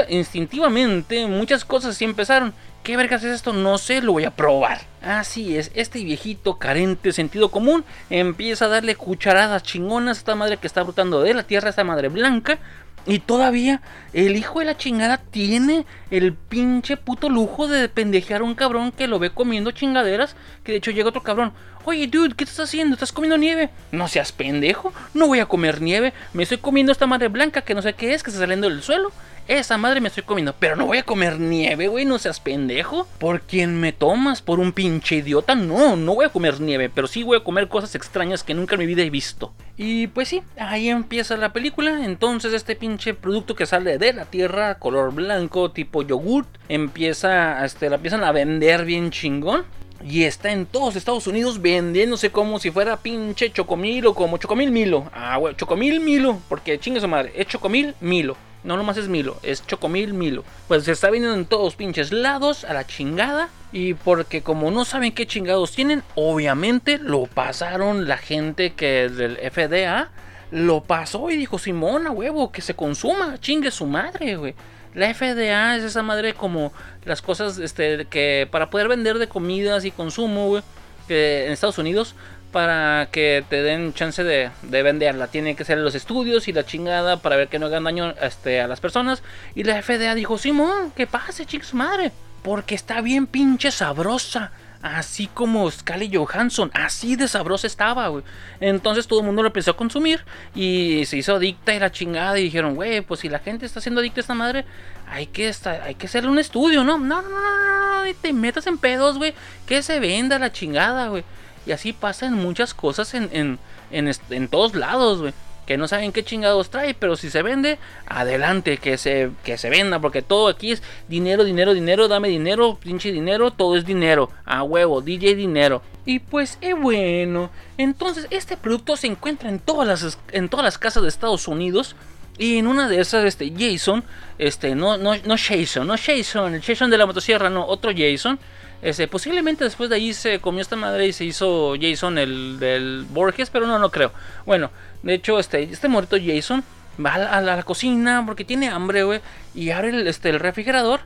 instintivamente 0.09 1.27
muchas 1.27 1.65
cosas 1.65 1.97
sí 1.97 2.05
empezaron. 2.05 2.53
¿Qué 2.85 2.97
vergas 2.97 3.23
es 3.23 3.33
esto? 3.33 3.51
No 3.51 3.79
sé, 3.79 3.99
lo 3.99 4.11
voy 4.11 4.25
a 4.25 4.35
probar. 4.35 4.81
Así 5.01 5.57
es, 5.57 5.71
este 5.73 6.03
viejito 6.03 6.59
carente 6.59 7.11
sentido 7.13 7.49
común 7.49 7.83
empieza 8.11 8.65
a 8.65 8.67
darle 8.67 8.95
cucharadas 8.95 9.63
chingonas 9.63 10.17
a 10.17 10.19
esta 10.19 10.35
madre 10.35 10.57
que 10.57 10.67
está 10.67 10.83
brotando 10.83 11.23
de 11.23 11.33
la 11.33 11.41
tierra, 11.41 11.71
esta 11.71 11.83
madre 11.83 12.09
blanca, 12.09 12.59
y 13.07 13.19
todavía 13.19 13.81
el 14.13 14.35
hijo 14.35 14.59
de 14.59 14.65
la 14.65 14.77
chingada 14.77 15.17
tiene 15.17 15.87
el 16.11 16.33
pinche 16.33 16.95
puto 16.95 17.27
lujo 17.27 17.67
de 17.67 17.89
pendejear 17.89 18.41
a 18.41 18.43
un 18.43 18.53
cabrón 18.53 18.91
que 18.91 19.07
lo 19.07 19.17
ve 19.17 19.31
comiendo 19.31 19.71
chingaderas. 19.71 20.35
Que 20.63 20.71
de 20.71 20.77
hecho 20.79 20.91
llega 20.91 21.09
otro 21.09 21.23
cabrón. 21.23 21.53
Oye, 21.85 22.07
dude, 22.07 22.35
¿qué 22.35 22.43
estás 22.43 22.67
haciendo? 22.67 22.93
¿Estás 22.93 23.11
comiendo 23.11 23.37
nieve? 23.37 23.69
No 23.91 24.07
seas 24.07 24.31
pendejo. 24.31 24.91
No 25.13 25.27
voy 25.27 25.39
a 25.39 25.45
comer 25.45 25.81
nieve. 25.81 26.13
Me 26.33 26.43
estoy 26.43 26.57
comiendo 26.57 26.91
esta 26.91 27.05
madre 27.05 27.27
blanca 27.27 27.61
que 27.61 27.75
no 27.75 27.83
sé 27.83 27.93
qué 27.93 28.13
es, 28.13 28.23
que 28.23 28.31
está 28.31 28.41
saliendo 28.41 28.69
del 28.69 28.81
suelo. 28.81 29.11
Esa 29.47 29.77
madre 29.77 30.01
me 30.01 30.08
estoy 30.08 30.23
comiendo. 30.23 30.55
Pero 30.58 30.75
no 30.75 30.88
voy 30.88 30.97
a 30.97 31.03
comer 31.03 31.39
nieve, 31.39 31.88
güey. 31.88 32.03
No 32.03 32.17
seas 32.17 32.39
pendejo. 32.39 33.08
¿Por 33.19 33.41
quién 33.41 33.79
me 33.79 33.93
tomas? 33.93 34.41
¿Por 34.41 34.60
un 34.60 34.71
pinche 34.71 35.17
idiota? 35.17 35.53
No, 35.53 35.95
no 35.95 36.15
voy 36.15 36.25
a 36.25 36.29
comer 36.29 36.60
nieve. 36.60 36.89
Pero 36.89 37.08
sí 37.08 37.21
voy 37.21 37.38
a 37.38 37.43
comer 37.43 37.67
cosas 37.67 37.93
extrañas 37.93 38.43
que 38.43 38.55
nunca 38.55 38.73
en 38.73 38.79
mi 38.79 38.88
vida 38.88 39.03
he 39.03 39.10
visto. 39.12 39.53
Y 39.77 40.08
pues 40.08 40.29
sí, 40.29 40.41
ahí 40.58 40.89
empieza 40.89 41.38
la 41.38 41.53
película. 41.53 42.05
Entonces 42.05 42.53
este 42.53 42.75
pinche 42.75 43.13
producto 43.13 43.55
que 43.55 43.67
sale 43.67 43.99
de 43.99 44.13
la 44.13 44.25
tierra, 44.25 44.79
color 44.79 45.13
blanco, 45.13 45.69
tipo 45.69 46.01
yogurt, 46.01 46.49
empieza, 46.67 47.63
este, 47.63 47.89
la 47.89 47.97
empiezan 47.97 48.23
a 48.23 48.31
vender 48.31 48.84
bien 48.86 49.12
chingón. 49.12 49.63
Y 50.03 50.23
está 50.23 50.51
en 50.51 50.65
todos 50.65 50.95
Estados 50.95 51.27
Unidos 51.27 51.62
vendiéndose 51.62 52.31
como 52.31 52.60
si 52.60 52.71
fuera 52.71 52.97
pinche 52.97 53.51
chocomil 53.51 54.08
o 54.08 54.15
como 54.15 54.38
chocomil 54.38 54.71
milo. 54.71 55.10
Ah, 55.13 55.38
güey, 55.38 55.55
chocomil 55.55 55.99
milo. 55.99 56.39
Porque 56.49 56.80
chingue 56.80 56.99
su 56.99 57.07
madre, 57.07 57.32
es 57.36 57.45
chocomil 57.47 57.93
milo. 58.01 58.36
No 58.66 58.78
nomás 58.78 58.97
es 58.97 59.07
Milo, 59.07 59.38
es 59.43 59.66
Chocomil 59.66 60.16
Milo. 60.16 60.43
Pues 60.68 60.84
se 60.86 60.91
está 60.91 61.11
vendiendo 61.11 61.38
en 61.38 61.45
todos 61.45 61.76
pinches 61.76 62.11
lados 62.11 62.63
a 62.63 62.74
la 62.74 62.86
chingada. 62.86 63.49
Y 63.72 63.93
porque 63.93 64.41
como 64.41 64.72
no 64.72 64.86
saben 64.86 65.13
qué 65.13 65.28
chingados 65.28 65.72
tienen, 65.74 66.01
obviamente 66.16 66.97
lo 66.97 67.28
pasaron 67.28 68.07
la 68.07 68.18
gente 68.18 68.74
que 68.74 69.07
del 69.07 69.38
FDA. 69.38 70.09
Lo 70.49 70.82
pasó 70.82 71.30
y 71.30 71.38
dijo, 71.38 71.59
Simona, 71.59 72.09
huevo, 72.09 72.51
que 72.51 72.61
se 72.61 72.76
consuma, 72.76 73.39
chingue 73.39 73.70
su 73.70 73.86
madre, 73.86 74.36
güey. 74.36 74.55
La 74.95 75.13
FDA 75.13 75.76
es 75.76 75.84
esa 75.84 76.01
madre 76.01 76.34
como 76.34 76.74
las 77.03 77.22
cosas 77.22 77.59
este, 77.59 78.05
que 78.05 78.47
para 78.49 78.70
poder 78.70 78.88
vender 78.88 79.20
de 79.20 79.28
comidas 79.28 79.86
y 79.86 79.91
consumo, 79.91 80.47
güey, 80.47 80.63
que 81.07 81.45
en 81.45 81.51
Estados 81.51 81.78
Unidos 81.78 82.16
para 82.56 83.10
que 83.12 83.43
te 83.49 83.62
den 83.64 83.93
chance 83.93 84.24
de, 84.24 84.49
venderla. 84.62 85.28
Tienen 85.28 85.58
que 85.58 85.66
ser 85.66 85.78
los 85.80 85.93
estudios 85.93 86.47
y 86.47 86.53
la 86.53 86.66
chingada 86.66 87.18
para 87.18 87.36
ver 87.36 87.49
que 87.49 87.60
no 87.60 87.66
hagan 87.66 87.84
daño 87.84 88.14
este, 88.22 88.62
a 88.62 88.68
las 88.70 88.80
personas. 88.80 89.24
Y 89.56 89.66
la 89.66 89.82
FDA 89.82 90.16
dijo, 90.16 90.38
Simón, 90.38 90.91
que 90.95 91.06
pase, 91.06 91.45
chicos, 91.45 91.74
madre. 91.74 92.14
Porque 92.43 92.74
está 92.74 93.01
bien 93.01 93.28
pinche 93.28 93.72
sabrosa. 93.72 94.53
así 94.82 95.28
como 95.28 95.70
Scarlett 95.70 96.16
Johansson, 96.16 96.72
así 96.74 97.18
de 97.18 97.28
sabrosa 97.28 97.68
estaba, 97.68 98.08
güey. 98.08 98.24
Entonces 98.62 99.06
todo 99.06 99.20
el 99.20 99.26
mundo 99.26 99.41
lo 99.41 99.49
empezó 99.49 99.72
a 99.72 99.76
consumir 99.76 100.24
y 100.53 101.03
se 101.08 101.18
hizo 101.18 101.36
adicta 101.36 101.76
y 101.76 101.80
la 101.80 101.91
chingada 101.91 102.39
y 102.39 102.43
dijeron, 102.43 102.76
güey, 102.76 103.01
pues 103.01 103.20
si 103.20 103.28
la 103.28 103.39
gente 103.39 103.66
está 103.66 103.82
siendo 103.82 103.99
adicta 103.99 104.22
a 104.22 104.24
esta 104.24 104.34
madre, 104.34 104.64
hay 105.10 105.28
que, 105.28 105.49
estar, 105.49 105.82
hay 105.82 105.95
que 105.95 106.06
hacerle 106.06 106.30
un 106.30 106.39
estudio, 106.39 106.86
¿no? 106.86 106.97
No, 106.99 107.22
no, 107.22 107.30
no, 107.30 107.38
no, 107.38 108.06
no, 108.06 108.16
te 108.22 108.32
metas 108.32 108.66
en 108.66 108.78
pedos, 108.78 109.18
güey, 109.18 109.34
que 109.68 109.84
se 109.84 109.99
venda 109.99 110.39
la 110.39 110.53
chingada, 110.53 111.10
güey. 111.10 111.26
Y 111.66 111.72
así 111.72 111.93
pasa 111.93 112.28
en 112.28 112.34
muchas 112.34 112.74
cosas 112.74 113.13
en, 113.13 113.30
en, 113.32 113.59
en, 113.91 114.11
en 114.30 114.47
todos 114.47 114.76
lados, 114.76 115.22
güey 115.22 115.34
que 115.66 115.78
no 115.78 115.88
saben 115.88 116.11
qué 116.11 116.24
chingados 116.24 116.70
trae, 116.70 116.93
pero 116.93 117.16
si 117.16 117.30
se 117.30 117.41
vende, 117.41 117.80
adelante, 118.05 118.78
que 118.78 118.97
se, 118.97 119.32
que 119.43 119.57
se 119.57 119.70
venda, 119.70 119.99
porque 119.99 120.22
todo 120.22 120.47
aquí 120.47 120.72
es 120.72 120.84
dinero, 121.07 121.43
dinero, 121.43 121.74
dinero, 121.74 122.07
dame 122.07 122.30
dinero, 122.30 122.78
pinche 122.82 123.11
dinero, 123.11 123.51
todo 123.51 123.76
es 123.76 123.86
dinero, 123.86 124.30
a 124.45 124.63
huevo, 124.63 125.01
DJ 125.01 125.36
dinero. 125.36 125.82
Y 126.05 126.20
pues, 126.20 126.59
eh, 126.61 126.74
bueno, 126.74 127.49
entonces 127.78 128.28
este 128.30 128.57
producto 128.57 128.95
se 128.95 129.07
encuentra 129.07 129.49
en 129.49 129.59
todas 129.59 129.88
las, 129.88 130.20
en 130.32 130.49
todas 130.49 130.63
las 130.63 130.78
casas 130.78 131.03
de 131.03 131.09
Estados 131.09 131.47
Unidos. 131.47 131.95
Y 132.38 132.57
en 132.57 132.68
una 132.68 132.89
de 132.89 132.99
esas, 132.99 133.24
este, 133.24 133.51
Jason, 133.57 134.03
este, 134.38 134.76
no, 134.76 134.97
no, 134.97 135.16
no 135.16 135.36
Jason, 135.38 135.88
no 135.88 135.95
Jason, 135.97 136.53
el 136.53 136.61
Jason 136.61 136.91
de 136.91 136.97
la 136.97 137.05
motosierra, 137.05 137.49
no, 137.49 137.66
otro 137.66 137.91
Jason. 137.95 138.38
Este, 138.86 139.07
posiblemente 139.07 139.63
después 139.63 139.89
de 139.89 139.95
ahí 139.95 140.13
se 140.13 140.39
comió 140.39 140.61
esta 140.61 140.75
madre 140.75 141.07
y 141.07 141.11
se 141.11 141.25
hizo 141.25 141.73
Jason 141.81 142.19
el 142.19 142.59
del 142.59 143.07
Borges, 143.09 143.49
pero 143.49 143.65
no, 143.65 143.79
no 143.79 143.89
creo. 143.89 144.11
Bueno, 144.45 144.69
de 145.01 145.15
hecho, 145.15 145.39
este, 145.39 145.63
este 145.63 145.88
muerto 145.88 146.17
Jason 146.23 146.63
va 147.03 147.15
a 147.15 147.41
la, 147.41 147.63
cocina 147.63 148.21
porque 148.27 148.45
tiene 148.45 148.69
hambre, 148.69 149.03
güey. 149.03 149.21
Y 149.55 149.71
abre 149.71 149.89
el, 149.89 150.07
este, 150.07 150.29
el 150.29 150.39
refrigerador 150.39 150.99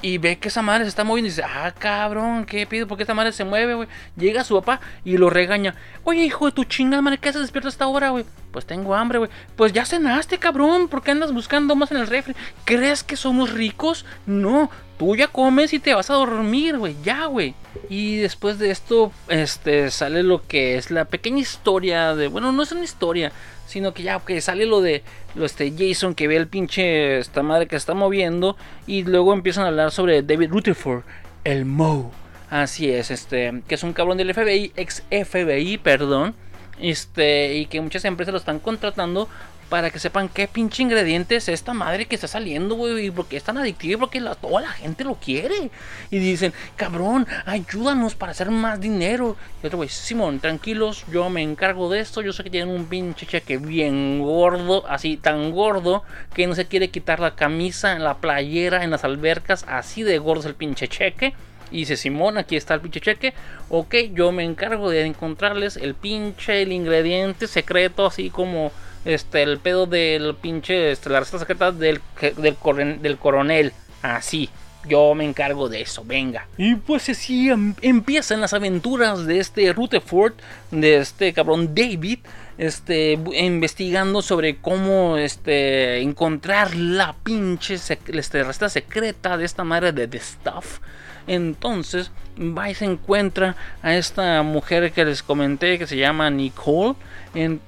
y 0.00 0.16
ve 0.16 0.38
que 0.38 0.48
esa 0.48 0.62
madre 0.62 0.84
se 0.84 0.88
está 0.88 1.04
moviendo 1.04 1.26
y 1.26 1.30
dice, 1.30 1.42
ah, 1.44 1.70
cabrón, 1.78 2.46
¿qué 2.46 2.66
pido? 2.66 2.86
¿Por 2.86 2.96
qué 2.96 3.02
esta 3.02 3.12
madre 3.12 3.32
se 3.32 3.44
mueve, 3.44 3.74
güey? 3.74 3.88
Llega 4.16 4.42
su 4.42 4.54
papá 4.54 4.80
y 5.04 5.18
lo 5.18 5.28
regaña. 5.28 5.74
Oye, 6.04 6.24
hijo 6.24 6.46
de 6.46 6.52
tu 6.52 6.64
chingada 6.64 7.02
madre, 7.02 7.18
¿qué 7.18 7.28
haces 7.28 7.42
despierto 7.42 7.68
a 7.68 7.70
esta 7.70 7.88
hora, 7.88 8.08
güey? 8.08 8.24
Pues 8.52 8.64
tengo 8.64 8.94
hambre, 8.94 9.18
güey. 9.18 9.30
Pues 9.54 9.74
ya 9.74 9.84
cenaste, 9.84 10.38
cabrón. 10.38 10.88
¿Por 10.88 11.02
qué 11.02 11.10
andas 11.10 11.34
buscando 11.34 11.76
más 11.76 11.90
en 11.90 11.98
el 11.98 12.06
refri? 12.06 12.34
¿Crees 12.64 13.04
que 13.04 13.16
somos 13.16 13.52
ricos? 13.52 14.06
No, 14.24 14.70
tú 14.98 15.16
ya 15.16 15.28
comes 15.28 15.72
y 15.72 15.78
te 15.78 15.94
vas 15.94 16.10
a 16.10 16.14
dormir, 16.14 16.76
güey. 16.76 16.96
Ya, 17.02 17.26
güey. 17.26 17.54
Y 17.88 18.16
después 18.16 18.58
de 18.58 18.70
esto, 18.70 19.12
este, 19.28 19.90
sale 19.90 20.22
lo 20.22 20.46
que 20.46 20.76
es 20.76 20.90
la 20.90 21.06
pequeña 21.06 21.38
historia 21.38 22.14
de, 22.14 22.28
bueno, 22.28 22.52
no 22.52 22.62
es 22.62 22.72
una 22.72 22.84
historia, 22.84 23.32
sino 23.66 23.94
que 23.94 24.02
ya, 24.02 24.18
que 24.20 24.40
sale 24.40 24.66
lo 24.66 24.80
de 24.80 25.02
lo 25.34 25.44
este 25.44 25.72
Jason 25.76 26.14
que 26.14 26.26
ve 26.26 26.36
el 26.36 26.48
pinche 26.48 27.18
esta 27.18 27.42
madre 27.42 27.66
que 27.66 27.76
está 27.76 27.94
moviendo 27.94 28.56
y 28.86 29.04
luego 29.04 29.32
empiezan 29.32 29.64
a 29.64 29.68
hablar 29.68 29.92
sobre 29.92 30.22
David 30.22 30.50
Rutherford, 30.50 31.02
el 31.44 31.64
Mo. 31.64 32.10
Así 32.50 32.90
es, 32.90 33.10
este, 33.10 33.62
que 33.68 33.74
es 33.74 33.82
un 33.82 33.92
cabrón 33.92 34.16
del 34.16 34.32
FBI, 34.32 34.72
ex 34.74 35.02
FBI, 35.10 35.78
perdón. 35.78 36.34
Este, 36.80 37.54
y 37.54 37.66
que 37.66 37.80
muchas 37.80 38.04
empresas 38.04 38.32
lo 38.32 38.38
están 38.38 38.60
contratando 38.60 39.28
para 39.68 39.90
que 39.90 39.98
sepan 39.98 40.28
qué 40.28 40.48
pinche 40.48 40.82
ingrediente 40.82 41.36
es 41.36 41.48
esta 41.48 41.74
madre 41.74 42.06
que 42.06 42.14
está 42.14 42.26
saliendo, 42.26 42.74
güey, 42.74 43.06
y 43.06 43.10
porque 43.10 43.36
es 43.36 43.44
tan 43.44 43.58
adictivo 43.58 43.92
y 43.92 43.96
porque 43.96 44.20
toda 44.40 44.62
la 44.62 44.70
gente 44.70 45.04
lo 45.04 45.14
quiere. 45.16 45.70
Y 46.10 46.18
dicen, 46.18 46.52
cabrón, 46.76 47.26
ayúdanos 47.44 48.14
para 48.14 48.32
hacer 48.32 48.50
más 48.50 48.80
dinero. 48.80 49.36
Y 49.62 49.66
otro 49.66 49.78
güey, 49.78 49.88
Simón, 49.88 50.40
tranquilos, 50.40 51.04
yo 51.12 51.28
me 51.28 51.42
encargo 51.42 51.90
de 51.90 52.00
esto. 52.00 52.22
Yo 52.22 52.32
sé 52.32 52.44
que 52.44 52.50
tienen 52.50 52.74
un 52.74 52.86
pinche 52.86 53.26
cheque 53.26 53.58
bien 53.58 54.20
gordo, 54.20 54.86
así 54.88 55.16
tan 55.16 55.50
gordo, 55.50 56.02
que 56.34 56.46
no 56.46 56.54
se 56.54 56.66
quiere 56.66 56.88
quitar 56.88 57.20
la 57.20 57.34
camisa, 57.34 57.92
en 57.92 58.04
la 58.04 58.18
playera, 58.18 58.84
en 58.84 58.90
las 58.90 59.04
albercas, 59.04 59.64
así 59.68 60.02
de 60.02 60.18
gordo 60.18 60.40
es 60.40 60.46
el 60.46 60.54
pinche 60.54 60.88
cheque. 60.88 61.34
Y 61.70 61.80
dice 61.80 61.96
Simón, 61.98 62.38
aquí 62.38 62.56
está 62.56 62.74
el 62.74 62.80
pinche 62.80 63.00
cheque. 63.00 63.34
Ok, 63.68 63.94
yo 64.14 64.32
me 64.32 64.44
encargo 64.44 64.88
de 64.88 65.04
encontrarles 65.04 65.76
el 65.76 65.94
pinche, 65.94 66.62
el 66.62 66.72
ingrediente 66.72 67.46
secreto, 67.46 68.06
así 68.06 68.30
como 68.30 68.72
este, 69.04 69.42
el 69.42 69.58
pedo 69.58 69.86
del 69.86 70.34
pinche, 70.34 70.92
este, 70.92 71.10
la 71.10 71.20
receta 71.20 71.40
secreta 71.40 71.72
del, 71.72 72.00
del, 72.36 72.56
del 73.02 73.18
coronel. 73.18 73.72
Así. 74.02 74.48
Yo 74.86 75.14
me 75.14 75.24
encargo 75.24 75.68
de 75.68 75.82
eso, 75.82 76.02
venga. 76.04 76.46
Y 76.56 76.76
pues 76.76 77.08
así 77.08 77.50
em, 77.50 77.74
empiezan 77.82 78.40
las 78.40 78.54
aventuras 78.54 79.26
de 79.26 79.38
este 79.38 79.72
Rutherford, 79.72 80.34
de 80.70 80.96
este 80.98 81.32
cabrón 81.32 81.74
David, 81.74 82.20
este, 82.56 83.18
investigando 83.34 84.22
sobre 84.22 84.56
cómo 84.56 85.16
este, 85.16 86.00
encontrar 86.00 86.74
la 86.74 87.14
pinche 87.22 87.74
este, 87.74 88.44
receta 88.44 88.68
secreta 88.68 89.36
de 89.36 89.44
esta 89.44 89.64
madre 89.64 89.92
de 89.92 90.08
The 90.08 90.20
Stuff. 90.20 90.78
Entonces 91.26 92.10
va 92.38 92.70
y 92.70 92.74
se 92.74 92.84
encuentra 92.84 93.56
a 93.82 93.94
esta 93.96 94.42
mujer 94.42 94.92
que 94.92 95.04
les 95.04 95.22
comenté 95.22 95.78
que 95.78 95.86
se 95.86 95.96
llama 95.96 96.30
Nicole 96.30 96.94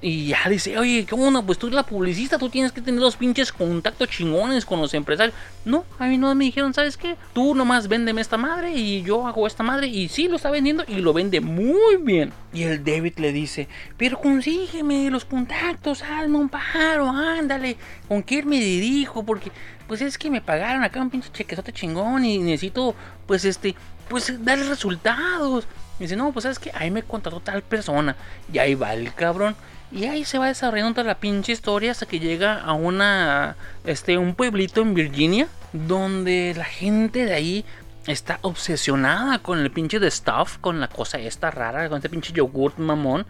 y 0.01 0.27
ya 0.27 0.49
dice, 0.49 0.79
oye, 0.79 1.07
¿cómo 1.09 1.31
no? 1.31 1.45
Pues 1.45 1.59
tú 1.59 1.67
eres 1.67 1.77
la 1.77 1.83
publicista, 1.85 2.39
tú 2.39 2.49
tienes 2.49 2.73
que 2.73 2.81
tener 2.81 3.01
los 3.01 3.17
pinches 3.17 3.53
contactos 3.53 4.09
chingones 4.09 4.65
con 4.65 4.81
los 4.81 4.95
empresarios. 4.95 5.37
No, 5.65 5.85
a 5.99 6.07
mí 6.07 6.19
no 6.19 6.35
me 6.35 6.47
dijeron, 6.47 6.75
¿sabes 6.75 6.97
qué? 6.97 7.17
Tú 7.33 7.55
nomás 7.55 7.87
véndeme 7.87 8.21
esta 8.21 8.37
madre 8.37 8.73
y 8.73 9.03
yo 9.03 9.27
hago 9.27 9.47
esta 9.47 9.63
madre. 9.63 9.87
Y 9.87 10.09
sí, 10.09 10.29
lo 10.29 10.37
está 10.37 10.51
vendiendo 10.51 10.85
y 10.89 10.97
lo 10.97 11.13
vende 11.13 11.41
muy 11.41 11.97
bien. 11.99 12.33
Y 12.53 12.65
el 12.65 12.83
David 12.83 13.19
le 13.19 13.33
dice, 13.33 13.69
pero 13.97 14.21
consígueme 14.21 15.11
los 15.11 15.25
contactos, 15.25 16.03
hazme 16.03 16.39
un 16.39 16.49
paro, 16.49 17.09
ándale. 17.09 17.77
¿Con 18.09 18.23
quién 18.23 18.49
me 18.49 18.59
dirijo? 18.59 19.25
Porque, 19.25 19.53
pues 19.87 20.01
es 20.01 20.19
que 20.19 20.31
me 20.31 20.41
pagaron 20.41 20.83
acá 20.83 21.01
un 21.01 21.11
pinche 21.11 21.31
chequezote 21.33 21.73
chingón 21.73 22.25
y 22.25 22.39
necesito, 22.39 22.95
pues 23.27 23.45
este, 23.45 23.77
pues 24.11 24.45
darle 24.45 24.69
resultados. 24.69 25.67
Y 25.99 26.03
dice, 26.05 26.17
no, 26.17 26.33
pues 26.33 26.43
sabes 26.43 26.59
que 26.59 26.73
ahí 26.75 26.91
me 26.91 27.03
contrató 27.03 27.41
tal 27.41 27.63
persona. 27.63 28.17
Y 28.53 28.59
ahí 28.59 28.75
va 28.75 28.93
el 28.93 29.15
cabrón. 29.15 29.55
Y 29.93 30.05
ahí 30.05 30.25
se 30.25 30.39
va 30.39 30.49
desarrollando 30.49 30.95
toda 30.95 31.07
la 31.07 31.21
pinche 31.21 31.53
historia 31.53 31.93
hasta 31.93 32.07
que 32.07 32.19
llega 32.19 32.61
a 32.61 32.75
una. 32.75 33.57
Este, 33.85 34.19
un 34.19 34.35
pueblito 34.35 34.83
en 34.83 34.95
Virginia. 34.95 35.49
Donde 35.73 36.53
la 36.57 36.65
gente 36.65 37.25
de 37.25 37.33
ahí 37.33 37.65
está 38.07 38.41
obsesionada 38.43 39.39
con 39.39 39.61
el 39.61 39.71
pinche 39.71 39.99
stuff. 40.11 40.59
Con 40.59 40.81
la 40.81 40.89
cosa 40.89 41.19
esta 41.19 41.51
rara. 41.51 41.89
Con 41.89 41.99
este 41.99 42.11
pinche 42.11 42.33
yogurt 42.33 42.79
mamón. 42.79 43.25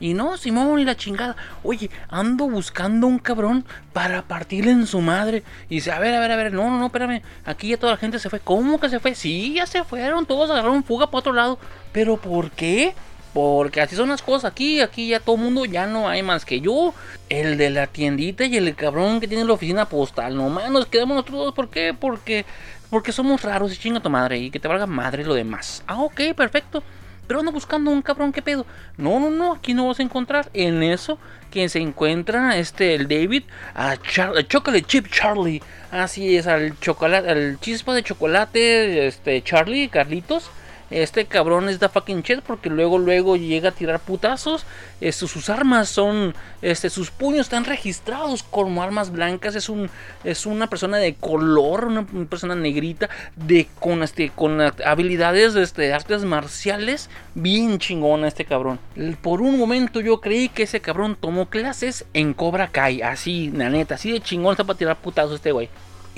Y 0.00 0.14
no, 0.14 0.36
Simón 0.36 0.78
y 0.78 0.84
la 0.84 0.96
chingada. 0.96 1.36
Oye, 1.62 1.90
ando 2.08 2.48
buscando 2.48 3.06
un 3.06 3.18
cabrón 3.18 3.64
para 3.92 4.22
partirle 4.22 4.70
en 4.70 4.86
su 4.86 5.00
madre. 5.00 5.42
Y 5.68 5.76
dice, 5.76 5.90
a 5.90 5.98
ver, 5.98 6.14
a 6.14 6.20
ver, 6.20 6.30
a 6.30 6.36
ver, 6.36 6.52
no, 6.52 6.70
no, 6.70 6.78
no, 6.78 6.86
espérame. 6.86 7.22
Aquí 7.44 7.68
ya 7.68 7.76
toda 7.76 7.92
la 7.92 7.98
gente 7.98 8.18
se 8.18 8.30
fue. 8.30 8.40
¿Cómo 8.40 8.78
que 8.78 8.88
se 8.88 9.00
fue? 9.00 9.14
Sí, 9.14 9.54
ya 9.54 9.66
se 9.66 9.84
fueron. 9.84 10.26
Todos 10.26 10.50
agarraron 10.50 10.84
fuga 10.84 11.06
para 11.06 11.18
otro 11.18 11.32
lado. 11.32 11.58
¿Pero 11.92 12.16
por 12.16 12.50
qué? 12.52 12.94
Porque 13.32 13.80
así 13.80 13.96
son 13.96 14.08
las 14.08 14.22
cosas 14.22 14.50
aquí. 14.50 14.80
Aquí 14.80 15.08
ya 15.08 15.20
todo 15.20 15.36
el 15.36 15.42
mundo 15.42 15.64
ya 15.64 15.86
no 15.86 16.08
hay 16.08 16.22
más 16.22 16.44
que 16.44 16.60
yo. 16.60 16.94
El 17.28 17.58
de 17.58 17.70
la 17.70 17.88
tiendita 17.88 18.44
y 18.44 18.56
el 18.56 18.74
cabrón 18.76 19.20
que 19.20 19.28
tiene 19.28 19.44
la 19.44 19.52
oficina 19.52 19.88
postal. 19.88 20.36
No 20.36 20.48
más, 20.48 20.70
nos 20.70 20.86
quedamos 20.86 21.16
nosotros 21.16 21.46
dos. 21.46 21.54
¿Por 21.54 21.70
qué? 21.70 21.92
Porque, 21.98 22.46
porque 22.88 23.10
somos 23.10 23.42
raros 23.42 23.72
y 23.72 23.76
chinga 23.76 24.00
tu 24.00 24.10
madre. 24.10 24.38
Y 24.38 24.50
que 24.50 24.60
te 24.60 24.68
valga 24.68 24.86
madre 24.86 25.24
lo 25.24 25.34
demás. 25.34 25.82
Ah, 25.88 26.00
ok, 26.00 26.34
perfecto 26.36 26.84
pero 27.28 27.40
ando 27.40 27.52
buscando 27.52 27.90
un 27.90 28.02
cabrón, 28.02 28.32
¿qué 28.32 28.42
pedo? 28.42 28.66
No, 28.96 29.20
no, 29.20 29.30
no, 29.30 29.52
aquí 29.52 29.74
no 29.74 29.86
vas 29.86 30.00
a 30.00 30.02
encontrar. 30.02 30.50
En 30.54 30.82
eso, 30.82 31.18
quien 31.52 31.68
se 31.68 31.78
encuentra, 31.78 32.56
este, 32.56 32.94
el 32.94 33.06
David, 33.06 33.44
a, 33.74 33.96
Chocolate 33.98 34.82
Chip 34.82 35.08
Charlie. 35.12 35.62
Así 35.92 36.36
es, 36.36 36.46
al 36.46 36.78
chocolate, 36.80 37.30
al 37.30 37.60
chispa 37.60 37.94
de 37.94 38.02
chocolate, 38.02 39.06
este, 39.06 39.42
Charlie, 39.42 39.88
Carlitos 39.88 40.50
este 40.90 41.26
cabrón 41.26 41.68
es 41.68 41.78
da 41.78 41.88
fucking 41.88 42.22
shit 42.22 42.40
porque 42.40 42.70
luego 42.70 42.98
luego 42.98 43.36
llega 43.36 43.70
a 43.70 43.72
tirar 43.72 44.00
putazos. 44.00 44.64
Este, 45.00 45.26
sus 45.26 45.50
armas 45.50 45.88
son, 45.88 46.34
este, 46.62 46.88
sus 46.90 47.10
puños 47.10 47.42
están 47.42 47.64
registrados 47.64 48.42
como 48.42 48.82
armas 48.82 49.10
blancas. 49.10 49.54
Es 49.54 49.68
un, 49.68 49.90
es 50.24 50.46
una 50.46 50.68
persona 50.68 50.96
de 50.96 51.14
color, 51.14 51.84
una, 51.86 52.06
persona 52.26 52.54
negrita 52.54 53.08
de 53.36 53.68
con 53.78 54.02
este, 54.02 54.30
con 54.30 54.60
habilidades 54.60 55.54
este, 55.56 55.92
artes 55.92 56.24
marciales 56.24 57.10
bien 57.34 57.78
chingona 57.78 58.28
este 58.28 58.44
cabrón. 58.44 58.78
Por 59.20 59.42
un 59.42 59.58
momento 59.58 60.00
yo 60.00 60.20
creí 60.20 60.48
que 60.48 60.62
ese 60.64 60.80
cabrón 60.80 61.16
tomó 61.20 61.50
clases 61.50 62.06
en 62.14 62.34
Cobra 62.34 62.68
Kai, 62.68 63.02
así, 63.02 63.50
la 63.54 63.68
neta, 63.68 63.96
así 63.96 64.10
de 64.12 64.20
chingón 64.20 64.52
está 64.52 64.64
para 64.64 64.78
tirar 64.78 64.96
putazos 64.96 65.36
este 65.36 65.52
güey. 65.52 65.68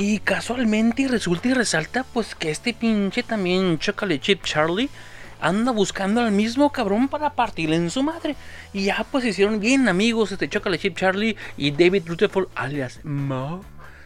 Y 0.00 0.20
casualmente 0.20 1.08
resulta 1.08 1.48
y 1.48 1.52
resalta 1.52 2.04
pues 2.04 2.34
que 2.34 2.50
este 2.50 2.72
pinche 2.72 3.22
también 3.22 3.78
Chocolate 3.78 4.18
Chip 4.18 4.44
Charlie 4.44 4.88
anda 5.42 5.72
buscando 5.72 6.22
al 6.22 6.32
mismo 6.32 6.72
cabrón 6.72 7.06
para 7.06 7.34
partirle 7.34 7.76
en 7.76 7.90
su 7.90 8.02
madre. 8.02 8.34
Y 8.72 8.84
ya 8.84 9.04
pues 9.12 9.24
se 9.24 9.28
hicieron 9.28 9.60
bien 9.60 9.90
amigos 9.90 10.32
este 10.32 10.48
Chocolate 10.48 10.80
Chip 10.80 10.96
Charlie 10.96 11.36
y 11.58 11.72
David 11.72 12.04
Rutherford 12.06 12.48
alias 12.54 13.00
Mo. 13.04 13.62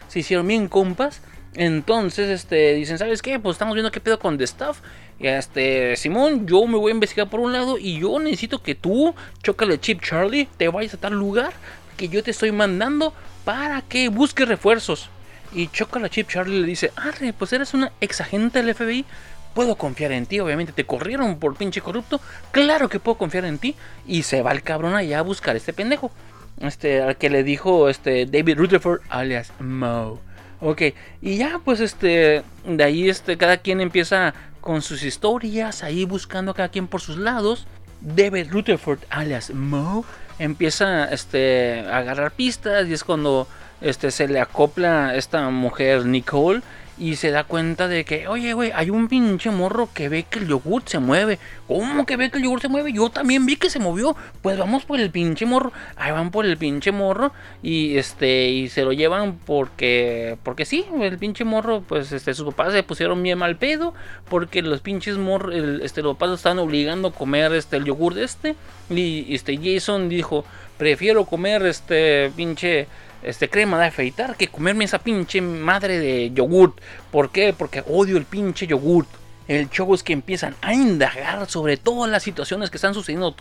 Se 0.09 0.19
hicieron 0.19 0.45
bien 0.49 0.67
compas. 0.67 1.21
Entonces, 1.53 2.29
este, 2.29 2.73
dicen, 2.73 2.97
¿sabes 2.97 3.21
qué? 3.21 3.39
Pues 3.39 3.55
estamos 3.55 3.75
viendo 3.75 3.89
qué 3.89 4.01
pedo 4.01 4.19
con 4.19 4.37
The 4.37 4.47
Stuff. 4.47 4.81
Este, 5.21 5.95
Simón, 5.95 6.45
yo 6.45 6.67
me 6.67 6.77
voy 6.77 6.91
a 6.91 6.95
investigar 6.95 7.29
por 7.29 7.39
un 7.39 7.53
lado 7.53 7.77
y 7.77 8.01
yo 8.01 8.19
necesito 8.19 8.61
que 8.61 8.75
tú, 8.75 9.15
Chocolate 9.43 9.79
Chip 9.79 10.01
Charlie, 10.01 10.49
te 10.57 10.67
vayas 10.67 10.95
a 10.95 10.97
tal 10.97 11.13
lugar 11.13 11.53
que 11.95 12.09
yo 12.09 12.21
te 12.21 12.31
estoy 12.31 12.51
mandando 12.51 13.13
para 13.45 13.81
que 13.81 14.09
busques 14.09 14.45
refuerzos. 14.45 15.09
Y 15.55 15.69
choca 15.69 15.99
la 15.99 16.09
Chip 16.09 16.29
Charlie 16.29 16.59
le 16.59 16.67
dice, 16.67 16.91
arre, 16.97 17.33
pues 17.33 17.53
eres 17.53 17.73
una 17.73 17.91
ex 18.01 18.21
agente 18.21 18.61
del 18.61 18.75
FBI. 18.75 19.05
puedo 19.53 19.75
confiar 19.77 20.11
en 20.11 20.25
ti. 20.25 20.39
Obviamente 20.41 20.73
te 20.73 20.85
corrieron 20.85 21.39
por 21.39 21.55
pinche 21.55 21.79
corrupto. 21.81 22.19
Claro 22.51 22.89
que 22.89 22.99
puedo 22.99 23.17
confiar 23.17 23.45
en 23.45 23.57
ti. 23.57 23.75
Y 24.05 24.23
se 24.23 24.41
va 24.41 24.51
el 24.51 24.63
cabrón 24.63 24.95
allá 24.95 25.19
a 25.19 25.23
buscar 25.23 25.55
a 25.55 25.57
este 25.57 25.71
pendejo. 25.71 26.11
Este, 26.59 27.01
al 27.01 27.17
que 27.17 27.29
le 27.29 27.43
dijo 27.43 27.89
este 27.89 28.25
David 28.25 28.57
Rutherford 28.57 29.01
alias 29.09 29.51
Mo. 29.59 30.19
Ok, 30.61 30.81
y 31.21 31.37
ya 31.37 31.59
pues 31.63 31.81
este, 31.81 32.43
de 32.65 32.83
ahí 32.83 33.09
este, 33.09 33.37
cada 33.37 33.57
quien 33.57 33.81
empieza 33.81 34.33
con 34.61 34.81
sus 34.81 35.03
historias, 35.03 35.83
ahí 35.83 36.05
buscando 36.05 36.53
cada 36.53 36.69
quien 36.69 36.87
por 36.87 37.01
sus 37.01 37.17
lados. 37.17 37.67
David 38.01 38.47
Rutherford 38.51 38.99
alias 39.09 39.51
Mo 39.51 40.05
empieza 40.39 41.05
este, 41.05 41.81
a 41.81 41.97
agarrar 41.97 42.31
pistas 42.31 42.87
y 42.87 42.93
es 42.93 43.03
cuando 43.03 43.47
este, 43.81 44.11
se 44.11 44.27
le 44.27 44.39
acopla 44.39 45.15
esta 45.15 45.49
mujer 45.49 46.05
Nicole 46.05 46.61
y 46.97 47.17
se 47.17 47.31
da 47.31 47.43
cuenta 47.43 47.89
de 47.89 48.05
que, 48.05 48.27
oye, 48.27 48.53
güey, 48.53 48.71
hay 48.73 48.89
un 48.89 49.09
pinche 49.09 49.51
morro 49.51 49.89
que 49.93 50.07
ve 50.07 50.23
que 50.23 50.39
el 50.39 50.47
yogur 50.47 50.83
se 50.85 50.99
mueve. 50.99 51.39
¿Cómo 51.67 52.05
que 52.05 52.15
ve 52.15 52.31
que 52.31 52.37
el 52.37 52.45
yogur 52.45 52.61
se 52.61 52.69
mueve? 52.69 52.93
Yo 52.93 53.09
también 53.09 53.45
vi 53.45 53.57
que 53.57 53.69
se 53.69 53.79
movió. 53.79 54.15
Pues 54.41 54.57
vamos 54.57 54.85
por 54.85 54.99
el 54.99 55.11
pinche 55.11 55.45
morro. 55.45 55.73
Ahí 55.97 56.13
van 56.13 56.31
por 56.31 56.45
el 56.45 56.57
pinche 56.57 56.93
morro 56.93 57.33
y 57.61 57.97
este 57.97 58.47
y 58.49 58.69
se 58.69 58.83
lo 58.83 58.93
llevan 58.93 59.37
porque 59.45 60.37
porque 60.43 60.63
sí, 60.63 60.85
el 61.01 61.17
pinche 61.17 61.43
morro, 61.43 61.83
pues 61.85 62.11
este 62.13 62.33
sus 62.33 62.53
papás 62.53 62.71
se 62.71 62.83
pusieron 62.83 63.21
bien 63.21 63.39
mal 63.39 63.57
pedo 63.57 63.93
porque 64.29 64.61
los 64.61 64.79
pinches 64.79 65.17
morros 65.17 65.53
este 65.81 66.01
los 66.01 66.15
papás 66.15 66.37
estaban 66.37 66.59
obligando 66.59 67.09
a 67.09 67.13
comer 67.13 67.53
este 67.53 67.75
el 67.75 67.85
yogur 67.85 68.13
de 68.13 68.23
este 68.23 68.55
y 68.89 69.33
este 69.35 69.57
Jason 69.57 70.07
dijo, 70.07 70.45
"Prefiero 70.77 71.25
comer 71.25 71.65
este 71.65 72.31
pinche 72.37 72.87
este, 73.25 73.49
crema 73.49 73.79
de 73.79 73.87
afeitar 73.87 74.35
que 74.37 74.47
comerme 74.47 74.85
esa 74.85 74.99
pinche 74.99 75.41
madre 75.41 75.99
de 75.99 76.31
yogurt. 76.31 76.79
¿Por 77.11 77.31
qué? 77.31 77.53
Porque 77.57 77.83
odio 77.87 78.17
el 78.17 78.25
pinche 78.25 78.67
yogurt. 78.67 79.09
El 79.47 79.69
show 79.69 79.93
es 79.93 80.01
que 80.01 80.13
empiezan 80.13 80.55
a 80.61 80.73
indagar 80.73 81.47
sobre 81.47 81.77
todas 81.77 82.09
las 82.09 82.23
situaciones 82.23 82.71
que 82.71 82.77
están 82.77 82.95
sucediendo 82.95 83.35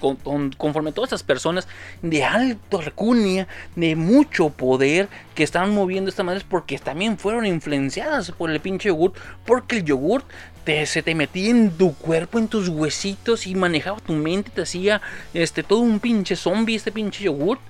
conforme 0.58 0.92
todas 0.92 1.08
estas 1.08 1.22
personas 1.22 1.66
de 2.02 2.24
alto 2.24 2.82
recunia, 2.82 3.48
de 3.74 3.96
mucho 3.96 4.50
poder 4.50 5.08
que 5.34 5.44
están 5.44 5.74
moviendo 5.74 6.10
esta 6.10 6.22
madre 6.22 6.44
porque 6.46 6.78
también 6.78 7.16
fueron 7.16 7.46
influenciadas 7.46 8.32
por 8.32 8.50
el 8.50 8.60
pinche 8.60 8.88
yogurt. 8.88 9.16
Porque 9.46 9.78
el 9.78 9.84
yogurt 9.84 10.26
te, 10.64 10.84
se 10.84 11.02
te 11.02 11.14
metía 11.14 11.50
en 11.50 11.70
tu 11.70 11.94
cuerpo, 11.94 12.38
en 12.38 12.48
tus 12.48 12.68
huesitos 12.68 13.46
y 13.46 13.54
manejaba 13.54 13.98
tu 14.00 14.12
mente, 14.12 14.50
te 14.50 14.60
hacía 14.60 15.00
este, 15.32 15.62
todo 15.62 15.78
un 15.78 16.00
pinche 16.00 16.36
zombie 16.36 16.76
este 16.76 16.92
pinche 16.92 17.24
yogurt 17.24 17.60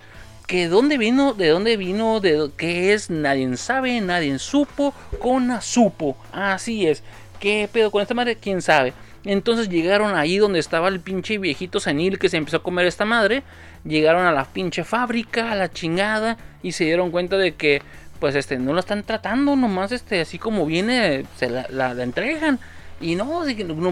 que 0.46 0.68
dónde 0.68 0.98
vino, 0.98 1.32
de 1.32 1.48
dónde 1.48 1.76
vino, 1.76 2.20
de 2.20 2.50
qué 2.56 2.92
es, 2.92 3.08
nadie 3.10 3.56
sabe, 3.56 4.00
nadie 4.00 4.38
supo, 4.38 4.92
Kona 5.18 5.60
supo, 5.60 6.16
así 6.32 6.86
es. 6.86 7.02
¿Qué 7.40 7.68
pedo 7.72 7.90
con 7.90 8.02
esta 8.02 8.14
madre? 8.14 8.36
¿Quién 8.36 8.62
sabe? 8.62 8.92
Entonces 9.24 9.68
llegaron 9.68 10.14
ahí 10.14 10.36
donde 10.36 10.58
estaba 10.58 10.88
el 10.88 11.00
pinche 11.00 11.38
viejito 11.38 11.80
senil 11.80 12.18
que 12.18 12.28
se 12.28 12.36
empezó 12.36 12.58
a 12.58 12.62
comer 12.62 12.86
esta 12.86 13.06
madre. 13.06 13.42
Llegaron 13.84 14.26
a 14.26 14.32
la 14.32 14.44
pinche 14.44 14.84
fábrica, 14.84 15.50
a 15.50 15.54
la 15.54 15.70
chingada, 15.70 16.36
y 16.62 16.72
se 16.72 16.84
dieron 16.84 17.10
cuenta 17.10 17.38
de 17.38 17.54
que, 17.54 17.82
pues, 18.20 18.34
este, 18.34 18.58
no 18.58 18.72
lo 18.74 18.80
están 18.80 19.02
tratando, 19.02 19.56
nomás, 19.56 19.92
este, 19.92 20.20
así 20.20 20.38
como 20.38 20.66
viene, 20.66 21.24
se 21.36 21.48
la, 21.48 21.66
la, 21.70 22.02
entregan. 22.02 22.58
Y 23.00 23.14
no, 23.14 23.42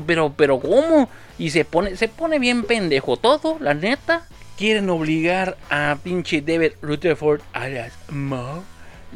pero, 0.06 0.34
pero, 0.36 0.60
¿cómo? 0.60 1.08
Y 1.38 1.50
se 1.50 1.64
pone, 1.64 1.96
se 1.96 2.08
pone 2.08 2.38
bien 2.38 2.64
pendejo 2.64 3.16
todo, 3.16 3.56
la 3.60 3.74
neta 3.74 4.26
quieren 4.62 4.90
obligar 4.90 5.56
a 5.70 5.98
pinche 6.04 6.40
David 6.40 6.74
Rutherford 6.82 7.40
las 7.52 7.92
Mo 8.12 8.62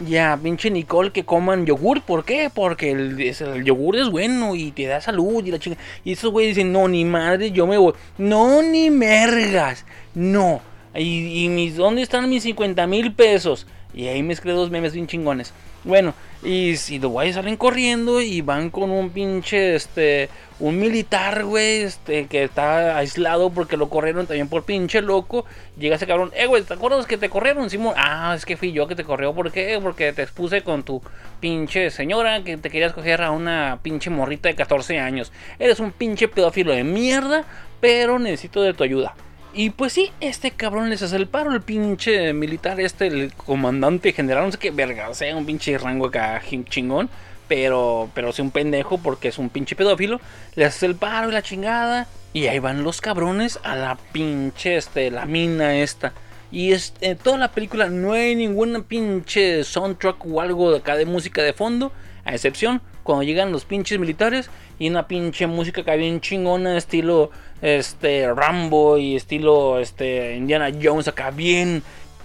ya 0.05 0.37
pinche 0.43 0.73
Nicole 0.73 1.13
que 1.13 1.25
coman 1.25 1.67
yogur. 1.67 2.03
¿Por 2.03 2.25
qué? 2.25 2.51
Porque 2.53 2.91
el, 2.91 3.63
yogur 3.63 3.95
es 3.95 4.11
bueno 4.11 4.57
y 4.57 4.73
te 4.73 4.87
da 4.87 5.01
salud 5.01 5.47
y 5.47 5.53
la 5.53 5.61
chica. 5.61 5.77
Y 6.05 6.13
esos 6.15 6.33
güeyes 6.33 6.57
dicen, 6.57 6.73
no, 6.73 6.89
ni 6.89 7.05
madre, 7.05 7.53
yo 7.53 7.69
me 7.69 7.79
voy. 7.79 7.95
No, 8.19 8.61
ni 8.61 8.91
mergas. 8.91 9.85
No. 10.17 10.63
Y, 10.97 11.45
y 11.45 11.49
mis, 11.49 11.77
¿dónde 11.77 12.03
están 12.03 12.29
mis 12.29 12.43
50 12.43 12.85
mil 12.89 13.13
pesos? 13.13 13.69
Y 13.95 14.09
ahí 14.09 14.25
mezclé 14.25 14.51
dos 14.51 14.73
memes 14.73 14.95
bien 14.95 15.07
chingones. 15.07 15.53
Bueno, 15.87 16.15
y 16.43 16.77
si 16.79 16.99
los 16.99 17.13
güeyes 17.13 17.37
salen 17.37 17.57
corriendo 17.57 18.21
y 18.21 18.41
van 18.41 18.71
con 18.71 18.91
un 18.91 19.11
pinche, 19.11 19.77
este, 19.77 20.29
un 20.59 20.81
militar, 20.81 21.45
güey, 21.45 21.83
este, 21.83 22.27
que 22.27 22.43
está 22.43 22.99
aislado 22.99 23.51
porque 23.51 23.77
lo 23.77 23.89
corrieron 23.89 24.27
también 24.27 24.49
por 24.49 24.65
pinche 24.65 25.01
loco. 25.01 25.45
Llega 25.79 25.95
ese 25.95 26.09
cabrón, 26.09 26.33
eh, 26.35 26.47
güey, 26.47 26.65
¿te 26.65 26.75
acuerdas 26.75 27.07
que 27.07 27.17
te 27.17 27.31
corrieron, 27.31 27.71
Simón? 27.71 27.95
Ah, 27.97 28.35
es 28.37 28.45
que 28.45 28.57
fui 28.57 28.73
yo 28.73 28.89
que 28.89 28.97
te 28.97 29.05
corrió, 29.05 29.33
¿por 29.33 29.53
qué? 29.53 29.79
Porque 29.81 30.13
te 30.13 30.23
expuse 30.23 30.63
con 30.63 30.83
tu 30.83 31.01
pinche 31.39 31.91
señora 31.91 32.43
que 32.43 32.57
te 32.57 32.69
querías 32.69 32.93
coger 32.93 33.23
a 33.23 33.31
una 33.31 33.79
pinche 33.81 34.11
morrita 34.11 34.49
de 34.49 34.57
14 34.57 34.99
años. 34.99 35.31
Eres 35.61 35.79
un 35.79 35.93
pinche 35.93 36.27
pedófilo 36.27 36.73
de 36.73 36.83
mierda, 36.83 37.45
pero 37.81 38.19
necesito 38.19 38.61
de 38.61 38.75
tu 38.75 38.83
ayuda. 38.83 39.15
Y 39.59 39.71
pues 39.71 39.95
sí, 39.95 40.13
este 40.21 40.51
cabrón 40.51 40.91
les 40.91 41.01
hace 41.01 41.17
el 41.17 41.29
paro, 41.29 41.51
el 41.51 41.63
pinche 41.63 42.35
militar, 42.35 42.79
este, 42.79 43.07
el 43.07 43.33
comandante 43.33 44.13
general, 44.13 44.45
no 44.45 44.53
sé 44.53 44.59
qué 44.59 44.71
verga, 44.71 45.15
sea 45.15 45.35
un 45.35 45.47
pinche 45.47 45.79
rango 45.79 46.09
acá 46.09 46.43
chingón, 46.69 47.09
pero, 47.49 48.11
pero 48.13 48.29
es 48.29 48.39
un 48.39 48.51
pendejo 48.51 48.99
porque 48.99 49.29
es 49.29 49.39
un 49.39 49.49
pinche 49.49 49.75
pedófilo, 49.75 50.21
le 50.57 50.67
hace 50.67 50.85
el 50.85 50.95
paro 50.95 51.31
y 51.31 51.33
la 51.33 51.41
chingada, 51.41 52.07
y 52.35 52.49
ahí 52.49 52.59
van 52.59 52.85
los 52.85 53.01
cabrones 53.01 53.59
a 53.63 53.77
la 53.77 53.97
pinche, 54.13 54.77
este, 54.77 55.11
la 55.11 55.25
mina 55.25 55.79
esta. 55.79 56.13
Y 56.53 56.73
es, 56.73 56.93
en 57.01 57.17
toda 57.17 57.39
la 57.39 57.53
película 57.53 57.89
no 57.89 58.13
hay 58.13 58.37
ninguna 58.37 58.83
pinche 58.83 59.65
soundtrack 59.65 60.27
o 60.27 60.43
algo 60.43 60.71
de 60.71 60.79
acá 60.81 60.97
de 60.97 61.07
música 61.07 61.43
de 61.43 61.55
fondo, 61.55 61.93
a 62.27 62.35
excepción 62.35 62.83
cuando 63.05 63.23
llegan 63.23 63.53
los 63.53 63.65
pinches 63.65 63.99
militares 63.99 64.51
y 64.79 64.91
una 64.91 65.09
pinche 65.09 65.47
música 65.47 65.83
que 65.83 65.97
bien 65.97 66.21
chingona, 66.21 66.77
estilo 66.77 67.31
este 67.63 68.33
Rambo 68.33 68.99
y 68.99 69.17
estilo 69.17 69.79
este 69.79 70.37
Indiana 70.37 70.71
Jones 70.81 71.09
acá 71.09 71.31
bien 71.31 71.83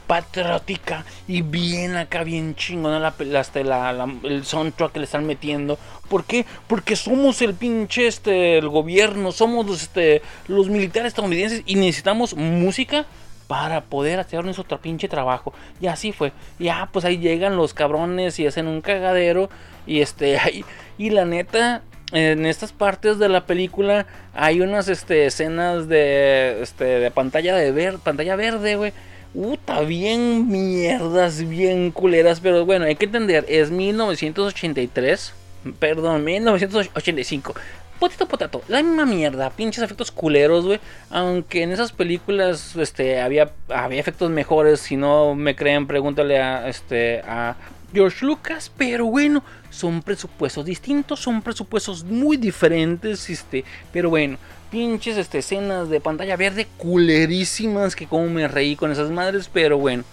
patriótica 0.08 1.06
y 1.28 1.42
bien 1.42 1.96
acá 1.96 2.24
bien 2.26 2.54
chingona 2.56 3.00
la, 3.00 3.40
este, 3.40 3.64
la, 3.64 3.94
la, 3.94 4.14
el 4.24 4.44
soundtrack 4.44 4.92
que 4.92 5.00
le 5.00 5.06
están 5.06 5.26
metiendo. 5.26 5.80
¿Por 6.10 6.26
qué? 6.26 6.46
Porque 6.68 6.98
somos 6.98 7.42
el 7.42 7.54
pinche 7.54 8.08
este 8.08 8.58
el 8.58 8.68
gobierno, 8.68 9.32
somos 9.32 9.66
los 9.66 9.84
este 9.84 10.22
los 10.48 10.68
militares 10.68 11.10
estadounidenses 11.10 11.64
y 11.66 11.76
necesitamos 11.76 12.36
música 12.36 13.06
para 13.52 13.82
poder 13.82 14.18
hacer 14.18 14.46
nuestro 14.46 14.80
pinche 14.80 15.10
trabajo. 15.10 15.54
Y 15.82 15.88
así 15.88 16.14
fue. 16.14 16.32
Ya, 16.58 16.88
pues 16.94 17.04
ahí 17.04 17.18
llegan 17.18 17.58
los 17.58 17.74
cabrones 17.74 18.40
y 18.40 18.48
hacen 18.48 18.66
un 18.66 18.80
cagadero. 18.80 19.50
Y 19.86 20.00
este, 20.00 20.40
ahí, 20.44 20.64
y 20.98 21.10
la 21.10 21.26
neta, 21.26 21.82
en 22.12 22.46
estas 22.46 22.74
partes 22.74 23.20
de 23.20 23.30
la 23.30 23.46
película 23.46 24.06
hay 24.34 24.62
unas 24.62 24.88
este, 24.88 25.26
escenas 25.26 25.88
de, 25.88 26.62
este, 26.62 26.84
de 26.84 27.12
pantalla, 27.12 27.56
de 27.56 27.72
ver, 27.72 27.98
pantalla 28.00 28.36
verde, 28.36 28.76
güey. 28.76 28.94
Uta, 29.34 29.80
bien 29.82 30.50
mierdas, 30.50 31.48
bien 31.48 31.92
culeras, 31.92 32.42
pero 32.42 32.66
bueno, 32.66 32.86
hay 32.86 32.96
que 32.96 33.06
entender, 33.06 33.46
es 33.48 33.72
1983, 33.72 35.34
perdón, 35.80 36.26
1985. 36.26 37.56
Potito 37.98 38.26
potato, 38.26 38.62
la 38.68 38.82
misma 38.82 39.06
mierda, 39.06 39.50
pinches 39.52 39.84
efectos 39.84 40.12
culeros, 40.12 40.66
güey. 40.66 40.80
Aunque 41.12 41.64
en 41.64 41.72
esas 41.72 41.94
películas 41.94 42.76
este, 42.76 43.22
había, 43.22 43.52
había 43.70 44.00
efectos 44.00 44.32
mejores, 44.32 44.82
si 44.82 44.98
no 44.98 45.36
me 45.36 45.56
creen, 45.56 45.88
pregúntale 45.88 46.42
a, 46.42 46.68
este, 46.68 47.22
a 47.22 47.56
George 47.94 48.26
Lucas, 48.26 48.72
pero 48.78 49.06
bueno, 49.06 49.44
son 49.70 50.02
presupuestos 50.02 50.66
distintos, 50.66 51.20
son 51.20 51.42
presupuestos 51.42 52.04
muy 52.04 52.38
diferentes, 52.38 53.30
este, 53.30 53.64
pero 53.92 54.10
bueno, 54.10 54.38
pinches 54.70 55.18
este, 55.18 55.40
escenas 55.40 55.90
de 55.90 56.00
pantalla 56.00 56.38
verde 56.38 56.68
culerísimas 56.78 57.96
que 57.96 58.08
como 58.08 58.28
me 58.28 58.48
reí 58.48 58.76
con 58.76 58.92
esas 58.92 59.12
madres, 59.12 59.50
pero 59.52 59.78
bueno. 59.78 60.04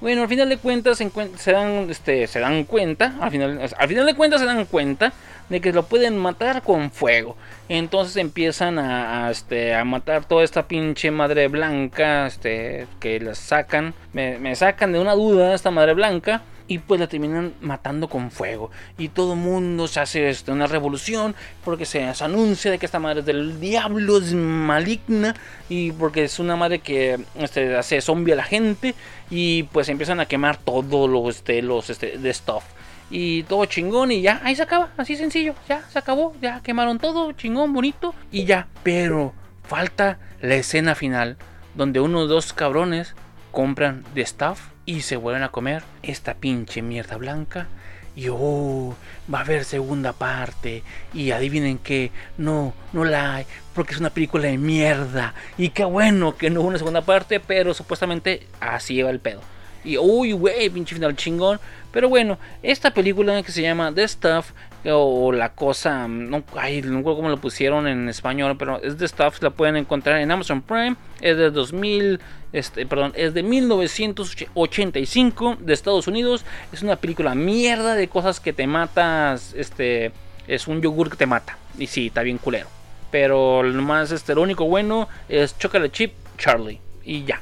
Bueno, 0.00 0.22
al 0.22 0.28
final 0.28 0.48
de 0.48 0.56
cuentas 0.56 0.98
se, 0.98 1.52
dan, 1.52 1.88
este, 1.88 2.26
se 2.26 2.40
dan 2.40 2.64
cuenta, 2.64 3.14
al 3.20 3.30
final, 3.30 3.60
al 3.78 3.88
final 3.88 4.04
de 4.04 4.14
cuentas 4.14 4.40
se 4.40 4.46
dan 4.46 4.64
cuenta 4.64 5.12
de 5.48 5.60
que 5.60 5.72
lo 5.72 5.84
pueden 5.84 6.18
matar 6.18 6.62
con 6.62 6.90
fuego. 6.90 7.36
Entonces 7.68 8.16
empiezan 8.16 8.80
a, 8.80 9.30
este, 9.30 9.76
a 9.76 9.84
matar 9.84 10.24
toda 10.24 10.42
esta 10.42 10.66
pinche 10.66 11.12
madre 11.12 11.46
blanca, 11.46 12.26
este, 12.26 12.88
que 12.98 13.20
la 13.20 13.36
sacan, 13.36 13.94
me 14.12 14.56
sacan 14.56 14.92
de 14.92 14.98
una 14.98 15.14
duda 15.14 15.54
esta 15.54 15.70
madre 15.70 15.94
blanca 15.94 16.42
y 16.72 16.78
pues 16.78 16.98
la 16.98 17.06
terminan 17.06 17.52
matando 17.60 18.08
con 18.08 18.30
fuego. 18.30 18.70
Y 18.96 19.08
todo 19.08 19.36
mundo 19.36 19.86
se 19.88 20.00
hace 20.00 20.30
este, 20.30 20.52
una 20.52 20.66
revolución 20.66 21.34
porque 21.66 21.84
se, 21.84 22.02
anuncia 22.20 22.70
de 22.70 22.78
que 22.78 22.86
esta 22.86 22.98
madre 22.98 23.20
es 23.20 23.26
del 23.26 23.60
diablo, 23.60 24.16
es 24.16 24.32
maligna 24.32 25.34
y 25.68 25.92
porque 25.92 26.24
es 26.24 26.38
una 26.38 26.56
madre 26.56 26.78
que 26.78 27.20
este, 27.36 27.76
hace 27.76 28.00
zombie 28.00 28.32
a 28.32 28.36
la 28.36 28.44
gente 28.44 28.94
y 29.30 29.64
pues 29.64 29.90
empiezan 29.90 30.18
a 30.20 30.26
quemar 30.26 30.56
todos 30.56 31.10
los, 31.10 31.36
este, 31.36 31.60
los 31.60 31.90
este, 31.90 32.16
de 32.16 32.32
stuff. 32.32 32.64
Y 33.10 33.42
todo 33.42 33.66
chingón 33.66 34.10
y 34.10 34.22
ya, 34.22 34.40
ahí 34.42 34.56
se 34.56 34.62
acaba, 34.62 34.88
así 34.96 35.16
sencillo, 35.16 35.54
ya 35.68 35.86
se 35.90 35.98
acabó, 35.98 36.34
ya 36.40 36.62
quemaron 36.62 36.98
todo, 36.98 37.32
chingón, 37.32 37.74
bonito 37.74 38.14
y 38.30 38.46
ya. 38.46 38.66
Pero 38.82 39.34
falta 39.62 40.18
la 40.40 40.54
escena 40.54 40.94
final 40.94 41.36
donde 41.74 42.00
unos 42.00 42.30
dos 42.30 42.54
cabrones 42.54 43.14
compran 43.50 44.04
de 44.14 44.24
stuff 44.24 44.71
y 44.86 45.02
se 45.02 45.16
vuelven 45.16 45.42
a 45.42 45.50
comer 45.50 45.82
esta 46.02 46.34
pinche 46.34 46.82
mierda 46.82 47.16
blanca 47.16 47.68
y 48.14 48.28
oh, 48.28 48.94
va 49.32 49.38
a 49.38 49.42
haber 49.42 49.64
segunda 49.64 50.12
parte 50.12 50.82
y 51.14 51.30
adivinen 51.30 51.78
que 51.78 52.10
no, 52.36 52.74
no 52.92 53.04
la 53.04 53.36
hay 53.36 53.46
porque 53.74 53.94
es 53.94 54.00
una 54.00 54.10
película 54.10 54.48
de 54.48 54.58
mierda 54.58 55.34
y 55.56 55.70
qué 55.70 55.84
bueno 55.84 56.36
que 56.36 56.50
no 56.50 56.60
hubo 56.60 56.68
una 56.68 56.78
segunda 56.78 57.02
parte, 57.02 57.40
pero 57.40 57.74
supuestamente 57.74 58.46
así 58.60 59.00
va 59.02 59.10
el 59.10 59.20
pedo. 59.20 59.40
Y 59.84 59.98
uy, 59.98 60.32
güey, 60.32 60.70
pinche 60.70 60.94
final 60.94 61.16
chingón. 61.16 61.58
Pero 61.90 62.08
bueno, 62.08 62.38
esta 62.62 62.92
película 62.92 63.42
que 63.42 63.52
se 63.52 63.62
llama 63.62 63.92
The 63.92 64.06
Stuff 64.06 64.52
o 64.90 65.32
la 65.32 65.50
cosa, 65.50 66.08
no, 66.08 66.42
ay, 66.56 66.82
no 66.82 66.98
recuerdo 66.98 67.28
lo 67.28 67.36
pusieron 67.36 67.86
en 67.86 68.08
español, 68.08 68.56
pero 68.58 68.82
es 68.82 68.96
The 68.96 69.06
Stuff, 69.06 69.42
la 69.42 69.50
pueden 69.50 69.76
encontrar 69.76 70.20
en 70.20 70.30
Amazon 70.30 70.62
Prime, 70.62 70.96
es 71.20 71.36
de 71.36 71.50
2000, 71.50 72.20
este, 72.52 72.86
perdón, 72.86 73.12
es 73.14 73.34
de 73.34 73.42
1985 73.42 75.58
de 75.60 75.72
Estados 75.72 76.08
Unidos, 76.08 76.44
es 76.72 76.82
una 76.82 76.96
película 76.96 77.34
mierda 77.34 77.94
de 77.94 78.08
cosas 78.08 78.40
que 78.40 78.52
te 78.52 78.66
matas, 78.66 79.54
este, 79.56 80.12
es 80.48 80.66
un 80.66 80.82
yogur 80.82 81.10
que 81.10 81.16
te 81.16 81.26
mata, 81.26 81.56
y 81.78 81.86
sí, 81.86 82.08
está 82.08 82.22
bien 82.22 82.38
culero, 82.38 82.68
pero 83.10 83.62
lo 83.62 83.82
más, 83.82 84.10
este, 84.10 84.34
lo 84.34 84.42
único 84.42 84.64
bueno 84.64 85.08
es 85.28 85.56
Chocolate 85.58 85.92
Chip 85.92 86.12
Charlie, 86.38 86.80
y 87.04 87.24
ya. 87.24 87.40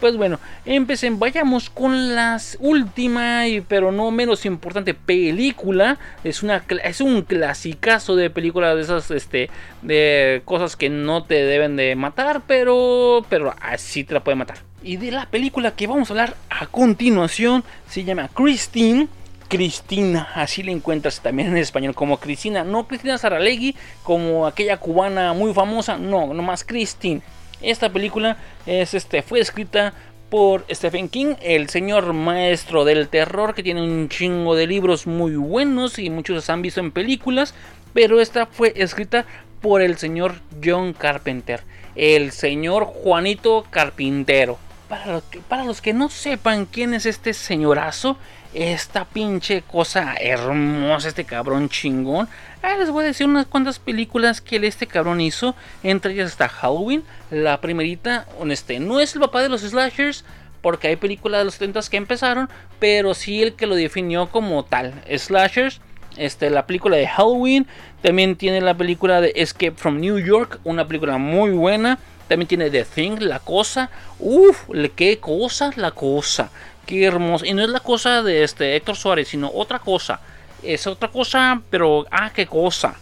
Pues 0.00 0.16
bueno, 0.16 0.40
empecen, 0.64 1.18
vayamos 1.18 1.68
con 1.68 2.14
la 2.14 2.40
última, 2.58 3.42
pero 3.68 3.92
no 3.92 4.10
menos 4.10 4.46
importante 4.46 4.94
película. 4.94 5.98
Es, 6.24 6.42
una, 6.42 6.64
es 6.82 7.02
un 7.02 7.20
clasicazo 7.20 8.16
de 8.16 8.30
película 8.30 8.74
de 8.74 8.80
esas, 8.80 9.10
este, 9.10 9.50
de 9.82 10.40
cosas 10.46 10.76
que 10.76 10.88
no 10.88 11.24
te 11.24 11.34
deben 11.34 11.76
de 11.76 11.96
matar, 11.96 12.40
pero, 12.46 13.26
pero 13.28 13.54
así 13.60 14.02
te 14.02 14.14
la 14.14 14.24
puede 14.24 14.36
matar. 14.36 14.56
Y 14.82 14.96
de 14.96 15.10
la 15.10 15.26
película 15.26 15.72
que 15.72 15.86
vamos 15.86 16.08
a 16.08 16.14
hablar 16.14 16.34
a 16.48 16.66
continuación 16.66 17.62
se 17.86 18.02
llama 18.04 18.28
Christine. 18.32 19.08
Cristina, 19.48 20.28
así 20.36 20.62
la 20.62 20.70
encuentras 20.70 21.20
también 21.20 21.48
en 21.48 21.56
español 21.56 21.92
como 21.92 22.18
Cristina, 22.18 22.62
no 22.62 22.86
Cristina 22.86 23.18
Saralegui 23.18 23.74
como 24.04 24.46
aquella 24.46 24.76
cubana 24.76 25.32
muy 25.32 25.52
famosa, 25.52 25.98
no, 25.98 26.32
nomás 26.32 26.62
Christine. 26.62 27.20
Esta 27.62 27.90
película 27.90 28.36
es, 28.66 28.94
este, 28.94 29.22
fue 29.22 29.40
escrita 29.40 29.92
por 30.30 30.64
Stephen 30.70 31.08
King, 31.08 31.34
el 31.42 31.68
señor 31.68 32.12
maestro 32.12 32.84
del 32.84 33.08
terror, 33.08 33.54
que 33.54 33.64
tiene 33.64 33.82
un 33.82 34.08
chingo 34.08 34.54
de 34.54 34.66
libros 34.66 35.06
muy 35.06 35.34
buenos 35.34 35.98
y 35.98 36.08
muchos 36.08 36.36
los 36.36 36.50
han 36.50 36.62
visto 36.62 36.80
en 36.80 36.92
películas, 36.92 37.52
pero 37.92 38.20
esta 38.20 38.46
fue 38.46 38.72
escrita 38.76 39.26
por 39.60 39.82
el 39.82 39.98
señor 39.98 40.36
John 40.64 40.92
Carpenter, 40.92 41.62
el 41.96 42.30
señor 42.30 42.84
Juanito 42.84 43.66
Carpintero. 43.70 44.58
Para 44.88 45.20
para 45.48 45.64
los 45.64 45.80
que 45.80 45.92
no 45.92 46.08
sepan 46.08 46.66
quién 46.66 46.94
es 46.94 47.06
este 47.06 47.32
señorazo, 47.34 48.16
esta 48.52 49.04
pinche 49.04 49.62
cosa 49.62 50.14
hermosa, 50.20 51.08
este 51.08 51.24
cabrón 51.24 51.68
chingón. 51.68 52.28
Ah, 52.62 52.76
les 52.76 52.90
voy 52.90 53.04
a 53.04 53.06
decir 53.08 53.26
unas 53.26 53.46
cuantas 53.46 53.78
películas 53.78 54.40
que 54.40 54.56
este 54.66 54.86
cabrón 54.86 55.20
hizo. 55.20 55.54
Entre 55.82 56.12
ellas 56.12 56.30
está 56.30 56.48
Halloween, 56.48 57.04
la 57.30 57.60
primerita. 57.60 58.26
Este, 58.48 58.80
no 58.80 59.00
es 59.00 59.14
el 59.14 59.20
papá 59.20 59.42
de 59.42 59.48
los 59.48 59.62
slashers, 59.62 60.24
porque 60.60 60.88
hay 60.88 60.96
películas 60.96 61.40
de 61.40 61.44
los 61.46 61.54
70 61.54 61.80
que 61.90 61.96
empezaron, 61.96 62.48
pero 62.78 63.14
sí 63.14 63.42
el 63.42 63.54
que 63.54 63.66
lo 63.66 63.76
definió 63.76 64.28
como 64.28 64.64
tal. 64.64 64.94
Slashers, 65.16 65.80
este, 66.16 66.50
la 66.50 66.66
película 66.66 66.96
de 66.96 67.06
Halloween. 67.06 67.66
También 68.02 68.36
tiene 68.36 68.60
la 68.60 68.76
película 68.76 69.20
de 69.20 69.32
Escape 69.36 69.76
from 69.76 70.00
New 70.00 70.18
York, 70.18 70.58
una 70.64 70.86
película 70.86 71.18
muy 71.18 71.50
buena. 71.50 71.98
También 72.28 72.46
tiene 72.46 72.70
The 72.70 72.84
Thing, 72.84 73.18
la 73.20 73.40
cosa. 73.40 73.90
Uf, 74.18 74.68
qué 74.94 75.18
cosa, 75.18 75.70
la 75.76 75.90
cosa 75.92 76.50
qué 76.90 77.04
hermoso. 77.04 77.46
Y 77.46 77.54
no 77.54 77.62
es 77.62 77.68
la 77.68 77.80
cosa 77.80 78.22
de 78.22 78.42
este 78.42 78.74
Héctor 78.76 78.96
Suárez, 78.96 79.28
sino 79.28 79.50
otra 79.54 79.78
cosa. 79.78 80.20
Es 80.62 80.86
otra 80.86 81.08
cosa, 81.08 81.62
pero 81.70 82.04
ah, 82.10 82.30
qué 82.34 82.46
cosa. 82.46 82.96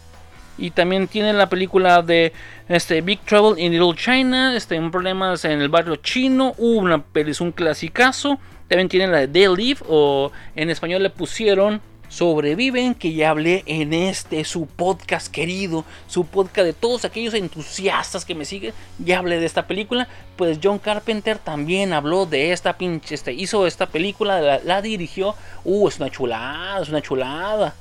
Y 0.59 0.71
también 0.71 1.09
tiene 1.09 1.33
la 1.33 1.49
película 1.49 2.03
de 2.03 2.33
este 2.69 3.01
Big 3.01 3.21
Trouble 3.21 3.61
in 3.63 3.73
Little 3.73 3.95
China, 3.95 4.55
este 4.55 4.79
un 4.79 4.91
problemas 4.91 5.45
en 5.45 5.61
el 5.63 5.69
barrio 5.69 5.97
chino, 5.97 6.55
uh, 6.59 6.79
una 6.79 7.03
es 7.15 7.41
un 7.41 7.53
clasicazo. 7.53 8.39
También 8.69 8.89
tiene 8.89 9.07
la 9.07 9.27
de 9.27 9.29
They 9.29 9.77
o 9.89 10.31
en 10.55 10.69
español 10.69 11.03
le 11.03 11.11
pusieron 11.11 11.81
sobreviven, 12.09 12.95
que 12.95 13.13
ya 13.13 13.31
hablé 13.31 13.63
en 13.67 13.93
este, 13.93 14.45
su 14.45 14.67
podcast 14.67 15.29
querido, 15.33 15.85
su 16.07 16.25
podcast 16.27 16.67
de 16.67 16.73
todos 16.73 17.05
aquellos 17.05 17.35
entusiastas 17.35 18.25
que 18.25 18.35
me 18.35 18.45
siguen, 18.45 18.73
ya 18.99 19.19
hablé 19.19 19.39
de 19.39 19.47
esta 19.47 19.67
película, 19.67 20.09
pues 20.37 20.59
John 20.63 20.79
Carpenter 20.79 21.39
también 21.39 21.93
habló 21.93 22.27
de 22.27 22.53
esta 22.53 22.79
pinche, 22.79 23.15
este, 23.15 23.33
hizo 23.33 23.67
esta 23.67 23.87
película, 23.87 24.61
la, 24.63 24.83
dirigió, 24.83 25.35
uh, 25.65 25.89
es 25.89 25.99
una 25.99 26.11
chulada, 26.11 26.83
es 26.83 26.89
una 26.89 27.03
chulada. 27.03 27.75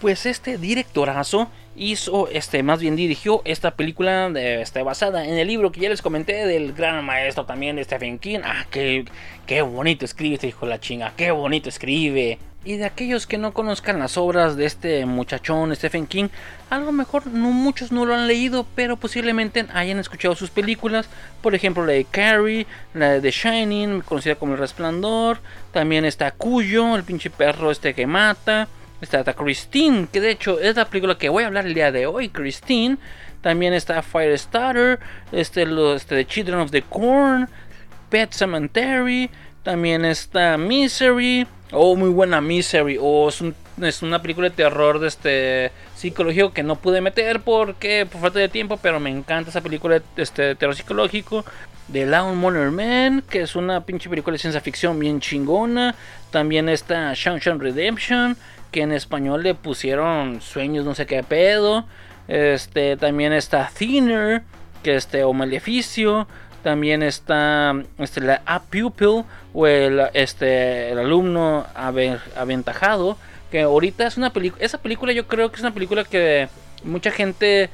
Pues 0.00 0.26
este 0.26 0.58
directorazo 0.58 1.48
hizo, 1.76 2.28
este, 2.28 2.62
más 2.62 2.80
bien 2.80 2.94
dirigió 2.94 3.42
esta 3.44 3.72
película 3.72 4.28
de, 4.28 4.60
este, 4.60 4.82
basada 4.82 5.26
en 5.26 5.38
el 5.38 5.48
libro 5.48 5.72
que 5.72 5.80
ya 5.80 5.88
les 5.88 6.02
comenté 6.02 6.46
del 6.46 6.72
gran 6.72 7.04
maestro 7.04 7.46
también 7.46 7.76
de 7.76 7.84
Stephen 7.84 8.18
King. 8.18 8.40
Ah, 8.44 8.66
qué, 8.70 9.04
qué 9.46 9.62
bonito 9.62 10.04
escribe 10.04 10.34
este 10.34 10.48
hijo 10.48 10.66
de 10.66 10.70
la 10.70 10.80
chinga, 10.80 11.12
qué 11.16 11.30
bonito 11.30 11.68
escribe. 11.68 12.38
Y 12.66 12.78
de 12.78 12.86
aquellos 12.86 13.26
que 13.26 13.36
no 13.36 13.52
conozcan 13.52 13.98
las 13.98 14.16
obras 14.16 14.56
de 14.56 14.64
este 14.64 15.04
muchachón 15.04 15.76
Stephen 15.76 16.06
King, 16.06 16.28
a 16.70 16.78
lo 16.78 16.92
mejor 16.92 17.26
no 17.26 17.50
muchos 17.50 17.92
no 17.92 18.06
lo 18.06 18.14
han 18.14 18.26
leído, 18.26 18.66
pero 18.74 18.96
posiblemente 18.96 19.66
hayan 19.74 19.98
escuchado 19.98 20.34
sus 20.34 20.48
películas, 20.48 21.06
por 21.42 21.54
ejemplo 21.54 21.84
la 21.84 21.92
de 21.92 22.06
Carrie, 22.06 22.66
la 22.94 23.10
de 23.10 23.20
The 23.20 23.30
Shining, 23.30 24.00
conocida 24.00 24.36
como 24.36 24.54
El 24.54 24.60
Resplandor, 24.60 25.40
también 25.72 26.06
está 26.06 26.30
Cuyo, 26.30 26.96
el 26.96 27.04
pinche 27.04 27.28
perro 27.28 27.70
este 27.70 27.92
que 27.92 28.06
mata, 28.06 28.66
está, 29.02 29.34
Christine, 29.34 30.08
que 30.10 30.22
de 30.22 30.30
hecho 30.30 30.58
es 30.58 30.76
la 30.76 30.86
película 30.86 31.18
que 31.18 31.28
voy 31.28 31.44
a 31.44 31.48
hablar 31.48 31.66
el 31.66 31.74
día 31.74 31.92
de 31.92 32.06
hoy, 32.06 32.30
Christine, 32.30 32.96
también 33.42 33.74
está 33.74 34.00
Firestarter, 34.00 35.00
este, 35.32 35.66
este 35.94 36.16
The 36.16 36.26
Children 36.26 36.60
of 36.60 36.70
the 36.70 36.80
Corn, 36.80 37.46
Pet 38.08 38.32
Cemetery, 38.32 39.30
también 39.62 40.06
está 40.06 40.56
Misery, 40.56 41.46
Oh, 41.76 41.96
muy 41.96 42.08
buena 42.08 42.40
Misery. 42.40 42.98
Oh, 43.00 43.28
es, 43.28 44.02
una 44.02 44.22
película 44.22 44.48
de 44.48 44.54
terror 44.54 45.00
de 45.00 45.08
este 45.08 45.72
psicológico 45.96 46.52
que 46.52 46.62
no 46.62 46.76
pude 46.76 47.00
meter 47.00 47.40
porque 47.40 48.06
por 48.10 48.20
falta 48.20 48.38
de 48.38 48.48
tiempo, 48.48 48.78
pero 48.80 49.00
me 49.00 49.10
encanta 49.10 49.50
esa 49.50 49.60
película 49.60 49.98
de 49.98 50.22
este, 50.22 50.54
terror 50.54 50.76
psicológico. 50.76 51.44
The 51.92 52.06
Lawnmower 52.06 52.70
Man, 52.70 53.24
que 53.28 53.42
es 53.42 53.56
una 53.56 53.84
pinche 53.84 54.08
película 54.08 54.34
de 54.34 54.38
ciencia 54.38 54.60
ficción 54.60 55.00
bien 55.00 55.18
chingona. 55.18 55.96
También 56.30 56.68
está 56.68 57.12
Shang 57.12 57.40
Redemption, 57.58 58.36
que 58.70 58.82
en 58.82 58.92
español 58.92 59.42
le 59.42 59.54
pusieron 59.54 60.40
sueños, 60.40 60.84
no 60.84 60.94
sé 60.94 61.06
qué 61.06 61.24
pedo. 61.24 61.86
Este, 62.28 62.96
también 62.96 63.32
está 63.32 63.68
Thinner, 63.76 64.42
que 64.84 64.94
este, 64.94 65.24
o 65.24 65.32
Maleficio. 65.32 66.28
También 66.64 67.02
está 67.02 67.74
este, 67.98 68.22
la 68.22 68.40
A 68.46 68.62
Pupil 68.62 69.24
o 69.52 69.66
el, 69.66 70.00
este, 70.14 70.90
el 70.90 70.98
alumno 70.98 71.66
aventajado. 71.74 73.18
Que 73.50 73.60
ahorita 73.60 74.06
es 74.06 74.16
una 74.16 74.32
película. 74.32 74.64
Esa 74.64 74.78
película 74.78 75.12
yo 75.12 75.26
creo 75.26 75.50
que 75.50 75.56
es 75.56 75.60
una 75.60 75.74
película 75.74 76.04
que 76.04 76.48
mucha 76.82 77.10
gente. 77.10 77.68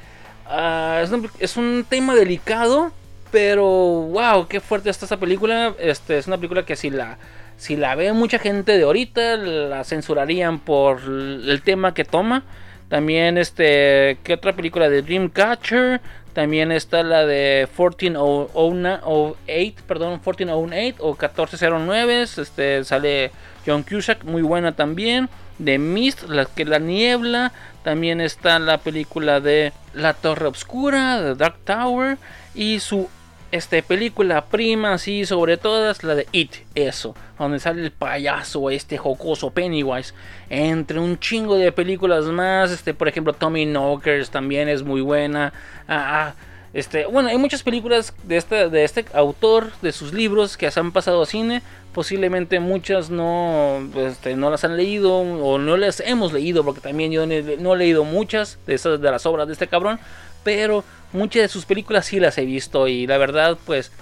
Ah, 0.45 1.05
es, 1.38 1.57
un 1.57 1.86
tema 1.88 2.16
delicado. 2.16 2.91
Pero 3.30 3.64
wow, 3.64 4.49
qué 4.49 4.59
fuerte 4.59 4.91
está 4.91 5.05
esta 5.05 5.18
película. 5.18 5.72
Este, 5.78 6.18
es 6.18 6.26
una 6.26 6.36
película 6.36 6.66
que 6.66 6.74
si 6.74 6.91
la, 6.91 7.16
si 7.59 7.76
la 7.76 7.95
ve 7.95 8.12
mucha 8.12 8.41
gente 8.41 8.76
de 8.76 8.82
ahorita, 8.82 9.36
la 9.36 9.84
censurarían 9.84 10.59
por 10.59 10.99
el 10.99 11.62
tema 11.64 11.95
que 11.95 12.05
toma. 12.05 12.43
También, 12.88 13.38
este, 13.38 14.18
¿qué 14.24 14.34
otra 14.34 14.53
película 14.57 14.88
de 14.88 15.03
Dreamcatcher? 15.03 16.01
También 16.33 16.70
está 16.70 17.03
la 17.03 17.26
de 17.26 17.68
1408, 17.76 19.83
perdón, 19.87 20.20
1408 20.24 20.97
o 21.01 21.11
1409. 21.11 22.22
Este 22.22 22.85
sale 22.85 23.33
John 23.66 23.83
Cusack, 23.83 24.24
muy 24.24 24.43
buena 24.43 24.72
también. 24.72 25.28
De 25.59 25.78
Mist, 25.78 26.28
la 26.28 26.47
que 26.47 26.64
la 26.64 26.78
niebla. 26.78 27.53
También 27.83 28.20
está 28.20 28.59
la 28.59 28.78
película 28.78 29.41
de 29.41 29.72
La 29.95 30.14
Torre 30.14 30.47
Obscura, 30.47 31.20
de 31.20 31.35
Dark 31.35 31.59
Tower. 31.64 32.18
Y 32.55 32.81
su 32.81 33.09
este, 33.51 33.82
película 33.82 34.44
prima, 34.46 34.96
sí, 34.98 35.26
sobre 35.26 35.57
todas, 35.57 36.05
la 36.05 36.14
de 36.14 36.26
It, 36.32 36.55
eso, 36.74 37.14
donde 37.38 37.59
sale 37.59 37.82
el 37.82 37.90
payaso, 37.90 38.70
este 38.70 38.98
jocoso 38.98 39.51
Pennywise, 39.51 40.14
entre 40.48 40.98
un 40.98 41.18
chingo 41.18 41.57
de 41.57 41.72
películas 41.72 42.26
más, 42.26 42.70
este, 42.70 42.94
por 42.94 43.09
ejemplo, 43.09 43.32
Tommy 43.32 43.66
Knockers 43.66 44.30
también 44.30 44.68
es 44.68 44.82
muy 44.82 45.01
buena, 45.01 45.53
ah, 45.88 46.32
ah, 46.32 46.34
este, 46.72 47.07
bueno, 47.07 47.28
hay 47.28 47.38
muchas 47.38 47.64
películas 47.64 48.14
de 48.22 48.36
este, 48.36 48.68
de 48.68 48.84
este 48.84 49.05
autor, 49.12 49.72
de 49.82 49.90
sus 49.90 50.12
libros 50.12 50.57
que 50.57 50.70
se 50.70 50.78
han 50.78 50.92
pasado 50.92 51.22
a 51.22 51.26
cine, 51.26 51.62
posiblemente 51.92 52.61
muchas 52.61 53.11
no, 53.11 53.80
este, 53.96 54.36
no 54.36 54.51
las 54.51 54.62
han 54.62 54.76
leído 54.76 55.16
o 55.16 55.59
no 55.59 55.76
las 55.76 55.98
hemos 55.98 56.32
leído, 56.32 56.64
porque 56.64 56.80
también 56.80 57.11
yo 57.11 57.26
no 57.26 57.74
he 57.74 57.78
leído 57.78 58.05
muchas 58.05 58.59
de, 58.66 58.74
esas, 58.74 59.01
de 59.01 59.11
las 59.11 59.26
obras 59.26 59.48
de 59.48 59.55
este 59.55 59.66
cabrón, 59.66 59.98
pero 60.43 60.84
muchas 61.12 61.43
de 61.43 61.49
sus 61.49 61.64
películas 61.64 62.07
sí 62.07 62.20
las 62.20 62.38
he 62.38 62.45
visto 62.45 62.88
y 62.88 63.07
la 63.07 63.18
verdad 63.18 63.59
pues 63.66 63.93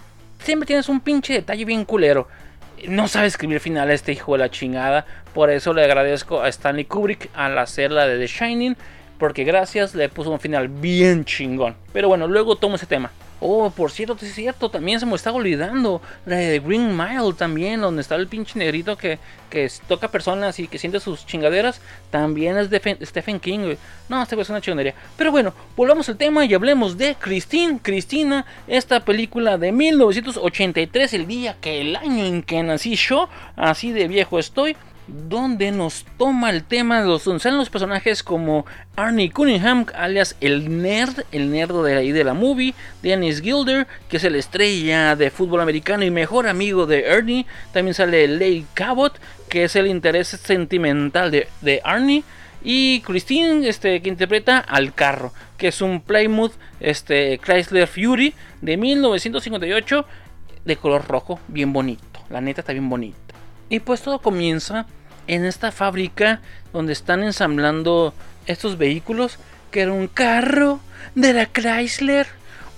siempre 0.43 0.67
tienes 0.67 0.89
un 0.89 1.01
pinche 1.01 1.33
detalle 1.33 1.65
bien 1.65 1.85
culero. 1.85 2.29
No 2.87 3.09
sabe 3.09 3.27
escribir 3.27 3.61
final 3.61 3.91
este 3.91 4.13
hijo 4.13 4.33
de 4.33 4.39
la 4.39 4.51
chingada. 4.51 5.05
Por 5.35 5.51
eso 5.51 5.73
le 5.73 5.85
agradezco 5.85 6.41
a 6.41 6.49
Stanley 6.49 6.85
Kubrick 6.85 7.29
al 7.35 7.59
hacer 7.59 7.91
la 7.91 8.07
de 8.07 8.19
The 8.19 8.27
Shining. 8.27 8.77
Porque 9.19 9.43
gracias 9.43 9.97
le 9.97 10.09
puso 10.09 10.31
un 10.31 10.39
final 10.39 10.69
bien 10.69 11.25
chingón. 11.25 11.75
Pero 11.93 12.07
bueno, 12.07 12.29
luego 12.29 12.55
tomo 12.55 12.77
ese 12.77 12.87
tema. 12.87 13.11
Oh, 13.41 13.71
por 13.71 13.91
cierto, 13.93 14.19
es 14.21 14.35
cierto, 14.35 14.69
también 14.69 14.99
se 14.99 15.07
me 15.07 15.15
estaba 15.15 15.37
olvidando. 15.37 16.03
La 16.27 16.37
de 16.37 16.59
Green 16.59 16.97
Mile 16.97 17.33
también, 17.37 17.81
donde 17.81 18.03
está 18.03 18.17
el 18.17 18.27
pinche 18.27 18.59
negrito 18.59 18.97
que, 18.97 19.19
que 19.49 19.71
toca 19.87 20.09
personas 20.09 20.59
y 20.59 20.67
que 20.67 20.79
siente 20.79 20.99
sus 20.99 21.25
chingaderas. 21.25 21.81
También 22.11 22.57
es 22.59 22.69
de 22.71 22.99
Stephen 23.03 23.39
King. 23.39 23.77
No, 24.09 24.23
esta 24.23 24.35
es 24.35 24.51
una 24.51 24.61
chingadería. 24.61 24.95
Pero 25.17 25.31
bueno, 25.31 25.55
volvamos 25.77 26.09
al 26.09 26.17
tema 26.17 26.45
y 26.45 26.55
hablemos 26.55 26.99
de 26.99 27.15
Christine. 27.15 27.79
Cristina, 27.81 28.45
esta 28.67 29.05
película 29.05 29.57
de 29.57 29.71
1983, 29.71 31.15
el 31.15 31.27
día 31.27 31.57
que 31.61 31.81
el 31.81 31.95
año 31.95 32.25
en 32.25 32.43
que 32.43 32.63
nací 32.63 32.97
yo, 32.97 33.29
así 33.57 33.93
de 33.93 34.09
viejo 34.09 34.39
estoy 34.39 34.77
donde 35.09 35.71
nos 35.73 36.05
toma 36.19 36.51
el 36.51 36.65
tema 36.65 37.01
de 37.01 37.07
los 37.07 37.23
salen 37.23 37.59
los 37.59 37.71
personajes 37.71 38.23
como 38.23 38.67
Arnie 38.95 39.31
Cunningham, 39.31 39.87
alias 39.95 40.37
el 40.41 40.83
nerd, 40.83 41.25
el 41.33 41.51
nerd 41.51 41.83
de 41.83 41.97
ahí 41.97 42.13
de 42.13 42.25
la 42.25 42.35
movie, 42.35 42.75
Dennis 43.03 43.41
Gilder, 43.41 43.87
que 44.09 44.19
es 44.19 44.25
el 44.25 44.35
estrella 44.35 45.17
de 45.17 45.31
fútbol 45.31 45.63
americano 45.63 46.05
y 46.05 46.11
mejor 46.11 46.47
amigo 46.47 46.87
de 46.87 47.07
Ernie, 47.07 47.47
también 47.73 47.95
sale 47.95 48.29
Leigh 48.29 48.67
Cabot, 48.75 49.19
que 49.49 49.65
es 49.65 49.77
el 49.77 49.87
interés 49.87 50.29
sentimental 50.29 51.31
de, 51.31 51.81
Arnie, 51.85 52.23
y 52.63 53.01
Christine, 53.01 53.67
este, 53.69 54.03
que 54.03 54.09
interpreta 54.09 54.59
al 54.59 54.93
carro, 54.93 55.33
que 55.57 55.69
es 55.69 55.81
un 55.81 56.01
Plymouth 56.01 56.53
este, 56.81 57.39
Chrysler 57.39 57.87
Fury 57.87 58.35
de 58.61 58.77
1958 58.77 60.05
de 60.65 60.77
color 60.77 61.07
rojo, 61.07 61.41
bien 61.49 61.73
bonito, 61.73 62.03
la 62.29 62.41
neta 62.41 62.61
está 62.61 62.73
bien 62.73 62.91
bonito. 62.91 63.17
Y 63.71 63.81
pues 63.81 64.01
todo 64.03 64.19
comienza 64.19 64.87
en 65.29 65.45
esta 65.45 65.71
fábrica 65.71 66.41
donde 66.73 66.93
están 66.93 67.23
ensamblando 67.23 68.13
estos 68.47 68.77
vehículos, 68.77 69.39
que 69.71 69.83
era 69.83 69.93
un 69.93 70.09
carro 70.09 70.81
de 71.15 71.33
la 71.33 71.47
Chrysler, 71.47 72.27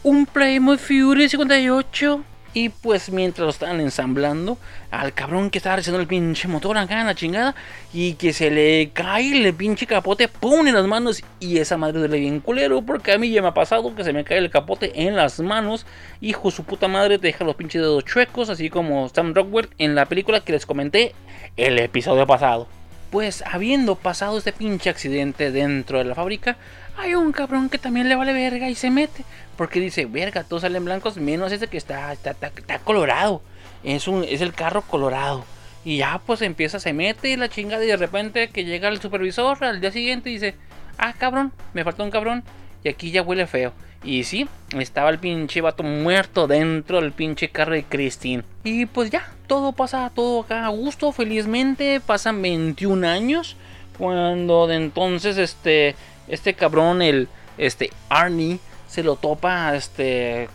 un 0.03 0.27
Plymouth 0.27 0.81
Fury 0.81 1.29
58. 1.29 2.25
Y 2.53 2.71
pues 2.71 3.11
mientras 3.11 3.45
lo 3.45 3.51
estaban 3.51 3.81
ensamblando, 3.81 4.59
al 4.91 5.13
cabrón 5.13 5.51
que 5.51 5.59
estaba 5.59 5.77
haciendo 5.77 6.01
el 6.01 6.09
pinche 6.09 6.49
motor 6.49 6.77
acá 6.77 7.01
en 7.01 7.07
la 7.07 7.15
chingada, 7.15 7.55
y 7.93 8.15
que 8.15 8.33
se 8.33 8.51
le 8.51 8.91
cae 8.93 9.47
el 9.47 9.55
pinche 9.55 9.87
capote, 9.87 10.27
pum, 10.27 10.67
en 10.67 10.75
las 10.75 10.87
manos, 10.87 11.23
y 11.39 11.59
esa 11.59 11.77
madre 11.77 12.09
le 12.09 12.19
bien 12.19 12.41
culero, 12.41 12.83
porque 12.83 13.13
a 13.13 13.19
mí 13.19 13.31
ya 13.31 13.41
me 13.41 13.49
ha 13.49 13.55
pasado 13.55 13.95
que 13.95 14.03
se 14.03 14.13
me 14.13 14.25
cae 14.25 14.39
el 14.39 14.51
capote 14.51 15.07
en 15.07 15.15
las 15.15 15.39
manos, 15.39 15.87
hijo 16.21 16.51
su 16.51 16.65
puta 16.65 16.89
madre, 16.89 17.19
te 17.19 17.29
deja 17.29 17.45
los 17.45 17.55
pinches 17.55 17.83
dedos 17.83 18.05
chuecos, 18.05 18.51
así 18.51 18.69
como 18.69 19.09
Sam 19.09 19.33
Rockwell 19.33 19.69
en 19.79 19.95
la 19.95 20.07
película 20.07 20.41
que 20.41 20.53
les 20.53 20.67
comenté 20.67 21.15
el 21.57 21.79
episodio 21.79 22.27
pasado. 22.27 22.67
Pues 23.13 23.45
habiendo 23.47 23.95
pasado 23.95 24.39
este 24.39 24.53
pinche 24.53 24.91
accidente 24.91 25.51
dentro 25.53 25.99
de 25.99 26.05
la 26.05 26.15
fábrica, 26.15 26.57
hay 27.01 27.15
un 27.15 27.33
cabrón 27.33 27.69
que 27.69 27.79
también 27.79 28.09
le 28.09 28.17
vale 28.17 28.33
verga 28.33 28.69
y 28.69 28.75
se 28.75 28.91
mete. 28.91 29.25
Porque 29.57 29.81
dice, 29.81 30.07
verga, 30.07 30.45
todos 30.45 30.63
salen 30.63 30.85
blancos, 30.85 31.17
menos 31.17 31.53
ese 31.53 31.67
que 31.67 31.77
está, 31.77 32.13
está, 32.13 32.31
está, 32.31 32.79
colorado. 32.79 33.43
Es, 33.83 34.09
un, 34.09 34.25
es 34.25 34.41
el 34.41 34.53
carro 34.53 34.83
colorado. 34.83 35.45
Y 35.85 35.99
ya 35.99 36.21
pues 36.25 36.43
empieza, 36.43 36.79
se 36.79 36.93
mete 36.93 37.31
y 37.31 37.37
la 37.37 37.49
chingada 37.49 37.85
y 37.85 37.89
de 37.89 37.97
repente 37.97 38.49
que 38.49 38.65
llega 38.65 38.89
el 38.89 39.01
supervisor 39.01 39.65
al 39.65 39.81
día 39.81 39.91
siguiente 39.91 40.29
y 40.29 40.35
dice, 40.35 40.55
ah 40.99 41.15
cabrón, 41.17 41.53
me 41.73 41.85
faltó 41.85 42.05
un 42.05 42.11
cabrón 42.11 42.45
y 42.85 42.91
aquí 42.91 43.11
ya 43.11 43.23
huele 43.23 43.47
feo. 43.47 43.73
Y 44.03 44.25
sí, 44.25 44.49
estaba 44.79 45.11
el 45.11 45.19
pinche 45.19 45.61
vato 45.61 45.83
muerto 45.83 46.47
dentro 46.47 47.01
del 47.01 47.13
pinche 47.13 47.51
carro 47.51 47.75
de 47.75 47.85
Christine. 47.85 48.45
Y 48.65 48.87
pues 48.87 49.11
ya, 49.11 49.31
todo 49.47 49.73
pasa, 49.73 50.11
todo 50.15 50.41
acá 50.41 50.65
a 50.65 50.69
gusto, 50.69 51.13
felizmente. 51.13 52.01
Pasan 52.01 52.41
21 52.41 53.07
años. 53.07 53.57
Cuando 53.99 54.67
de 54.67 54.77
entonces 54.77 55.37
este, 55.37 55.95
este 56.31 56.55
cabrón, 56.55 57.03
el 57.03 57.29
este 57.59 57.91
Arnie, 58.09 58.59
se 58.91 59.05
lo 59.05 59.15
topa, 59.15 59.77
este, 59.77 60.49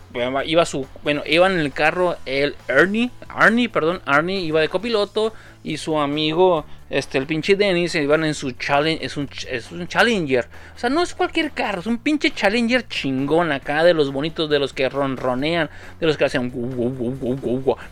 iba 0.44 0.66
su, 0.66 0.86
bueno, 1.02 1.22
iba 1.24 1.46
en 1.46 1.58
el 1.58 1.72
carro 1.72 2.16
el 2.26 2.54
Ernie, 2.68 3.10
Arnie, 3.28 3.70
perdón, 3.70 4.02
Arnie 4.04 4.40
iba 4.40 4.60
de 4.60 4.68
copiloto 4.68 5.32
y 5.64 5.78
su 5.78 5.98
amigo, 5.98 6.66
este, 6.90 7.16
el 7.16 7.26
pinche 7.26 7.56
Dennis, 7.56 7.94
iban 7.94 8.24
en 8.24 8.34
su 8.34 8.50
challenge, 8.52 9.02
es 9.02 9.16
un, 9.16 9.28
es 9.50 9.72
un 9.72 9.88
Challenger. 9.88 10.46
O 10.76 10.78
sea, 10.78 10.90
no 10.90 11.02
es 11.02 11.14
cualquier 11.14 11.52
carro, 11.52 11.80
es 11.80 11.86
un 11.86 11.96
pinche 11.96 12.30
Challenger 12.30 12.86
chingón 12.86 13.52
acá, 13.52 13.82
de 13.82 13.94
los 13.94 14.12
bonitos, 14.12 14.50
de 14.50 14.58
los 14.58 14.74
que 14.74 14.88
ronronean, 14.90 15.70
de 15.98 16.06
los 16.06 16.18
que 16.18 16.26
hacen 16.26 16.52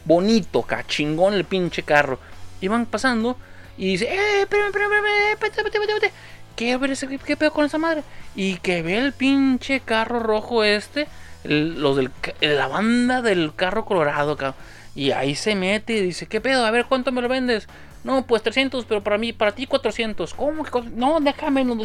bonito, 0.04 0.58
acá, 0.60 0.84
chingón 0.86 1.32
el 1.32 1.44
pinche 1.44 1.82
carro. 1.84 2.18
Iban 2.60 2.84
pasando 2.84 3.38
y 3.78 3.86
dice, 3.86 4.04
eh, 4.12 4.42
espérame, 4.42 4.66
espérame, 4.66 4.92
espérame, 5.32 5.66
espérame, 5.66 5.82
espérame, 5.82 6.12
¿Qué, 6.56 6.78
¿Qué, 6.78 7.18
¿Qué 7.18 7.36
pedo 7.36 7.52
con 7.52 7.64
esa 7.64 7.78
madre? 7.78 8.02
Y 8.34 8.56
que 8.56 8.82
ve 8.82 8.98
el 8.98 9.12
pinche 9.12 9.80
carro 9.80 10.20
rojo 10.20 10.64
este, 10.64 11.08
los 11.44 11.96
del, 11.96 12.10
la 12.40 12.68
banda 12.68 13.22
del 13.22 13.54
carro 13.54 13.84
colorado, 13.84 14.36
cabrón 14.36 14.54
y 14.94 15.10
ahí 15.10 15.34
se 15.34 15.54
mete 15.54 15.94
y 15.94 16.00
dice, 16.00 16.26
¿qué 16.26 16.40
pedo? 16.40 16.64
A 16.64 16.70
ver, 16.70 16.86
¿cuánto 16.86 17.10
me 17.10 17.20
lo 17.20 17.28
vendes? 17.28 17.66
No, 18.04 18.26
pues 18.26 18.42
300, 18.42 18.84
pero 18.84 19.02
para 19.02 19.18
mí, 19.18 19.32
para 19.32 19.52
ti 19.52 19.66
400. 19.66 20.34
¿Cómo 20.34 20.62
que 20.62 20.82
No, 20.94 21.18
déjame 21.20 21.64
No, 21.64 21.76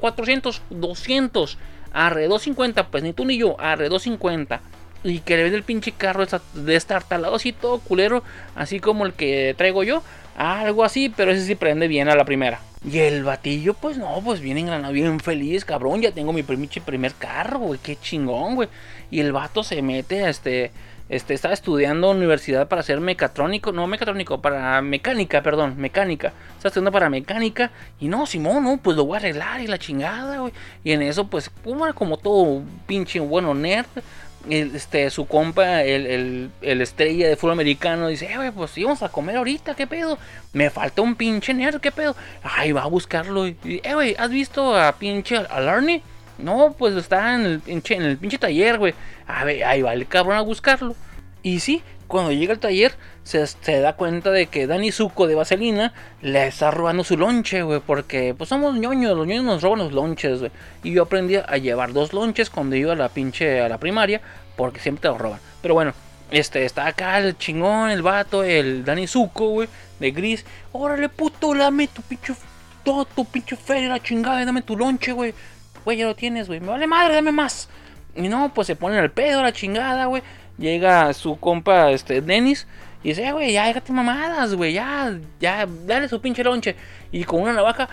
400, 0.00 0.62
200. 0.70 1.58
Arre, 1.92 2.28
250, 2.28 2.88
pues 2.88 3.02
ni 3.02 3.12
tú 3.12 3.24
ni 3.24 3.36
yo. 3.36 3.60
Arre, 3.60 3.88
250. 3.88 4.60
Y 5.04 5.20
que 5.20 5.36
le 5.36 5.44
vende 5.44 5.58
el 5.58 5.62
pinche 5.62 5.92
carro 5.92 6.26
de 6.54 6.76
estar 6.76 7.04
talado 7.04 7.36
así 7.36 7.52
todo 7.52 7.78
culero, 7.78 8.22
así 8.54 8.80
como 8.80 9.06
el 9.06 9.12
que 9.12 9.54
traigo 9.56 9.82
yo. 9.82 10.02
Algo 10.36 10.84
así, 10.84 11.12
pero 11.14 11.32
ese 11.32 11.44
sí 11.44 11.54
prende 11.54 11.88
bien 11.88 12.08
a 12.08 12.14
la 12.14 12.24
primera. 12.24 12.60
Y 12.82 12.98
el 12.98 13.24
batillo, 13.24 13.74
pues 13.74 13.98
no, 13.98 14.20
pues 14.24 14.40
bien 14.40 14.56
engranado, 14.56 14.92
bien 14.92 15.20
feliz, 15.20 15.64
cabrón. 15.64 16.00
Ya 16.00 16.12
tengo 16.12 16.32
mi 16.32 16.42
primer 16.42 17.14
carro, 17.14 17.58
güey, 17.58 17.80
qué 17.82 17.96
chingón, 17.96 18.54
güey. 18.54 18.68
Y 19.10 19.20
el 19.20 19.32
vato 19.32 19.62
se 19.62 19.82
mete, 19.82 20.28
este, 20.28 20.70
este, 21.10 21.34
estaba 21.34 21.52
estudiando 21.52 22.10
universidad 22.10 22.68
para 22.68 22.84
ser 22.84 23.00
mecatrónico, 23.00 23.72
no 23.72 23.86
mecatrónico, 23.88 24.40
para 24.40 24.80
mecánica, 24.80 25.42
perdón, 25.42 25.74
mecánica. 25.76 26.28
Estaba 26.56 26.68
estudiando 26.68 26.92
para 26.92 27.10
mecánica 27.10 27.72
y 27.98 28.06
no, 28.06 28.26
Simón, 28.26 28.62
no, 28.62 28.76
pues 28.76 28.96
lo 28.96 29.04
voy 29.04 29.16
a 29.16 29.18
arreglar 29.18 29.60
y 29.60 29.66
la 29.66 29.78
chingada, 29.78 30.38
güey. 30.38 30.52
Y 30.84 30.92
en 30.92 31.02
eso, 31.02 31.26
pues, 31.26 31.50
como 31.94 32.16
todo 32.16 32.62
pinche 32.86 33.18
bueno 33.18 33.54
nerd, 33.54 33.88
este, 34.48 35.10
su 35.10 35.26
compa, 35.26 35.82
el, 35.82 36.50
el, 36.62 36.80
estrella 36.80 37.28
de 37.28 37.36
fútbol 37.36 37.52
americano, 37.52 38.08
dice, 38.08 38.32
eh, 38.32 38.36
güey, 38.36 38.50
pues 38.50 38.76
íbamos 38.78 39.02
a 39.02 39.10
comer 39.10 39.36
ahorita, 39.36 39.74
¿qué 39.74 39.86
pedo? 39.86 40.18
Me 40.52 40.70
falta 40.70 41.02
un 41.02 41.14
pinche 41.14 41.52
nerd, 41.52 41.80
¿qué 41.80 41.92
pedo? 41.92 42.16
Ay, 42.42 42.72
va 42.72 42.82
a 42.82 42.86
buscarlo. 42.86 43.46
Eh, 43.46 43.82
güey, 43.92 44.16
¿has 44.18 44.30
visto 44.30 44.76
a 44.76 44.92
pinche 44.92 45.36
al 45.36 45.68
Arnie? 45.68 46.02
No, 46.38 46.74
pues 46.78 46.94
está 46.94 47.34
en 47.34 47.44
el 47.44 47.60
pinche, 47.60 47.94
en 47.94 48.02
el 48.02 48.16
pinche 48.16 48.38
taller, 48.38 48.78
güey. 48.78 48.94
A 49.26 49.44
ver, 49.44 49.62
ahí 49.64 49.82
va 49.82 49.92
el 49.92 50.06
cabrón 50.06 50.38
a 50.38 50.40
buscarlo. 50.40 50.96
Y 51.42 51.60
sí, 51.60 51.82
cuando 52.10 52.32
llega 52.32 52.52
al 52.52 52.58
taller, 52.58 52.92
se, 53.22 53.46
da 53.80 53.94
cuenta 53.94 54.32
de 54.32 54.48
que 54.48 54.66
Dani 54.66 54.90
Zuko 54.90 55.28
de 55.28 55.36
Vaselina 55.36 55.94
le 56.20 56.48
está 56.48 56.72
robando 56.72 57.04
su 57.04 57.16
lonche, 57.16 57.62
güey. 57.62 57.80
Porque 57.80 58.34
pues 58.36 58.50
somos 58.50 58.74
ñoños, 58.74 59.16
los 59.16 59.26
ñoños 59.26 59.44
nos 59.44 59.62
roban 59.62 59.78
los 59.78 59.92
lonches, 59.92 60.40
güey. 60.40 60.50
Y 60.82 60.90
yo 60.92 61.04
aprendí 61.04 61.36
a 61.36 61.56
llevar 61.56 61.92
dos 61.92 62.12
lonches 62.12 62.50
cuando 62.50 62.74
iba 62.74 62.92
a 62.92 62.96
la 62.96 63.08
pinche 63.08 63.60
a 63.60 63.68
la 63.68 63.78
primaria, 63.78 64.20
porque 64.56 64.80
siempre 64.80 65.02
te 65.02 65.08
los 65.08 65.18
roban. 65.18 65.38
Pero 65.62 65.74
bueno, 65.74 65.94
este, 66.32 66.64
está 66.64 66.86
acá 66.86 67.18
el 67.18 67.38
chingón, 67.38 67.90
el 67.90 68.02
vato, 68.02 68.42
el 68.42 68.84
Dani 68.84 69.06
Zuko, 69.06 69.48
güey, 69.50 69.68
de 70.00 70.10
gris. 70.10 70.44
Órale, 70.72 71.08
puto, 71.08 71.54
dame 71.54 71.86
tu 71.86 72.02
pinche, 72.02 72.34
todo 72.82 73.04
tu 73.04 73.24
pinche 73.24 73.54
feria, 73.54 73.88
la 73.88 74.02
chingada, 74.02 74.44
dame 74.44 74.62
tu 74.62 74.76
lonche, 74.76 75.12
güey. 75.12 75.32
Güey, 75.84 75.98
ya 75.98 76.06
lo 76.06 76.16
tienes, 76.16 76.48
güey. 76.48 76.58
Me 76.58 76.66
vale 76.66 76.88
madre, 76.88 77.14
dame 77.14 77.30
más. 77.30 77.68
Y 78.16 78.28
no, 78.28 78.52
pues 78.52 78.66
se 78.66 78.74
ponen 78.74 78.98
al 78.98 79.12
pedo, 79.12 79.42
la 79.42 79.52
chingada, 79.52 80.06
güey. 80.06 80.22
Llega 80.60 81.12
su 81.14 81.40
compa, 81.40 81.90
este, 81.90 82.20
Dennis. 82.20 82.66
Y 83.02 83.08
dice, 83.08 83.26
eh, 83.26 83.32
güey, 83.32 83.52
ya 83.52 83.66
déjate 83.66 83.92
mamadas, 83.92 84.54
güey. 84.54 84.74
Ya, 84.74 85.18
ya, 85.40 85.66
dale 85.86 86.06
su 86.08 86.20
pinche 86.20 86.44
lonche. 86.44 86.76
Y 87.10 87.24
con 87.24 87.40
una 87.40 87.54
navaja, 87.54 87.88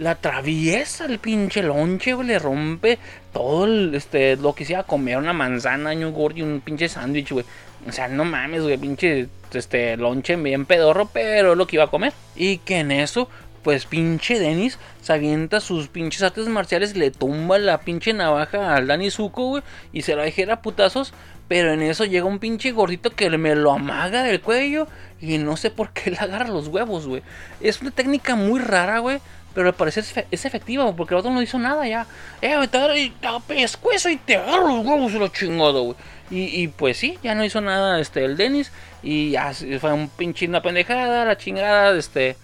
la 0.00 0.10
atraviesa 0.10 1.06
el 1.06 1.20
pinche 1.20 1.62
lonche, 1.62 2.12
güey. 2.12 2.26
Le 2.26 2.38
rompe 2.40 2.98
todo 3.32 3.66
el, 3.66 3.94
este, 3.94 4.36
lo 4.36 4.52
que 4.52 4.64
se 4.64 4.72
iba 4.72 4.80
a 4.80 4.86
comer. 4.86 5.16
Una 5.16 5.32
manzana, 5.32 5.92
un 5.92 6.12
gordo 6.12 6.38
y 6.38 6.42
un 6.42 6.60
pinche 6.60 6.88
sándwich, 6.88 7.30
güey. 7.30 7.44
O 7.88 7.92
sea, 7.92 8.08
no 8.08 8.24
mames, 8.24 8.64
güey, 8.64 8.76
pinche, 8.78 9.28
este, 9.52 9.96
lonche 9.96 10.34
bien 10.34 10.66
pedorro, 10.66 11.08
pero 11.12 11.54
lo 11.54 11.68
que 11.68 11.76
iba 11.76 11.84
a 11.84 11.90
comer. 11.90 12.12
Y 12.34 12.58
que 12.58 12.80
en 12.80 12.90
eso 12.90 13.28
pues 13.66 13.84
pinche 13.84 14.38
Dennis 14.38 14.78
se 15.02 15.12
avienta 15.12 15.58
sus 15.58 15.88
pinches 15.88 16.22
artes 16.22 16.46
marciales, 16.46 16.96
le 16.96 17.10
tumba 17.10 17.58
la 17.58 17.80
pinche 17.80 18.12
navaja 18.12 18.76
al 18.76 18.86
Dani 18.86 19.10
Zuko, 19.10 19.48
güey, 19.48 19.64
y 19.92 20.02
se 20.02 20.14
la 20.14 20.22
dejera 20.22 20.62
putazos. 20.62 21.12
Pero 21.48 21.72
en 21.72 21.82
eso 21.82 22.04
llega 22.04 22.26
un 22.26 22.38
pinche 22.38 22.72
gordito 22.72 23.10
que 23.10 23.30
me 23.30 23.54
lo 23.54 23.72
amaga 23.72 24.22
del 24.22 24.40
cuello 24.40 24.88
y 25.20 25.38
no 25.38 25.56
sé 25.56 25.70
por 25.70 25.90
qué 25.90 26.10
le 26.12 26.18
agarra 26.18 26.48
los 26.48 26.68
huevos, 26.68 27.06
güey. 27.06 27.22
Es 27.60 27.80
una 27.80 27.90
técnica 27.90 28.34
muy 28.34 28.60
rara, 28.60 28.98
güey. 28.98 29.20
pero 29.54 29.68
al 29.68 29.74
parecer 29.74 30.04
es, 30.30 30.44
efectiva 30.44 30.94
porque 30.94 31.14
el 31.14 31.22
vato 31.22 31.30
no 31.30 31.42
hizo 31.42 31.58
nada 31.58 31.86
ya. 31.86 32.06
Eh, 32.42 32.56
te 32.70 32.76
agarro 32.76 32.96
y 32.96 33.10
te 33.10 33.28
pescuezo 33.46 34.10
y 34.10 34.16
te 34.16 34.36
agarro 34.36 34.76
los 34.76 34.86
huevos 34.86 35.12
lo 35.12 35.28
chingado, 35.28 35.82
güey. 35.82 35.96
Y, 36.28 36.62
y, 36.62 36.68
pues 36.68 36.96
sí, 36.96 37.18
ya 37.22 37.36
no 37.36 37.44
hizo 37.44 37.60
nada 37.60 38.00
este 38.00 38.24
el 38.24 38.36
Dennis 38.36 38.72
y 39.00 39.30
ya 39.30 39.52
fue 39.80 39.92
un 39.92 40.08
pinche 40.08 40.48
una 40.48 40.60
pendejada, 40.60 41.24
la 41.24 41.36
chingada, 41.36 41.96
este 41.96 42.36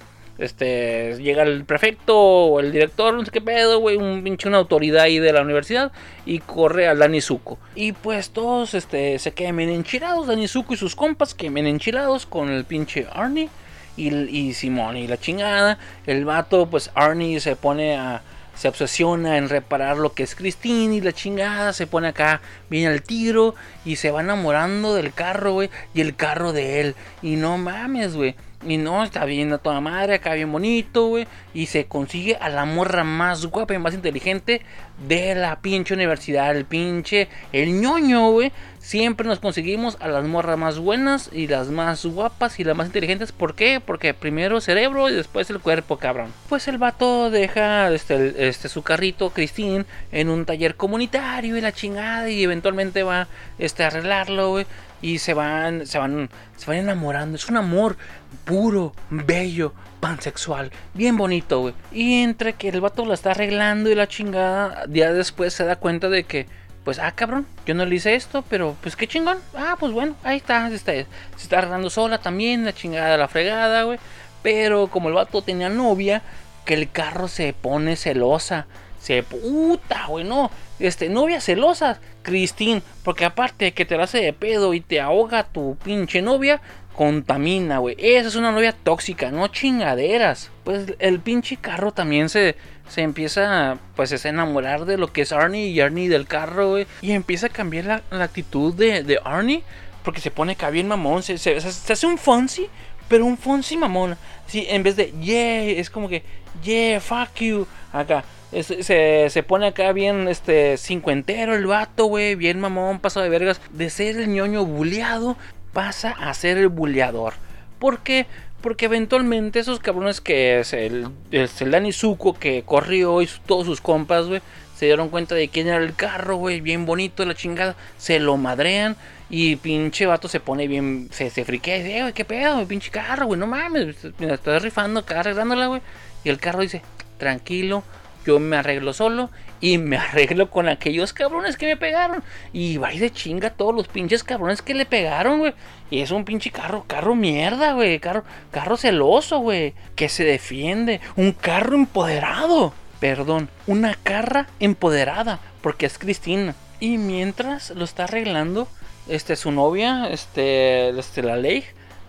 este 0.42 1.16
llega 1.18 1.42
el 1.42 1.64
prefecto 1.64 2.18
o 2.18 2.60
el 2.60 2.72
director, 2.72 3.14
no 3.14 3.24
sé 3.24 3.30
qué 3.30 3.40
pedo, 3.40 3.78
güey, 3.78 3.96
un 3.96 4.22
pinche 4.22 4.48
una 4.48 4.58
autoridad 4.58 5.04
ahí 5.04 5.18
de 5.18 5.32
la 5.32 5.42
universidad 5.42 5.92
y 6.26 6.40
corre 6.40 6.88
al 6.88 6.98
Dani 6.98 7.20
Zuko. 7.20 7.58
Y 7.74 7.92
pues 7.92 8.30
todos 8.30 8.74
este 8.74 9.18
se 9.18 9.32
quedan 9.32 9.60
enchilados, 9.60 10.26
Dani 10.26 10.48
Zuko 10.48 10.74
y 10.74 10.76
sus 10.76 10.96
compas 10.96 11.34
quedan 11.34 11.66
enchilados 11.66 12.26
con 12.26 12.50
el 12.50 12.64
pinche 12.64 13.06
Arnie 13.12 13.48
y, 13.96 14.08
y 14.08 14.52
y 14.52 15.06
la 15.06 15.18
chingada. 15.18 15.78
El 16.06 16.24
vato, 16.24 16.66
pues 16.66 16.90
Arnie 16.94 17.40
se 17.40 17.56
pone 17.56 17.96
a 17.96 18.22
se 18.54 18.68
obsesiona 18.68 19.38
en 19.38 19.48
reparar 19.48 19.96
lo 19.96 20.12
que 20.12 20.22
es 20.22 20.34
Christine 20.34 20.96
y 20.96 21.00
la 21.00 21.12
chingada, 21.12 21.72
se 21.72 21.86
pone 21.86 22.08
acá, 22.08 22.42
viene 22.68 22.88
al 22.88 23.02
tiro 23.02 23.54
y 23.84 23.96
se 23.96 24.10
va 24.10 24.20
enamorando 24.20 24.94
del 24.94 25.12
carro, 25.12 25.54
güey, 25.54 25.70
y 25.94 26.00
el 26.00 26.14
carro 26.14 26.52
de 26.52 26.80
él. 26.80 26.94
Y 27.22 27.36
no 27.36 27.58
mames, 27.58 28.14
güey. 28.14 28.34
Y 28.66 28.76
no, 28.76 29.02
está 29.02 29.24
bien 29.24 29.52
a 29.52 29.58
toda 29.58 29.80
madre, 29.80 30.14
acá 30.14 30.34
bien 30.34 30.52
bonito, 30.52 31.06
güey. 31.06 31.26
Y 31.54 31.66
se 31.66 31.86
consigue 31.86 32.36
a 32.40 32.48
la 32.48 32.64
morra 32.64 33.04
más 33.04 33.46
guapa 33.46 33.74
y 33.74 33.78
más 33.78 33.94
inteligente 33.94 34.62
de 35.06 35.34
la 35.34 35.60
pinche 35.60 35.94
universidad. 35.94 36.56
El 36.56 36.64
pinche, 36.64 37.28
el 37.52 37.80
ñoño, 37.80 38.30
güey. 38.30 38.52
Siempre 38.78 39.26
nos 39.26 39.38
conseguimos 39.38 39.96
a 40.00 40.08
las 40.08 40.24
morras 40.24 40.58
más 40.58 40.78
buenas 40.78 41.30
y 41.32 41.46
las 41.46 41.68
más 41.68 42.04
guapas 42.04 42.58
y 42.58 42.64
las 42.64 42.76
más 42.76 42.86
inteligentes. 42.86 43.32
¿Por 43.32 43.54
qué? 43.54 43.80
Porque 43.84 44.14
primero 44.14 44.56
el 44.56 44.62
cerebro 44.62 45.08
y 45.08 45.14
después 45.14 45.50
el 45.50 45.60
cuerpo, 45.60 45.98
cabrón. 45.98 46.32
Pues 46.48 46.66
el 46.68 46.78
vato 46.78 47.30
deja 47.30 47.92
este, 47.92 48.48
este 48.48 48.68
su 48.68 48.82
carrito, 48.82 49.30
Christine, 49.30 49.84
en 50.10 50.28
un 50.28 50.44
taller 50.44 50.76
comunitario 50.76 51.56
y 51.56 51.60
la 51.60 51.72
chingada. 51.72 52.28
Y 52.28 52.42
eventualmente 52.42 53.02
va 53.02 53.28
este, 53.58 53.84
a 53.84 53.88
arreglarlo, 53.88 54.50
güey 54.50 54.66
y 55.02 55.18
se 55.18 55.34
van, 55.34 55.86
se 55.86 55.98
van, 55.98 56.30
se 56.56 56.66
van 56.66 56.78
enamorando. 56.78 57.36
Es 57.36 57.48
un 57.48 57.58
amor 57.58 57.98
puro, 58.44 58.94
bello, 59.10 59.74
pansexual, 60.00 60.72
bien 60.94 61.16
bonito, 61.16 61.60
güey. 61.60 61.74
Y 61.92 62.22
entre 62.22 62.54
que 62.54 62.70
el 62.70 62.80
vato 62.80 63.04
la 63.04 63.14
está 63.14 63.32
arreglando 63.32 63.90
y 63.90 63.94
la 63.94 64.08
chingada, 64.08 64.86
día 64.86 65.12
después 65.12 65.52
se 65.52 65.64
da 65.64 65.76
cuenta 65.76 66.08
de 66.08 66.24
que, 66.24 66.46
pues, 66.84 66.98
ah, 66.98 67.12
cabrón, 67.12 67.46
yo 67.66 67.74
no 67.74 67.84
le 67.84 67.96
hice 67.96 68.14
esto, 68.14 68.42
pero 68.48 68.76
pues 68.80 68.96
qué 68.96 69.06
chingón. 69.06 69.38
Ah, 69.56 69.76
pues 69.78 69.92
bueno, 69.92 70.16
ahí 70.24 70.38
está, 70.38 70.68
se 70.70 70.76
está, 70.76 70.92
se 70.92 71.06
está 71.36 71.58
arreglando 71.58 71.90
sola 71.90 72.18
también, 72.18 72.64
la 72.64 72.72
chingada, 72.72 73.16
la 73.16 73.28
fregada, 73.28 73.82
güey. 73.82 73.98
Pero 74.42 74.88
como 74.88 75.08
el 75.08 75.14
vato 75.14 75.42
tenía 75.42 75.68
novia, 75.68 76.22
que 76.64 76.74
el 76.74 76.90
carro 76.90 77.28
se 77.28 77.52
pone 77.52 77.96
celosa. 77.96 78.66
Se 79.02 79.24
puta, 79.24 80.06
güey, 80.06 80.24
no. 80.24 80.50
Este, 80.78 81.08
novia 81.08 81.40
celosa, 81.40 81.98
Christine. 82.22 82.82
Porque 83.02 83.24
aparte 83.24 83.72
que 83.72 83.84
te 83.84 83.96
la 83.96 84.04
hace 84.04 84.18
de 84.18 84.32
pedo 84.32 84.74
y 84.74 84.80
te 84.80 85.00
ahoga 85.00 85.42
tu 85.42 85.76
pinche 85.82 86.22
novia, 86.22 86.60
contamina, 86.94 87.78
güey. 87.78 87.96
Esa 87.98 88.28
es 88.28 88.36
una 88.36 88.52
novia 88.52 88.72
tóxica, 88.72 89.32
no 89.32 89.48
chingaderas. 89.48 90.50
Pues 90.62 90.94
el 91.00 91.18
pinche 91.18 91.56
carro 91.56 91.90
también 91.90 92.28
se, 92.28 92.54
se 92.88 93.02
empieza, 93.02 93.78
pues, 93.96 94.24
a 94.24 94.28
enamorar 94.28 94.84
de 94.84 94.98
lo 94.98 95.12
que 95.12 95.22
es 95.22 95.32
Arnie 95.32 95.70
y 95.70 95.80
Arnie 95.80 96.08
del 96.08 96.28
carro, 96.28 96.70
güey. 96.70 96.86
Y 97.00 97.10
empieza 97.10 97.46
a 97.46 97.50
cambiar 97.50 98.04
la, 98.08 98.24
actitud 98.24 98.72
de, 98.72 99.02
de, 99.02 99.18
Arnie. 99.24 99.64
Porque 100.04 100.20
se 100.20 100.30
pone 100.30 100.52
acá 100.52 100.70
bien 100.70 100.86
mamón. 100.86 101.24
Se, 101.24 101.38
se, 101.38 101.60
se, 101.60 101.92
hace 101.92 102.06
un 102.06 102.18
Fonsi, 102.18 102.68
pero 103.08 103.24
un 103.24 103.36
Fonsi 103.36 103.76
mamón. 103.76 104.16
Sí, 104.46 104.64
en 104.68 104.84
vez 104.84 104.94
de 104.94 105.12
yeah, 105.20 105.62
es 105.64 105.90
como 105.90 106.08
que 106.08 106.22
yeah, 106.62 107.00
fuck 107.00 107.34
you. 107.40 107.66
Acá. 107.92 108.24
Se, 108.60 109.30
se, 109.30 109.42
pone 109.42 109.68
acá 109.68 109.92
bien 109.92 110.28
este 110.28 110.76
cincuentero 110.76 111.54
el 111.54 111.66
vato, 111.66 112.04
güey, 112.04 112.34
bien 112.34 112.60
mamón, 112.60 113.00
pasado 113.00 113.24
de 113.24 113.30
vergas, 113.30 113.62
de 113.70 113.88
ser 113.88 114.18
el 114.18 114.28
ñoño 114.28 114.66
buleado, 114.66 115.38
pasa 115.72 116.10
a 116.10 116.34
ser 116.34 116.58
el 116.58 116.68
buleador. 116.68 117.32
¿Por 117.78 118.00
qué? 118.00 118.26
Porque 118.60 118.84
eventualmente 118.84 119.58
esos 119.58 119.78
cabrones 119.78 120.20
que 120.20 120.60
es 120.60 120.74
el, 120.74 121.08
es 121.30 121.62
el 121.62 121.70
Dani 121.70 121.92
Zuko 121.92 122.34
que 122.34 122.62
corrió 122.62 123.22
y 123.22 123.28
todos 123.46 123.64
sus 123.64 123.80
compas, 123.80 124.26
güey, 124.26 124.42
se 124.76 124.84
dieron 124.84 125.08
cuenta 125.08 125.34
de 125.34 125.48
quién 125.48 125.68
era 125.68 125.78
el 125.78 125.94
carro, 125.94 126.36
güey, 126.36 126.60
bien 126.60 126.84
bonito, 126.84 127.24
la 127.24 127.34
chingada, 127.34 127.74
se 127.96 128.20
lo 128.20 128.36
madrean 128.36 128.96
y 129.30 129.56
pinche 129.56 130.04
vato 130.04 130.28
se 130.28 130.40
pone 130.40 130.68
bien, 130.68 131.08
se, 131.10 131.30
se 131.30 131.46
friquea 131.46 131.78
y 131.78 131.82
dice, 131.84 131.96
eh, 131.96 132.02
güey, 132.02 132.12
qué 132.12 132.26
pedo, 132.26 132.66
pinche 132.68 132.90
carro, 132.90 133.24
güey, 133.26 133.40
no 133.40 133.46
mames, 133.46 133.96
me 134.18 134.34
estoy 134.34 134.58
rifando 134.58 135.00
acá 135.00 135.20
arreglándola, 135.20 135.68
güey. 135.68 135.80
Y 136.22 136.28
el 136.28 136.38
carro 136.38 136.60
dice, 136.60 136.82
tranquilo, 137.16 137.82
yo 138.24 138.38
me 138.38 138.56
arreglo 138.56 138.92
solo 138.92 139.30
y 139.60 139.78
me 139.78 139.96
arreglo 139.98 140.50
con 140.50 140.68
aquellos 140.68 141.12
cabrones 141.12 141.56
que 141.56 141.66
me 141.66 141.76
pegaron. 141.76 142.22
Y 142.52 142.76
va 142.76 142.90
de 142.90 143.10
chinga 143.10 143.50
todos 143.50 143.74
los 143.74 143.88
pinches 143.88 144.24
cabrones 144.24 144.62
que 144.62 144.74
le 144.74 144.86
pegaron, 144.86 145.38
güey. 145.38 145.54
Y 145.90 146.00
es 146.00 146.10
un 146.10 146.24
pinche 146.24 146.50
carro, 146.50 146.84
carro 146.86 147.14
mierda, 147.14 147.72
güey. 147.72 147.98
Carro, 147.98 148.24
carro 148.50 148.76
celoso, 148.76 149.38
güey. 149.38 149.74
Que 149.94 150.08
se 150.08 150.24
defiende. 150.24 151.00
Un 151.16 151.32
carro 151.32 151.76
empoderado. 151.76 152.74
Perdón, 153.00 153.48
una 153.66 153.94
carra 153.94 154.48
empoderada. 154.60 155.40
Porque 155.60 155.86
es 155.86 155.98
Cristina. 155.98 156.54
Y 156.80 156.98
mientras 156.98 157.70
lo 157.70 157.84
está 157.84 158.04
arreglando, 158.04 158.68
este, 159.08 159.36
su 159.36 159.52
novia, 159.52 160.08
este, 160.10 160.88
este, 160.98 161.22
la 161.22 161.36
ley, 161.36 161.64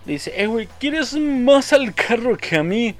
dice, 0.06 0.34
eh, 0.36 0.48
güey, 0.48 0.68
¿quieres 0.80 1.14
más 1.14 1.74
al 1.74 1.94
carro 1.94 2.38
que 2.38 2.56
a 2.58 2.64
mí? 2.64 2.96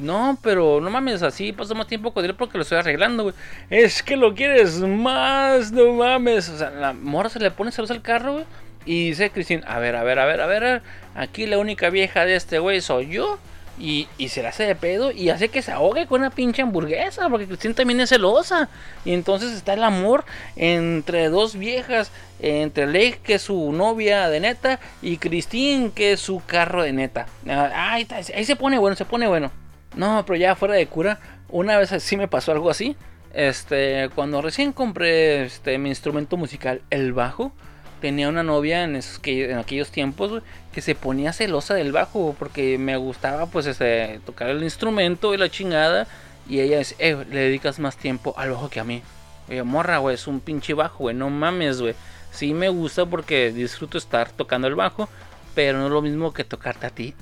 No, 0.00 0.38
pero 0.42 0.80
no 0.80 0.90
mames, 0.90 1.22
así 1.22 1.52
pasó 1.52 1.74
más 1.74 1.86
tiempo 1.86 2.12
con 2.12 2.24
él 2.24 2.34
porque 2.34 2.58
lo 2.58 2.62
estoy 2.62 2.78
arreglando. 2.78 3.32
Es 3.70 4.02
que 4.02 4.16
lo 4.16 4.34
quieres 4.34 4.80
más, 4.80 5.72
no 5.72 5.92
mames. 5.92 6.48
O 6.48 6.58
sea, 6.58 6.70
la 6.70 6.92
morra 6.92 7.28
se 7.28 7.40
le 7.40 7.50
pone 7.50 7.72
celosa 7.72 7.94
al 7.94 8.02
carro. 8.02 8.44
Y 8.86 9.08
dice 9.10 9.30
Cristina, 9.30 9.66
a 9.66 9.78
ver, 9.78 9.96
a 9.96 10.02
ver, 10.02 10.18
a 10.18 10.26
ver, 10.26 10.40
a 10.40 10.46
ver. 10.46 10.82
Aquí 11.14 11.46
la 11.46 11.58
única 11.58 11.90
vieja 11.90 12.24
de 12.24 12.36
este 12.36 12.58
güey 12.58 12.80
soy 12.80 13.08
yo. 13.08 13.38
Y, 13.76 14.06
y, 14.18 14.28
se 14.28 14.40
la 14.40 14.50
hace 14.50 14.62
de 14.62 14.76
pedo 14.76 15.10
y 15.10 15.30
hace 15.30 15.48
que 15.48 15.60
se 15.60 15.72
ahogue 15.72 16.06
con 16.06 16.20
una 16.20 16.30
pinche 16.30 16.62
hamburguesa. 16.62 17.28
Porque 17.28 17.46
Cristina 17.46 17.74
también 17.74 18.00
es 18.00 18.10
celosa. 18.10 18.68
Y 19.04 19.12
entonces 19.14 19.52
está 19.52 19.74
el 19.74 19.82
amor 19.84 20.24
entre 20.56 21.28
dos 21.28 21.56
viejas. 21.56 22.10
Entre 22.40 22.86
Lake, 22.86 23.20
que 23.22 23.34
es 23.34 23.42
su 23.42 23.72
novia 23.72 24.28
de 24.28 24.40
neta. 24.40 24.80
Y 25.02 25.16
Christine, 25.16 25.92
que 25.94 26.12
es 26.12 26.20
su 26.20 26.42
carro 26.44 26.82
de 26.82 26.92
neta. 26.92 27.26
Ah, 27.48 27.92
ahí, 27.92 28.06
ahí 28.34 28.44
se 28.44 28.56
pone 28.56 28.78
bueno, 28.78 28.96
se 28.96 29.04
pone 29.04 29.26
bueno. 29.26 29.50
No, 29.96 30.24
pero 30.26 30.36
ya 30.36 30.56
fuera 30.56 30.74
de 30.74 30.86
cura, 30.86 31.18
una 31.48 31.78
vez 31.78 31.94
sí 32.02 32.16
me 32.16 32.28
pasó 32.28 32.52
algo 32.52 32.70
así. 32.70 32.96
Este, 33.32 34.10
cuando 34.14 34.40
recién 34.42 34.72
compré 34.72 35.44
este, 35.44 35.76
mi 35.78 35.88
instrumento 35.88 36.36
musical, 36.36 36.82
el 36.90 37.12
bajo, 37.12 37.52
tenía 38.00 38.28
una 38.28 38.42
novia 38.42 38.84
en, 38.84 38.96
esos, 38.96 39.18
que, 39.18 39.50
en 39.50 39.58
aquellos 39.58 39.90
tiempos 39.90 40.42
que 40.72 40.80
se 40.80 40.94
ponía 40.94 41.32
celosa 41.32 41.74
del 41.74 41.90
bajo 41.90 42.36
porque 42.38 42.76
me 42.78 42.96
gustaba 42.96 43.46
pues 43.46 43.66
este, 43.66 44.20
tocar 44.26 44.50
el 44.50 44.62
instrumento 44.62 45.34
y 45.34 45.38
la 45.38 45.48
chingada. 45.48 46.06
Y 46.48 46.60
ella 46.60 46.78
dice, 46.78 46.94
eh, 46.98 47.24
le 47.30 47.40
dedicas 47.40 47.78
más 47.78 47.96
tiempo 47.96 48.34
al 48.36 48.50
bajo 48.50 48.68
que 48.68 48.80
a 48.80 48.84
mí. 48.84 49.02
Oye, 49.48 49.62
morra, 49.62 49.98
güey, 49.98 50.14
es 50.14 50.26
un 50.26 50.40
pinche 50.40 50.74
bajo, 50.74 50.98
güey, 50.98 51.16
no 51.16 51.30
mames, 51.30 51.80
güey. 51.80 51.94
Sí 52.30 52.52
me 52.52 52.68
gusta 52.68 53.06
porque 53.06 53.52
disfruto 53.52 53.96
estar 53.98 54.30
tocando 54.30 54.68
el 54.68 54.74
bajo, 54.74 55.08
pero 55.54 55.78
no 55.78 55.86
es 55.86 55.92
lo 55.92 56.02
mismo 56.02 56.32
que 56.32 56.44
tocarte 56.44 56.86
a 56.86 56.90
ti. 56.90 57.14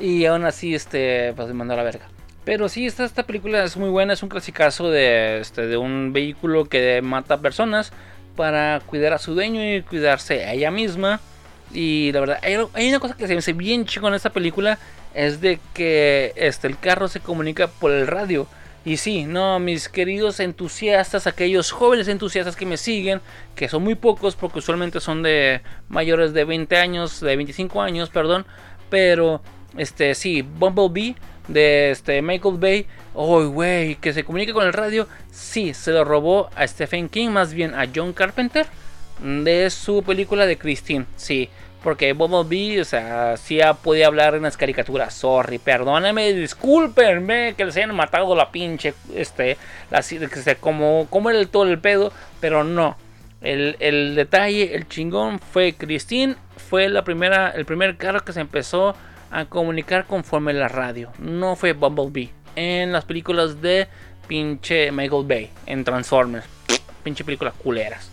Y 0.00 0.24
aún 0.24 0.44
así, 0.44 0.74
este, 0.74 1.32
pues 1.34 1.48
me 1.48 1.54
mandó 1.54 1.74
a 1.74 1.76
la 1.76 1.82
verga. 1.82 2.08
Pero 2.44 2.68
sí, 2.68 2.86
esta, 2.86 3.04
esta 3.04 3.24
película 3.24 3.62
es 3.62 3.76
muy 3.76 3.90
buena, 3.90 4.14
es 4.14 4.22
un 4.22 4.28
clasicazo 4.28 4.90
de, 4.90 5.40
este, 5.40 5.66
de 5.66 5.76
un 5.76 6.12
vehículo 6.12 6.64
que 6.64 7.02
mata 7.02 7.40
personas 7.40 7.92
para 8.34 8.80
cuidar 8.86 9.12
a 9.12 9.18
su 9.18 9.34
dueño 9.34 9.62
y 9.62 9.82
cuidarse 9.82 10.44
a 10.46 10.54
ella 10.54 10.70
misma. 10.70 11.20
Y 11.72 12.10
la 12.12 12.20
verdad, 12.20 12.38
hay, 12.42 12.88
una 12.88 12.98
cosa 12.98 13.14
que 13.14 13.26
se 13.26 13.34
me 13.34 13.40
hace 13.40 13.52
bien 13.52 13.84
chico 13.84 14.08
en 14.08 14.14
esta 14.14 14.30
película, 14.30 14.78
es 15.14 15.40
de 15.40 15.60
que 15.74 16.32
este, 16.36 16.66
el 16.66 16.78
carro 16.78 17.08
se 17.08 17.20
comunica 17.20 17.68
por 17.68 17.92
el 17.92 18.06
radio. 18.06 18.46
Y 18.84 18.96
sí, 18.96 19.24
no, 19.24 19.58
mis 19.60 19.90
queridos 19.90 20.40
entusiastas, 20.40 21.26
aquellos 21.26 21.70
jóvenes 21.70 22.08
entusiastas 22.08 22.56
que 22.56 22.64
me 22.64 22.78
siguen, 22.78 23.20
que 23.54 23.68
son 23.68 23.84
muy 23.84 23.94
pocos 23.94 24.36
porque 24.36 24.60
usualmente 24.60 25.00
son 25.00 25.22
de 25.22 25.60
mayores 25.90 26.32
de 26.32 26.44
20 26.44 26.78
años, 26.78 27.20
de 27.20 27.36
25 27.36 27.82
años, 27.82 28.08
perdón, 28.08 28.46
pero 28.88 29.42
este, 29.76 30.14
sí, 30.14 30.42
Bumblebee 30.42 31.16
de 31.48 31.90
este 31.90 32.22
Michael 32.22 32.56
Bay. 32.58 32.86
Oh, 33.14 33.44
güey, 33.48 33.96
que 33.96 34.12
se 34.12 34.24
comunica 34.24 34.52
con 34.52 34.66
el 34.66 34.72
radio. 34.72 35.08
Sí, 35.30 35.74
se 35.74 35.92
lo 35.92 36.04
robó 36.04 36.50
a 36.54 36.66
Stephen 36.66 37.08
King, 37.08 37.30
más 37.30 37.52
bien 37.52 37.74
a 37.74 37.86
John 37.94 38.12
Carpenter, 38.12 38.66
de 39.20 39.68
su 39.70 40.02
película 40.02 40.46
de 40.46 40.56
Christine. 40.56 41.06
Sí, 41.16 41.48
porque 41.82 42.12
Bumblebee, 42.12 42.80
o 42.80 42.84
sea, 42.84 43.36
sí 43.36 43.58
podía 43.82 44.06
hablar 44.06 44.34
en 44.34 44.42
las 44.42 44.56
caricaturas. 44.56 45.14
Sorry, 45.14 45.58
perdóname, 45.58 46.32
discúlpenme 46.32 47.54
que 47.56 47.64
les 47.64 47.76
hayan 47.76 47.94
matado 47.94 48.34
la 48.34 48.50
pinche, 48.50 48.94
este, 49.14 49.56
la, 49.90 50.02
como, 50.60 51.06
como 51.10 51.30
era 51.30 51.38
el 51.38 51.48
todo 51.48 51.64
el 51.64 51.78
pedo, 51.78 52.12
pero 52.40 52.64
no. 52.64 52.96
El, 53.40 53.76
el 53.80 54.14
detalle, 54.14 54.74
el 54.74 54.86
chingón 54.86 55.38
fue 55.38 55.72
Christine, 55.72 56.36
fue 56.68 56.90
la 56.90 57.02
primera, 57.04 57.50
el 57.50 57.64
primer 57.64 57.96
carro 57.96 58.20
que 58.20 58.34
se 58.34 58.40
empezó 58.40 58.94
a 59.30 59.44
comunicar 59.46 60.06
conforme 60.06 60.52
la 60.52 60.68
radio. 60.68 61.10
No 61.18 61.56
fue 61.56 61.72
Bumblebee. 61.72 62.32
en 62.56 62.92
las 62.92 63.04
películas 63.04 63.62
de 63.62 63.88
pinche 64.26 64.90
Michael 64.92 65.26
Bay, 65.26 65.50
en 65.66 65.84
Transformers. 65.84 66.46
Pinche 67.02 67.24
películas 67.24 67.54
culeras. 67.54 68.10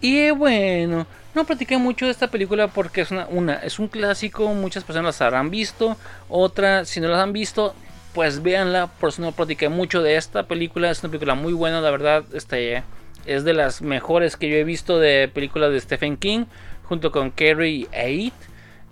Y 0.00 0.30
bueno, 0.30 1.06
no 1.34 1.44
platiqué 1.44 1.76
mucho 1.78 2.04
de 2.06 2.12
esta 2.12 2.28
película 2.28 2.68
porque 2.68 3.00
es 3.00 3.10
una, 3.10 3.54
es 3.56 3.78
un 3.78 3.88
clásico, 3.88 4.54
muchas 4.54 4.84
personas 4.84 5.18
la 5.18 5.26
habrán 5.26 5.50
visto, 5.50 5.96
otra, 6.28 6.84
si 6.84 7.00
no 7.00 7.08
las 7.08 7.20
han 7.20 7.32
visto, 7.32 7.74
pues 8.14 8.42
véanla, 8.42 8.86
por 8.86 9.08
eso 9.08 9.22
no 9.22 9.32
platiqué 9.32 9.68
mucho 9.68 10.02
de 10.02 10.16
esta 10.16 10.44
película, 10.44 10.90
es 10.90 11.02
una 11.02 11.10
película 11.10 11.34
muy 11.34 11.52
buena, 11.52 11.80
la 11.80 11.90
verdad, 11.90 12.24
este 12.32 12.82
es 13.26 13.44
de 13.44 13.52
las 13.52 13.82
mejores 13.82 14.36
que 14.36 14.48
yo 14.48 14.56
he 14.56 14.64
visto 14.64 14.98
de 14.98 15.28
películas 15.28 15.72
de 15.72 15.80
Stephen 15.80 16.16
King, 16.16 16.46
junto 16.84 17.12
con 17.12 17.30
Carrie 17.30 17.86
y 17.92 18.32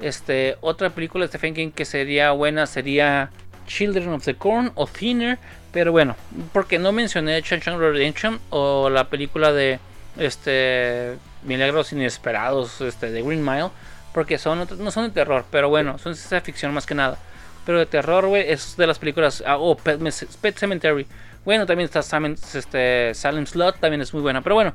Este, 0.01 0.57
otra 0.61 0.91
película 0.91 1.25
de 1.25 1.29
Stephen 1.29 1.55
King 1.55 1.71
que 1.71 1.85
sería 1.85 2.33
buena 2.33 2.67
sería 2.67 3.31
Children 3.67 4.09
of 4.15 4.25
the 4.25 4.35
Corn 4.35 4.73
o 4.75 4.87
Thinner, 4.87 5.39
pero 5.73 5.93
bueno, 5.93 6.17
porque 6.53 6.79
no 6.79 6.93
mencioné 6.93 7.41
Shawshank 7.41 7.79
Redemption 7.79 8.41
o 8.51 8.91
la 8.91 9.09
película 9.09 9.53
de 9.53 9.79
este 10.19 11.17
Milagros 11.43 11.93
Inesperados 11.93 12.81
este, 12.81 13.11
de 13.11 13.23
Green 13.23 13.45
Mile, 13.45 13.71
porque 14.13 14.39
son 14.39 14.67
no 14.79 14.91
son 14.91 15.05
de 15.05 15.11
terror, 15.11 15.45
pero 15.51 15.69
bueno, 15.69 15.99
son 15.99 16.15
de 16.15 16.41
ficción 16.41 16.73
más 16.73 16.87
que 16.87 16.95
nada. 16.95 17.19
Pero 17.67 17.81
de 17.81 17.87
terror, 17.87 18.27
güey, 18.27 18.49
es 18.49 18.77
de 18.77 18.87
las 18.87 18.99
películas. 19.01 19.43
Oh, 19.47 19.77
Pet, 19.77 20.57
Cemetery. 20.57 21.05
Bueno, 21.45 21.67
también 21.67 21.87
está 21.87 22.01
Salem, 22.01 22.37
este, 22.55 23.13
Salem 23.13 23.45
Slot, 23.45 23.81
también 23.81 24.01
es 24.01 24.15
muy 24.15 24.23
buena. 24.23 24.41
Pero 24.41 24.55
bueno, 24.55 24.73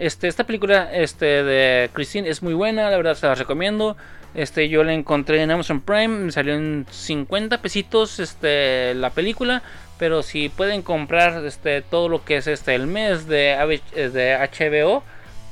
este, 0.00 0.28
esta 0.28 0.44
película 0.44 0.90
este, 0.92 1.44
de 1.44 1.90
Christine 1.92 2.28
es 2.28 2.42
muy 2.42 2.54
buena, 2.54 2.90
la 2.90 2.96
verdad 2.96 3.14
se 3.14 3.26
la 3.26 3.34
recomiendo. 3.34 3.98
Este, 4.34 4.68
yo 4.70 4.82
la 4.82 4.94
encontré 4.94 5.42
en 5.42 5.50
Amazon 5.50 5.80
Prime, 5.80 6.08
me 6.08 6.32
salió 6.32 6.54
en 6.54 6.86
50 6.90 7.60
pesitos 7.60 8.18
la 8.42 9.10
película. 9.10 9.62
Pero 9.98 10.22
si 10.22 10.48
pueden 10.48 10.80
comprar 10.80 11.42
todo 11.90 12.08
lo 12.08 12.24
que 12.24 12.38
es 12.38 12.46
el 12.46 12.86
mes 12.86 13.26
de, 13.26 13.54
HBO, 13.58 15.02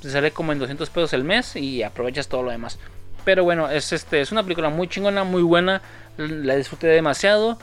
se 0.00 0.10
sale 0.10 0.30
como 0.30 0.52
en 0.52 0.58
200 0.58 0.88
pesos 0.88 1.12
el 1.12 1.24
mes 1.24 1.54
y 1.54 1.82
aprovechas 1.82 2.28
todo 2.28 2.42
lo 2.42 2.50
demás. 2.50 2.78
Pero 3.26 3.44
bueno, 3.44 3.68
es, 3.68 3.92
una 4.32 4.42
película 4.42 4.70
muy 4.70 4.88
chingona, 4.88 5.24
muy 5.24 5.42
buena. 5.42 5.82
La 6.16 6.56
disfruté 6.56 6.86
demasiado. 6.86 7.58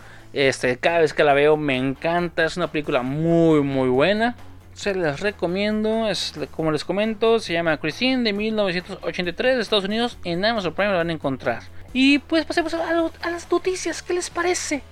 Cada 0.79 0.99
vez 0.99 1.13
que 1.13 1.23
la 1.23 1.33
veo 1.33 1.57
me 1.57 1.75
encanta. 1.77 2.45
Es 2.45 2.57
una 2.57 2.67
película 2.71 3.01
muy, 3.01 3.61
muy 3.61 3.89
buena. 3.89 4.35
Se 4.75 4.93
les 4.93 5.21
recomiendo. 5.21 6.07
Es, 6.09 6.33
como 6.51 6.71
les 6.71 6.83
comento, 6.83 7.39
se 7.39 7.53
llama 7.53 7.77
Christine 7.77 8.23
de 8.23 8.33
1983 8.33 9.55
de 9.55 9.61
Estados 9.61 9.85
Unidos. 9.85 10.17
En 10.25 10.43
Amazon 10.43 10.73
Prime 10.73 10.91
la 10.91 10.97
van 10.97 11.09
a 11.09 11.13
encontrar. 11.13 11.63
Y 11.93 12.19
pues 12.19 12.45
pasemos 12.45 12.73
a, 12.73 12.89
a 12.89 13.29
las 13.29 13.49
noticias. 13.49 14.03
¿Qué 14.03 14.13
les 14.13 14.29
parece? 14.29 14.83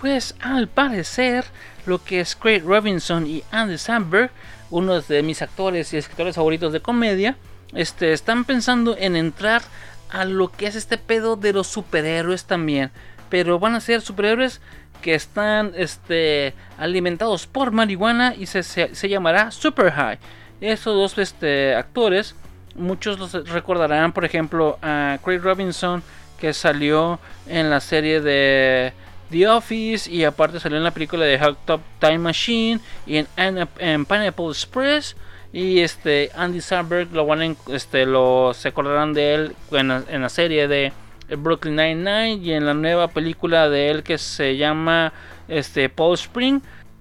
Pues 0.00 0.34
al 0.40 0.68
parecer, 0.68 1.44
lo 1.84 2.02
que 2.02 2.20
es 2.20 2.34
Craig 2.34 2.62
Robinson 2.64 3.26
y 3.26 3.44
Andy 3.50 3.76
Samberg, 3.76 4.30
uno 4.70 5.02
de 5.02 5.22
mis 5.22 5.42
actores 5.42 5.92
y 5.92 5.98
escritores 5.98 6.36
favoritos 6.36 6.72
de 6.72 6.80
comedia, 6.80 7.36
este, 7.74 8.14
están 8.14 8.46
pensando 8.46 8.96
en 8.96 9.16
entrar 9.16 9.62
a 10.08 10.24
lo 10.24 10.50
que 10.50 10.66
es 10.66 10.76
este 10.76 10.96
pedo 10.96 11.36
de 11.36 11.52
los 11.52 11.66
superhéroes 11.66 12.46
también. 12.46 12.90
Pero 13.28 13.58
van 13.58 13.74
a 13.74 13.80
ser 13.80 14.00
superhéroes 14.00 14.62
que 15.00 15.14
están 15.14 15.72
este, 15.76 16.54
alimentados 16.78 17.46
por 17.46 17.70
marihuana 17.70 18.34
y 18.36 18.46
se, 18.46 18.62
se, 18.62 19.08
llamará 19.08 19.50
Super 19.50 19.92
High. 19.92 20.18
Esos 20.60 20.94
dos 20.94 21.18
este, 21.18 21.74
actores, 21.74 22.34
muchos 22.74 23.18
los 23.18 23.32
recordarán, 23.48 24.12
por 24.12 24.24
ejemplo, 24.24 24.78
a 24.82 25.18
Craig 25.22 25.40
Robinson 25.40 26.02
que 26.38 26.52
salió 26.52 27.18
en 27.46 27.70
la 27.70 27.80
serie 27.80 28.20
de 28.20 28.92
The 29.30 29.48
Office 29.48 30.10
y 30.10 30.24
aparte 30.24 30.60
salió 30.60 30.78
en 30.78 30.84
la 30.84 30.90
película 30.90 31.24
de 31.24 31.38
Hot 31.38 31.58
Top 31.64 31.80
Time 31.98 32.18
Machine 32.18 32.80
y 33.06 33.16
en, 33.16 34.06
Pineapple 34.06 34.46
Express 34.48 35.16
y 35.52 35.80
este 35.80 36.30
Andy 36.36 36.60
Samberg 36.60 37.12
lo 37.12 37.26
van 37.26 37.56
este 37.72 38.06
lo 38.06 38.52
se 38.54 38.68
acordarán 38.68 39.14
de 39.14 39.34
él 39.34 39.56
en 39.72 39.88
la, 40.22 40.28
serie 40.28 40.68
de 40.68 40.92
Brooklyn 41.28 41.76
Nine 41.76 41.96
Nine 41.96 42.44
y 42.44 42.52
en 42.52 42.66
la 42.66 42.74
nueva 42.74 43.08
película 43.08 43.68
de 43.68 43.90
él 43.90 44.02
que 44.02 44.18
se 44.18 44.56
llama 44.56 45.12
este 45.48 45.88
Paul 45.88 46.14
Spring. 46.14 46.60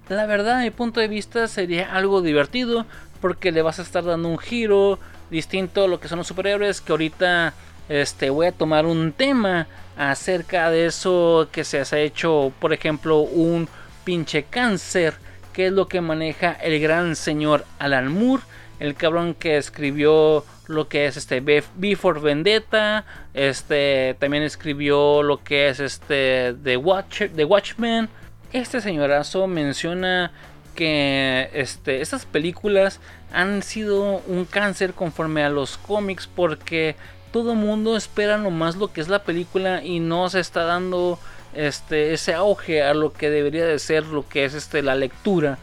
La 0.10 0.26
verdad 0.26 0.60
a 0.60 0.64
mi 0.64 0.72
punto 0.72 1.00
de 1.00 1.08
vista 1.08 1.48
sería 1.48 1.94
algo 1.96 2.22
divertido 2.22 2.86
porque 3.22 3.52
le 3.52 3.62
vas 3.62 3.80
a 3.80 3.82
estar 3.82 4.04
dando 4.04 4.30
un 4.30 4.38
giro 4.38 5.00
distinto 5.30 5.84
a 5.84 5.88
lo 5.88 6.00
que 6.00 6.08
son 6.08 6.20
los 6.20 6.28
superhéroes 6.28 6.82
que 6.82 6.92
ahorita 6.92 7.54
este 7.90 8.30
voy 8.30 8.48
a 8.48 8.52
tomar 8.52 8.86
un 8.86 9.12
tema 9.12 9.68
acerca 9.98 10.70
de 10.70 10.88
eso 10.88 11.48
que 11.52 11.64
se 11.64 11.80
ha 11.80 12.00
hecho, 12.00 12.52
por 12.60 12.74
ejemplo, 12.74 13.20
un 13.20 13.68
pinche 14.04 14.44
cáncer, 14.44 15.16
que 15.54 15.68
es 15.68 15.74
lo 15.74 15.88
que 15.88 16.02
maneja 16.02 16.52
el 16.52 16.80
gran 16.80 17.16
señor 17.16 17.66
Alan 17.80 18.12
Moore, 18.12 18.44
el 18.80 18.96
cabrón 18.96 19.34
que 19.34 19.58
escribió 19.58 20.46
lo 20.68 20.88
que 20.88 21.06
es 21.06 21.18
este 21.18 21.42
Before 21.76 22.20
Vendetta, 22.20 23.06
este 23.34 24.16
también 24.20 24.44
escribió 24.44 25.24
lo 25.24 25.44
que 25.44 25.70
es 25.70 25.80
este 25.80 26.56
The, 26.64 26.78
Watch, 26.78 27.24
The 27.36 27.46
Watchmen. 27.46 28.10
Este 28.52 28.82
señorazo 28.82 29.48
menciona 29.48 30.32
que 30.76 31.50
este, 31.54 32.02
estas 32.02 32.26
películas 32.26 33.00
han 33.34 33.64
sido 33.64 34.22
un 34.28 34.46
cáncer 34.46 34.94
conforme 34.94 35.44
a 35.44 35.50
los 35.50 35.78
cómics 35.78 36.28
porque 36.28 36.96
todo 37.32 37.56
mundo 37.56 37.98
espera 37.98 38.38
nomás 38.38 38.76
lo 38.76 38.92
que 38.92 39.02
es 39.02 39.08
la 39.08 39.24
película 39.24 39.84
y 39.84 40.00
no 40.00 40.30
se 40.30 40.40
está 40.40 40.64
dando 40.64 41.20
este 41.54 42.14
ese 42.14 42.34
auge 42.34 42.84
a 42.84 42.94
lo 42.94 43.14
que 43.14 43.30
debería 43.30 43.66
de 43.66 43.80
ser 43.80 44.06
lo 44.06 44.28
que 44.28 44.46
es 44.46 44.54
este 44.54 44.82
la 44.82 44.96
lectura 44.96 45.58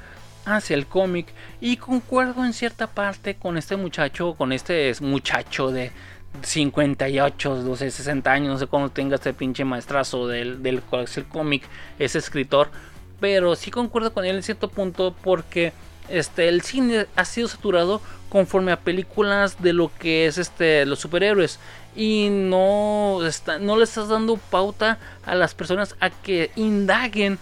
hacia 0.45 0.75
el 0.75 0.87
cómic 0.87 1.27
y 1.61 1.77
concuerdo 1.77 2.45
en 2.45 2.53
cierta 2.53 2.87
parte 2.87 3.37
con 3.37 3.57
este 3.57 3.77
muchacho 3.77 4.35
con 4.35 4.53
este 4.53 4.93
muchacho 5.01 5.71
de 5.71 5.93
58, 6.43 7.57
12, 7.63 7.91
60 7.91 8.33
años, 8.33 8.49
no 8.53 8.59
sé 8.59 8.67
cómo 8.67 8.91
tenga 8.91 9.17
este 9.17 9.35
pinche 9.35 9.65
maestrazo 9.65 10.27
del, 10.27 10.63
del 10.63 10.83
cómic, 11.29 11.63
ese 11.99 12.19
escritor, 12.19 12.71
pero 13.21 13.55
sí 13.55 13.71
concuerdo 13.71 14.13
con 14.13 14.25
él 14.25 14.37
en 14.37 14.43
cierto 14.43 14.69
punto 14.69 15.15
porque 15.23 15.73
este, 16.09 16.49
el 16.49 16.63
cine 16.63 17.07
ha 17.17 17.25
sido 17.25 17.49
saturado 17.49 18.01
conforme 18.29 18.73
a 18.73 18.81
películas 18.81 19.63
de 19.63 19.73
lo 19.73 19.91
que 19.99 20.27
es 20.27 20.39
este, 20.39 20.87
los 20.87 21.01
superhéroes 21.01 21.59
y 21.95 22.29
no, 22.31 23.19
no 23.61 23.77
le 23.77 23.85
estás 23.85 24.09
dando 24.09 24.39
pauta 24.39 24.99
a 25.25 25.35
las 25.35 25.55
personas 25.55 25.95
a 26.01 26.09
que 26.11 26.51
indaguen 26.57 27.39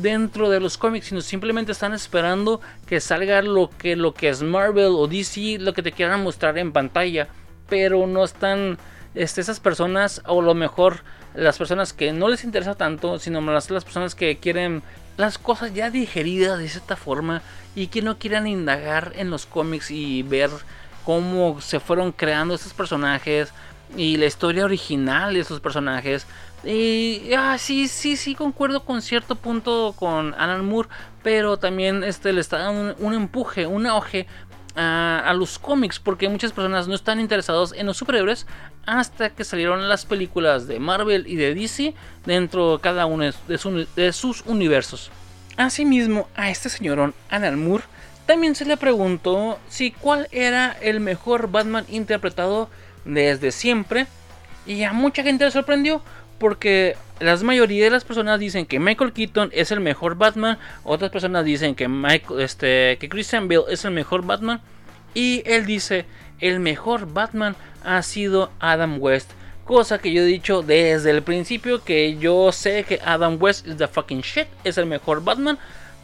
dentro 0.00 0.48
de 0.50 0.60
los 0.60 0.78
cómics, 0.78 1.06
sino 1.06 1.20
simplemente 1.20 1.72
están 1.72 1.92
esperando 1.92 2.60
que 2.86 3.00
salga 3.00 3.42
lo 3.42 3.70
que, 3.70 3.96
lo 3.96 4.14
que 4.14 4.28
es 4.28 4.42
Marvel 4.42 4.92
o 4.96 5.06
DC, 5.06 5.58
lo 5.58 5.72
que 5.72 5.82
te 5.82 5.92
quieran 5.92 6.22
mostrar 6.22 6.58
en 6.58 6.72
pantalla, 6.72 7.28
pero 7.68 8.06
no 8.06 8.24
están 8.24 8.78
este, 9.14 9.40
esas 9.40 9.60
personas, 9.60 10.22
o 10.26 10.42
lo 10.42 10.54
mejor 10.54 11.02
las 11.34 11.58
personas 11.58 11.92
que 11.92 12.12
no 12.12 12.28
les 12.28 12.44
interesa 12.44 12.74
tanto, 12.74 13.18
sino 13.18 13.40
las, 13.40 13.70
las 13.70 13.84
personas 13.84 14.14
que 14.14 14.38
quieren 14.38 14.82
las 15.16 15.38
cosas 15.38 15.74
ya 15.74 15.90
digeridas 15.90 16.58
de 16.58 16.68
cierta 16.68 16.96
forma 16.96 17.42
y 17.74 17.88
que 17.88 18.02
no 18.02 18.18
quieran 18.18 18.46
indagar 18.46 19.12
en 19.16 19.30
los 19.30 19.46
cómics 19.46 19.90
y 19.90 20.22
ver 20.22 20.50
cómo 21.04 21.60
se 21.60 21.80
fueron 21.80 22.12
creando 22.12 22.54
estos 22.54 22.72
personajes 22.72 23.52
y 23.96 24.16
la 24.16 24.26
historia 24.26 24.64
original 24.64 25.34
de 25.34 25.40
esos 25.40 25.60
personajes. 25.60 26.26
Y 26.64 27.32
ah, 27.36 27.56
sí, 27.58 27.88
sí, 27.88 28.16
sí, 28.16 28.34
concuerdo 28.34 28.84
con 28.84 29.00
cierto 29.00 29.36
punto 29.36 29.94
con 29.96 30.34
Alan 30.34 30.64
Moore, 30.64 30.88
pero 31.22 31.56
también 31.56 32.02
este, 32.02 32.32
le 32.32 32.40
está 32.40 32.58
dando 32.58 32.96
un, 32.98 33.14
empuje, 33.14 33.66
un 33.66 33.86
auge 33.86 34.26
a, 34.74 35.32
los 35.36 35.58
cómics, 35.58 35.98
porque 35.98 36.28
muchas 36.28 36.52
personas 36.52 36.88
no 36.88 36.94
están 36.94 37.20
interesados 37.20 37.72
en 37.72 37.86
los 37.86 37.96
superhéroes 37.96 38.46
hasta 38.86 39.30
que 39.30 39.44
salieron 39.44 39.88
las 39.88 40.04
películas 40.04 40.66
de 40.66 40.78
Marvel 40.78 41.26
y 41.26 41.36
de 41.36 41.54
DC 41.54 41.94
dentro 42.26 42.76
de 42.76 42.80
cada 42.80 43.06
uno 43.06 43.24
de, 43.46 44.12
sus 44.12 44.42
universos. 44.46 45.10
Asimismo, 45.56 46.28
a 46.36 46.50
este 46.50 46.68
señorón 46.68 47.14
Alan 47.28 47.62
Moore 47.62 47.84
también 48.26 48.54
se 48.54 48.64
le 48.64 48.76
preguntó 48.76 49.58
si 49.68 49.90
cuál 49.90 50.28
era 50.32 50.76
el 50.80 51.00
mejor 51.00 51.50
Batman 51.50 51.86
interpretado 51.88 52.68
desde 53.04 53.50
siempre. 53.52 54.06
Y 54.66 54.82
a 54.82 54.92
mucha 54.92 55.22
gente 55.22 55.44
le 55.44 55.50
sorprendió 55.50 56.02
porque 56.38 56.96
la 57.20 57.36
mayoría 57.36 57.84
de 57.84 57.90
las 57.90 58.04
personas 58.04 58.38
dicen 58.38 58.66
que 58.66 58.78
Michael 58.78 59.12
Keaton 59.12 59.50
es 59.52 59.72
el 59.72 59.80
mejor 59.80 60.16
Batman, 60.16 60.58
otras 60.84 61.10
personas 61.10 61.44
dicen 61.44 61.74
que, 61.74 61.88
Michael, 61.88 62.40
este, 62.40 62.96
que 63.00 63.08
Christian 63.08 63.48
Bale 63.48 63.64
es 63.70 63.84
el 63.84 63.90
mejor 63.90 64.24
Batman 64.24 64.60
y 65.14 65.42
él 65.46 65.66
dice 65.66 66.04
el 66.40 66.60
mejor 66.60 67.12
Batman 67.12 67.56
ha 67.84 68.02
sido 68.02 68.50
Adam 68.60 69.00
West. 69.00 69.30
Cosa 69.64 69.98
que 69.98 70.12
yo 70.12 70.22
he 70.22 70.26
dicho 70.26 70.62
desde 70.62 71.10
el 71.10 71.22
principio 71.22 71.84
que 71.84 72.16
yo 72.16 72.52
sé 72.52 72.84
que 72.84 73.00
Adam 73.04 73.36
West 73.40 73.66
is 73.66 73.76
the 73.76 73.88
fucking 73.88 74.20
shit, 74.20 74.46
es 74.64 74.78
el 74.78 74.86
mejor 74.86 75.22
Batman, 75.22 75.58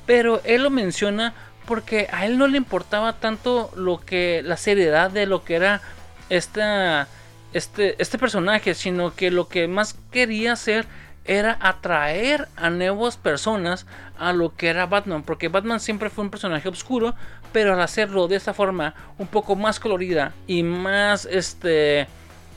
pero 0.06 0.40
él 0.44 0.64
lo 0.64 0.70
menciona 0.70 1.34
porque 1.64 2.08
a 2.12 2.26
él 2.26 2.36
no 2.36 2.46
le 2.46 2.58
importaba 2.58 3.14
tanto 3.14 3.70
lo 3.74 4.00
que 4.00 4.42
la 4.44 4.56
seriedad 4.56 5.10
de 5.10 5.26
lo 5.26 5.44
que 5.44 5.54
era 5.54 5.80
esta, 6.28 7.08
este, 7.52 8.00
este 8.00 8.18
personaje, 8.18 8.74
sino 8.74 9.14
que 9.14 9.30
lo 9.30 9.48
que 9.48 9.68
más 9.68 9.96
quería 10.10 10.52
hacer 10.52 10.86
era 11.24 11.56
atraer 11.60 12.48
a 12.56 12.70
nuevas 12.70 13.16
personas 13.16 13.86
a 14.18 14.32
lo 14.32 14.54
que 14.54 14.68
era 14.68 14.86
Batman, 14.86 15.22
porque 15.22 15.48
Batman 15.48 15.80
siempre 15.80 16.10
fue 16.10 16.24
un 16.24 16.30
personaje 16.30 16.68
oscuro, 16.68 17.14
pero 17.52 17.72
al 17.72 17.80
hacerlo 17.80 18.28
de 18.28 18.36
esta 18.36 18.52
forma 18.52 18.94
un 19.18 19.26
poco 19.26 19.56
más 19.56 19.80
colorida 19.80 20.34
y 20.46 20.62
más 20.62 21.24
este 21.24 22.06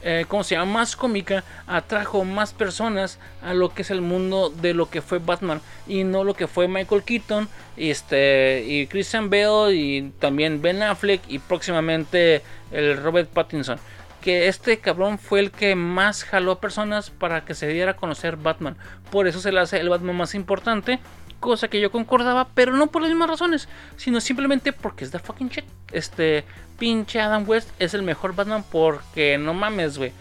eh, 0.03 0.25
como 0.27 0.43
se 0.43 0.55
llama? 0.55 0.79
Más 0.79 0.95
cómica, 0.95 1.43
atrajo 1.65 2.23
más 2.23 2.53
personas 2.53 3.19
a 3.41 3.53
lo 3.53 3.73
que 3.73 3.81
es 3.81 3.91
el 3.91 4.01
mundo 4.01 4.49
de 4.49 4.73
lo 4.73 4.89
que 4.89 5.01
fue 5.01 5.19
Batman 5.19 5.61
y 5.87 6.03
no 6.03 6.23
lo 6.23 6.33
que 6.33 6.47
fue 6.47 6.67
Michael 6.67 7.03
Keaton 7.03 7.49
este, 7.75 8.63
y 8.67 8.87
Christian 8.87 9.29
Bale 9.29 9.75
y 9.75 10.13
también 10.19 10.61
Ben 10.61 10.83
Affleck 10.83 11.21
y 11.27 11.39
próximamente 11.39 12.41
el 12.71 12.97
Robert 12.97 13.29
Pattinson. 13.29 13.79
Que 14.21 14.47
este 14.47 14.79
cabrón 14.79 15.19
fue 15.19 15.39
el 15.39 15.51
que 15.51 15.75
más 15.75 16.23
jaló 16.23 16.59
personas 16.59 17.09
para 17.09 17.45
que 17.45 17.55
se 17.55 17.67
diera 17.67 17.91
a 17.91 17.95
conocer 17.95 18.35
Batman. 18.35 18.75
Por 19.11 19.27
eso 19.27 19.39
se 19.39 19.51
le 19.51 19.59
hace 19.59 19.79
el 19.79 19.89
Batman 19.89 20.17
más 20.17 20.35
importante 20.35 20.99
cosa 21.39 21.67
que 21.67 21.79
yo 21.79 21.91
concordaba, 21.91 22.47
pero 22.53 22.75
no 22.75 22.87
por 22.87 23.01
las 23.01 23.09
mismas 23.09 23.29
razones, 23.29 23.67
sino 23.95 24.21
simplemente 24.21 24.73
porque 24.73 25.05
es 25.05 25.11
the 25.11 25.19
fucking 25.19 25.49
shit. 25.49 25.65
Este 25.91 26.43
pinche 26.77 27.19
Adam 27.19 27.47
West 27.47 27.69
es 27.79 27.93
el 27.93 28.03
mejor 28.03 28.35
Batman 28.35 28.63
porque 28.71 29.37
no 29.37 29.53
mames, 29.53 29.97
güey. 29.97 30.11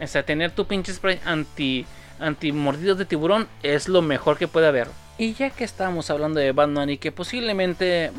O 0.00 0.06
sea, 0.06 0.22
tener 0.22 0.52
tu 0.52 0.66
pinche 0.66 0.92
spray 0.92 1.20
anti 1.24 1.86
anti 2.20 2.52
mordidos 2.52 2.98
de 2.98 3.04
tiburón 3.04 3.48
es 3.62 3.88
lo 3.88 4.02
mejor 4.02 4.38
que 4.38 4.48
puede 4.48 4.66
haber. 4.66 4.88
Y 5.18 5.34
ya 5.34 5.50
que 5.50 5.64
estamos 5.64 6.10
hablando 6.10 6.38
de 6.38 6.52
Batman 6.52 6.90
y 6.90 6.98
que 6.98 7.10
posiblemente 7.10 8.12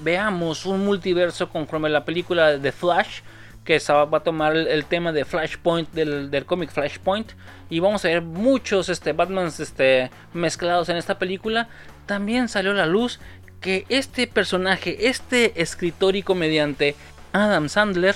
veamos 0.00 0.64
un 0.64 0.84
multiverso 0.84 1.50
conforme 1.50 1.90
la 1.90 2.04
película 2.04 2.56
de 2.56 2.72
Flash, 2.72 3.20
que 3.64 3.78
va 3.90 4.16
a 4.16 4.20
tomar 4.20 4.56
el, 4.56 4.84
tema 4.86 5.12
de 5.12 5.24
Flashpoint 5.24 5.92
del, 5.92 6.30
del 6.30 6.46
cómic 6.46 6.70
Flashpoint 6.70 7.32
y 7.68 7.80
vamos 7.80 8.04
a 8.04 8.08
ver 8.08 8.22
muchos 8.22 8.88
este, 8.88 9.12
Batmans 9.12 9.60
este, 9.60 10.10
mezclados 10.32 10.88
en 10.88 10.96
esta 10.96 11.18
película 11.18 11.68
también 12.06 12.48
salió 12.48 12.70
a 12.70 12.74
la 12.74 12.86
luz 12.86 13.20
que 13.60 13.84
este 13.88 14.26
personaje, 14.26 15.08
este 15.08 15.60
escritor 15.60 16.16
y 16.16 16.22
comediante, 16.22 16.94
Adam 17.32 17.68
Sandler, 17.68 18.14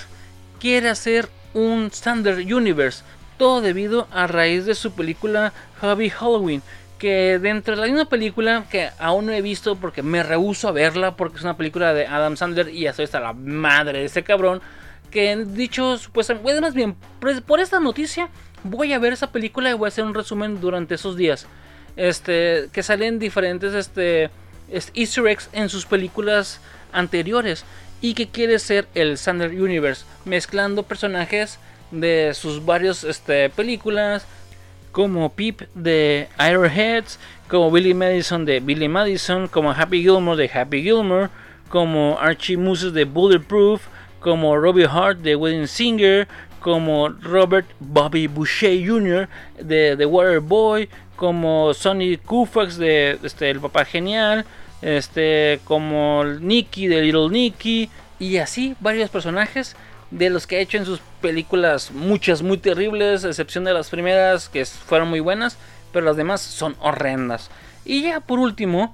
quiere 0.61 0.89
hacer 0.89 1.29
un 1.55 1.91
Sandler 1.91 2.39
Universe. 2.55 3.03
Todo 3.37 3.61
debido 3.61 4.07
a 4.13 4.27
raíz 4.27 4.67
de 4.67 4.75
su 4.75 4.93
película 4.93 5.53
Hobby 5.81 6.11
Halloween. 6.11 6.63
Que 6.99 7.39
dentro 7.39 7.75
de 7.75 7.81
la 7.81 7.87
misma 7.87 8.05
película, 8.05 8.65
que 8.71 8.91
aún 8.99 9.27
no 9.27 9.33
he 9.33 9.41
visto 9.41 9.77
porque 9.77 10.03
me 10.03 10.23
rehuso 10.23 10.69
a 10.69 10.73
verla, 10.73 11.17
porque 11.17 11.39
es 11.39 11.43
una 11.43 11.57
película 11.57 11.95
de 11.95 12.07
Adam 12.07 12.37
Sandler 12.37 12.69
y 12.69 12.83
ya 12.83 12.93
soy 12.93 13.07
hasta 13.07 13.21
la 13.21 13.33
madre 13.33 14.01
de 14.01 14.05
ese 14.05 14.23
cabrón. 14.23 14.61
Que 15.11 15.35
dicho 15.37 15.97
supuestamente, 15.97 16.61
más 16.61 16.75
bien, 16.75 16.95
por 17.47 17.59
esta 17.59 17.81
noticia, 17.81 18.29
voy 18.63 18.93
a 18.93 18.99
ver 18.99 19.15
esa 19.15 19.33
película 19.33 19.71
y 19.71 19.73
voy 19.73 19.87
a 19.87 19.89
hacer 19.89 20.05
un 20.05 20.15
resumen 20.15 20.61
durante 20.61 20.95
esos 20.95 21.17
días 21.17 21.49
este, 21.97 22.69
que 22.73 22.83
salen 22.83 23.19
diferentes 23.19 23.75
este, 23.75 24.31
easter 24.95 25.27
eggs 25.27 25.49
en 25.53 25.69
sus 25.69 25.87
películas 25.87 26.61
anteriores 26.93 27.65
y 28.01 28.15
que 28.15 28.29
quiere 28.29 28.59
ser 28.59 28.87
el 28.95 29.19
Sander 29.19 29.51
Universe, 29.51 30.05
mezclando 30.25 30.83
personajes 30.83 31.59
de 31.91 32.33
sus 32.35 32.65
varias 32.65 33.05
este, 33.05 33.51
películas, 33.51 34.27
como 34.93 35.33
Pip 35.33 35.63
de 35.75 36.29
Ironheads, 36.39 37.19
como 37.49 37.71
Billy 37.71 37.95
Madison 37.95 38.45
de 38.45 38.61
Billy 38.61 38.89
Madison, 38.89 39.49
como 39.49 39.71
Happy 39.71 40.03
Gilmore 40.03 40.37
de 40.37 40.51
Happy 40.53 40.83
Gilmore, 40.83 41.29
como 41.69 42.19
Archie 42.19 42.57
Moose 42.57 42.91
de 42.91 43.05
Bulletproof, 43.05 43.83
como 44.21 44.57
Robbie 44.57 44.87
Hart 44.87 45.19
de 45.19 45.37
Wedding 45.37 45.69
Singer, 45.69 46.29
como 46.61 47.09
Robert 47.09 47.67
Bobby 47.81 48.27
Boucher 48.27 48.87
Jr. 48.87 49.29
de 49.61 49.97
The 49.97 50.07
Water 50.07 50.41
Boy, 50.41 50.89
como 51.21 51.75
Sonny 51.75 52.17
Koufax 52.17 52.79
de 52.79 53.19
este, 53.23 53.51
El 53.51 53.61
Papá 53.61 53.85
Genial, 53.85 54.47
este, 54.81 55.61
como 55.65 56.25
Nicky 56.25 56.87
de 56.87 57.03
Little 57.03 57.29
Nicky, 57.29 57.91
y 58.19 58.39
así 58.39 58.75
varios 58.81 59.11
personajes 59.11 59.77
de 60.11 60.31
los 60.31 60.47
que 60.47 60.57
ha 60.57 60.61
hecho 60.61 60.79
en 60.79 60.87
sus 60.87 61.01
películas, 61.21 61.91
muchas 61.91 62.41
muy 62.41 62.57
terribles, 62.57 63.25
excepción 63.25 63.65
de 63.65 63.75
las 63.75 63.91
primeras 63.91 64.49
que 64.49 64.65
fueron 64.65 65.11
muy 65.11 65.21
buenas, 65.21 65.59
pero 65.93 66.07
las 66.07 66.17
demás 66.17 66.41
son 66.41 66.75
horrendas. 66.81 67.51
Y 67.85 68.05
ya 68.05 68.21
por 68.21 68.39
último, 68.39 68.91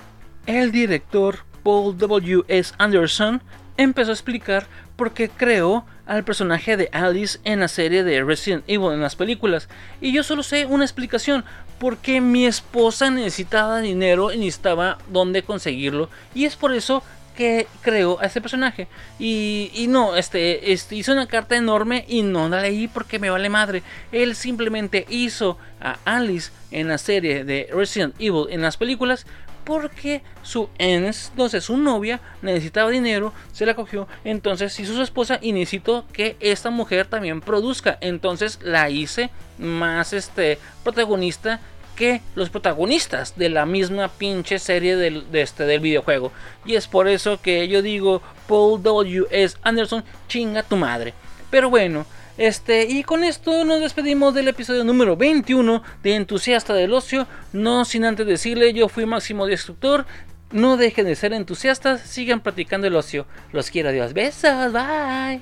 el 0.46 0.72
director 0.72 1.44
Paul 1.62 1.96
W. 1.96 2.42
S. 2.48 2.74
Anderson 2.78 3.40
empezó 3.76 4.10
a 4.10 4.14
explicar 4.14 4.66
por 4.96 5.12
qué 5.12 5.28
creó 5.28 5.84
al 6.06 6.24
personaje 6.24 6.76
de 6.76 6.88
Alice 6.92 7.38
en 7.44 7.60
la 7.60 7.68
serie 7.68 8.04
de 8.04 8.22
Resident 8.24 8.64
Evil 8.66 8.92
en 8.92 9.00
las 9.00 9.16
películas. 9.16 9.68
Y 10.00 10.12
yo 10.12 10.22
solo 10.22 10.42
sé 10.42 10.66
una 10.66 10.84
explicación, 10.84 11.44
porque 11.78 12.20
mi 12.20 12.46
esposa 12.46 13.10
necesitaba 13.10 13.80
dinero 13.80 14.32
y 14.32 14.38
necesitaba 14.38 14.98
dónde 15.08 15.42
conseguirlo. 15.42 16.08
Y 16.34 16.44
es 16.44 16.56
por 16.56 16.72
eso 16.72 17.02
que 17.36 17.66
creó 17.82 18.18
a 18.20 18.24
este 18.24 18.40
personaje. 18.40 18.88
Y, 19.18 19.86
no, 19.88 20.16
este, 20.16 20.72
este, 20.72 20.96
hizo 20.96 21.12
una 21.12 21.26
carta 21.26 21.56
enorme 21.56 22.04
y 22.08 22.22
no 22.22 22.48
la 22.48 22.62
leí 22.62 22.88
porque 22.88 23.18
me 23.18 23.30
vale 23.30 23.50
madre. 23.50 23.82
Él 24.10 24.34
simplemente 24.34 25.04
hizo 25.10 25.58
a 25.80 25.98
Alice 26.04 26.50
en 26.70 26.88
la 26.88 26.98
serie 26.98 27.44
de 27.44 27.68
Resident 27.72 28.14
Evil 28.18 28.46
en 28.48 28.62
las 28.62 28.76
películas 28.76 29.26
porque 29.66 30.22
su 30.42 30.70
entonces 30.78 31.64
su 31.64 31.76
novia 31.76 32.20
necesitaba 32.40 32.88
dinero, 32.88 33.34
se 33.52 33.66
la 33.66 33.74
cogió, 33.74 34.06
entonces 34.24 34.78
hizo 34.78 34.94
su 34.94 35.02
esposa 35.02 35.40
y 35.42 35.52
necesitó 35.52 36.06
que 36.12 36.36
esta 36.38 36.70
mujer 36.70 37.06
también 37.06 37.40
produzca, 37.40 37.98
entonces 38.00 38.60
la 38.62 38.88
hice 38.88 39.28
más 39.58 40.12
este 40.12 40.58
protagonista 40.84 41.60
que 41.96 42.22
los 42.36 42.48
protagonistas 42.48 43.36
de 43.36 43.48
la 43.48 43.66
misma 43.66 44.08
pinche 44.08 44.60
serie 44.60 44.94
del, 44.96 45.32
de 45.32 45.42
este, 45.42 45.64
del 45.64 45.80
videojuego. 45.80 46.30
Y 46.64 46.76
es 46.76 46.86
por 46.86 47.08
eso 47.08 47.40
que 47.40 47.66
yo 47.66 47.82
digo, 47.82 48.22
Paul 48.46 48.82
W. 48.82 49.26
S. 49.30 49.56
Anderson, 49.62 50.04
chinga 50.28 50.62
tu 50.62 50.76
madre. 50.76 51.14
Pero 51.50 51.70
bueno, 51.70 52.06
este, 52.38 52.84
y 52.84 53.02
con 53.02 53.24
esto 53.24 53.64
nos 53.64 53.80
despedimos 53.80 54.34
del 54.34 54.48
episodio 54.48 54.84
número 54.84 55.16
21 55.16 55.82
de 56.02 56.14
Entusiasta 56.14 56.74
del 56.74 56.92
Ocio. 56.92 57.26
No 57.52 57.84
sin 57.84 58.04
antes 58.04 58.26
decirle, 58.26 58.72
yo 58.72 58.88
fui 58.88 59.06
Máximo 59.06 59.46
Destructor. 59.46 60.06
No 60.52 60.76
dejen 60.76 61.06
de 61.06 61.16
ser 61.16 61.32
entusiastas, 61.32 62.02
sigan 62.02 62.40
practicando 62.40 62.86
el 62.86 62.94
ocio. 62.94 63.26
Los 63.52 63.70
quiero, 63.70 63.90
Dios. 63.90 64.12
Besos, 64.12 64.72
bye. 64.72 65.40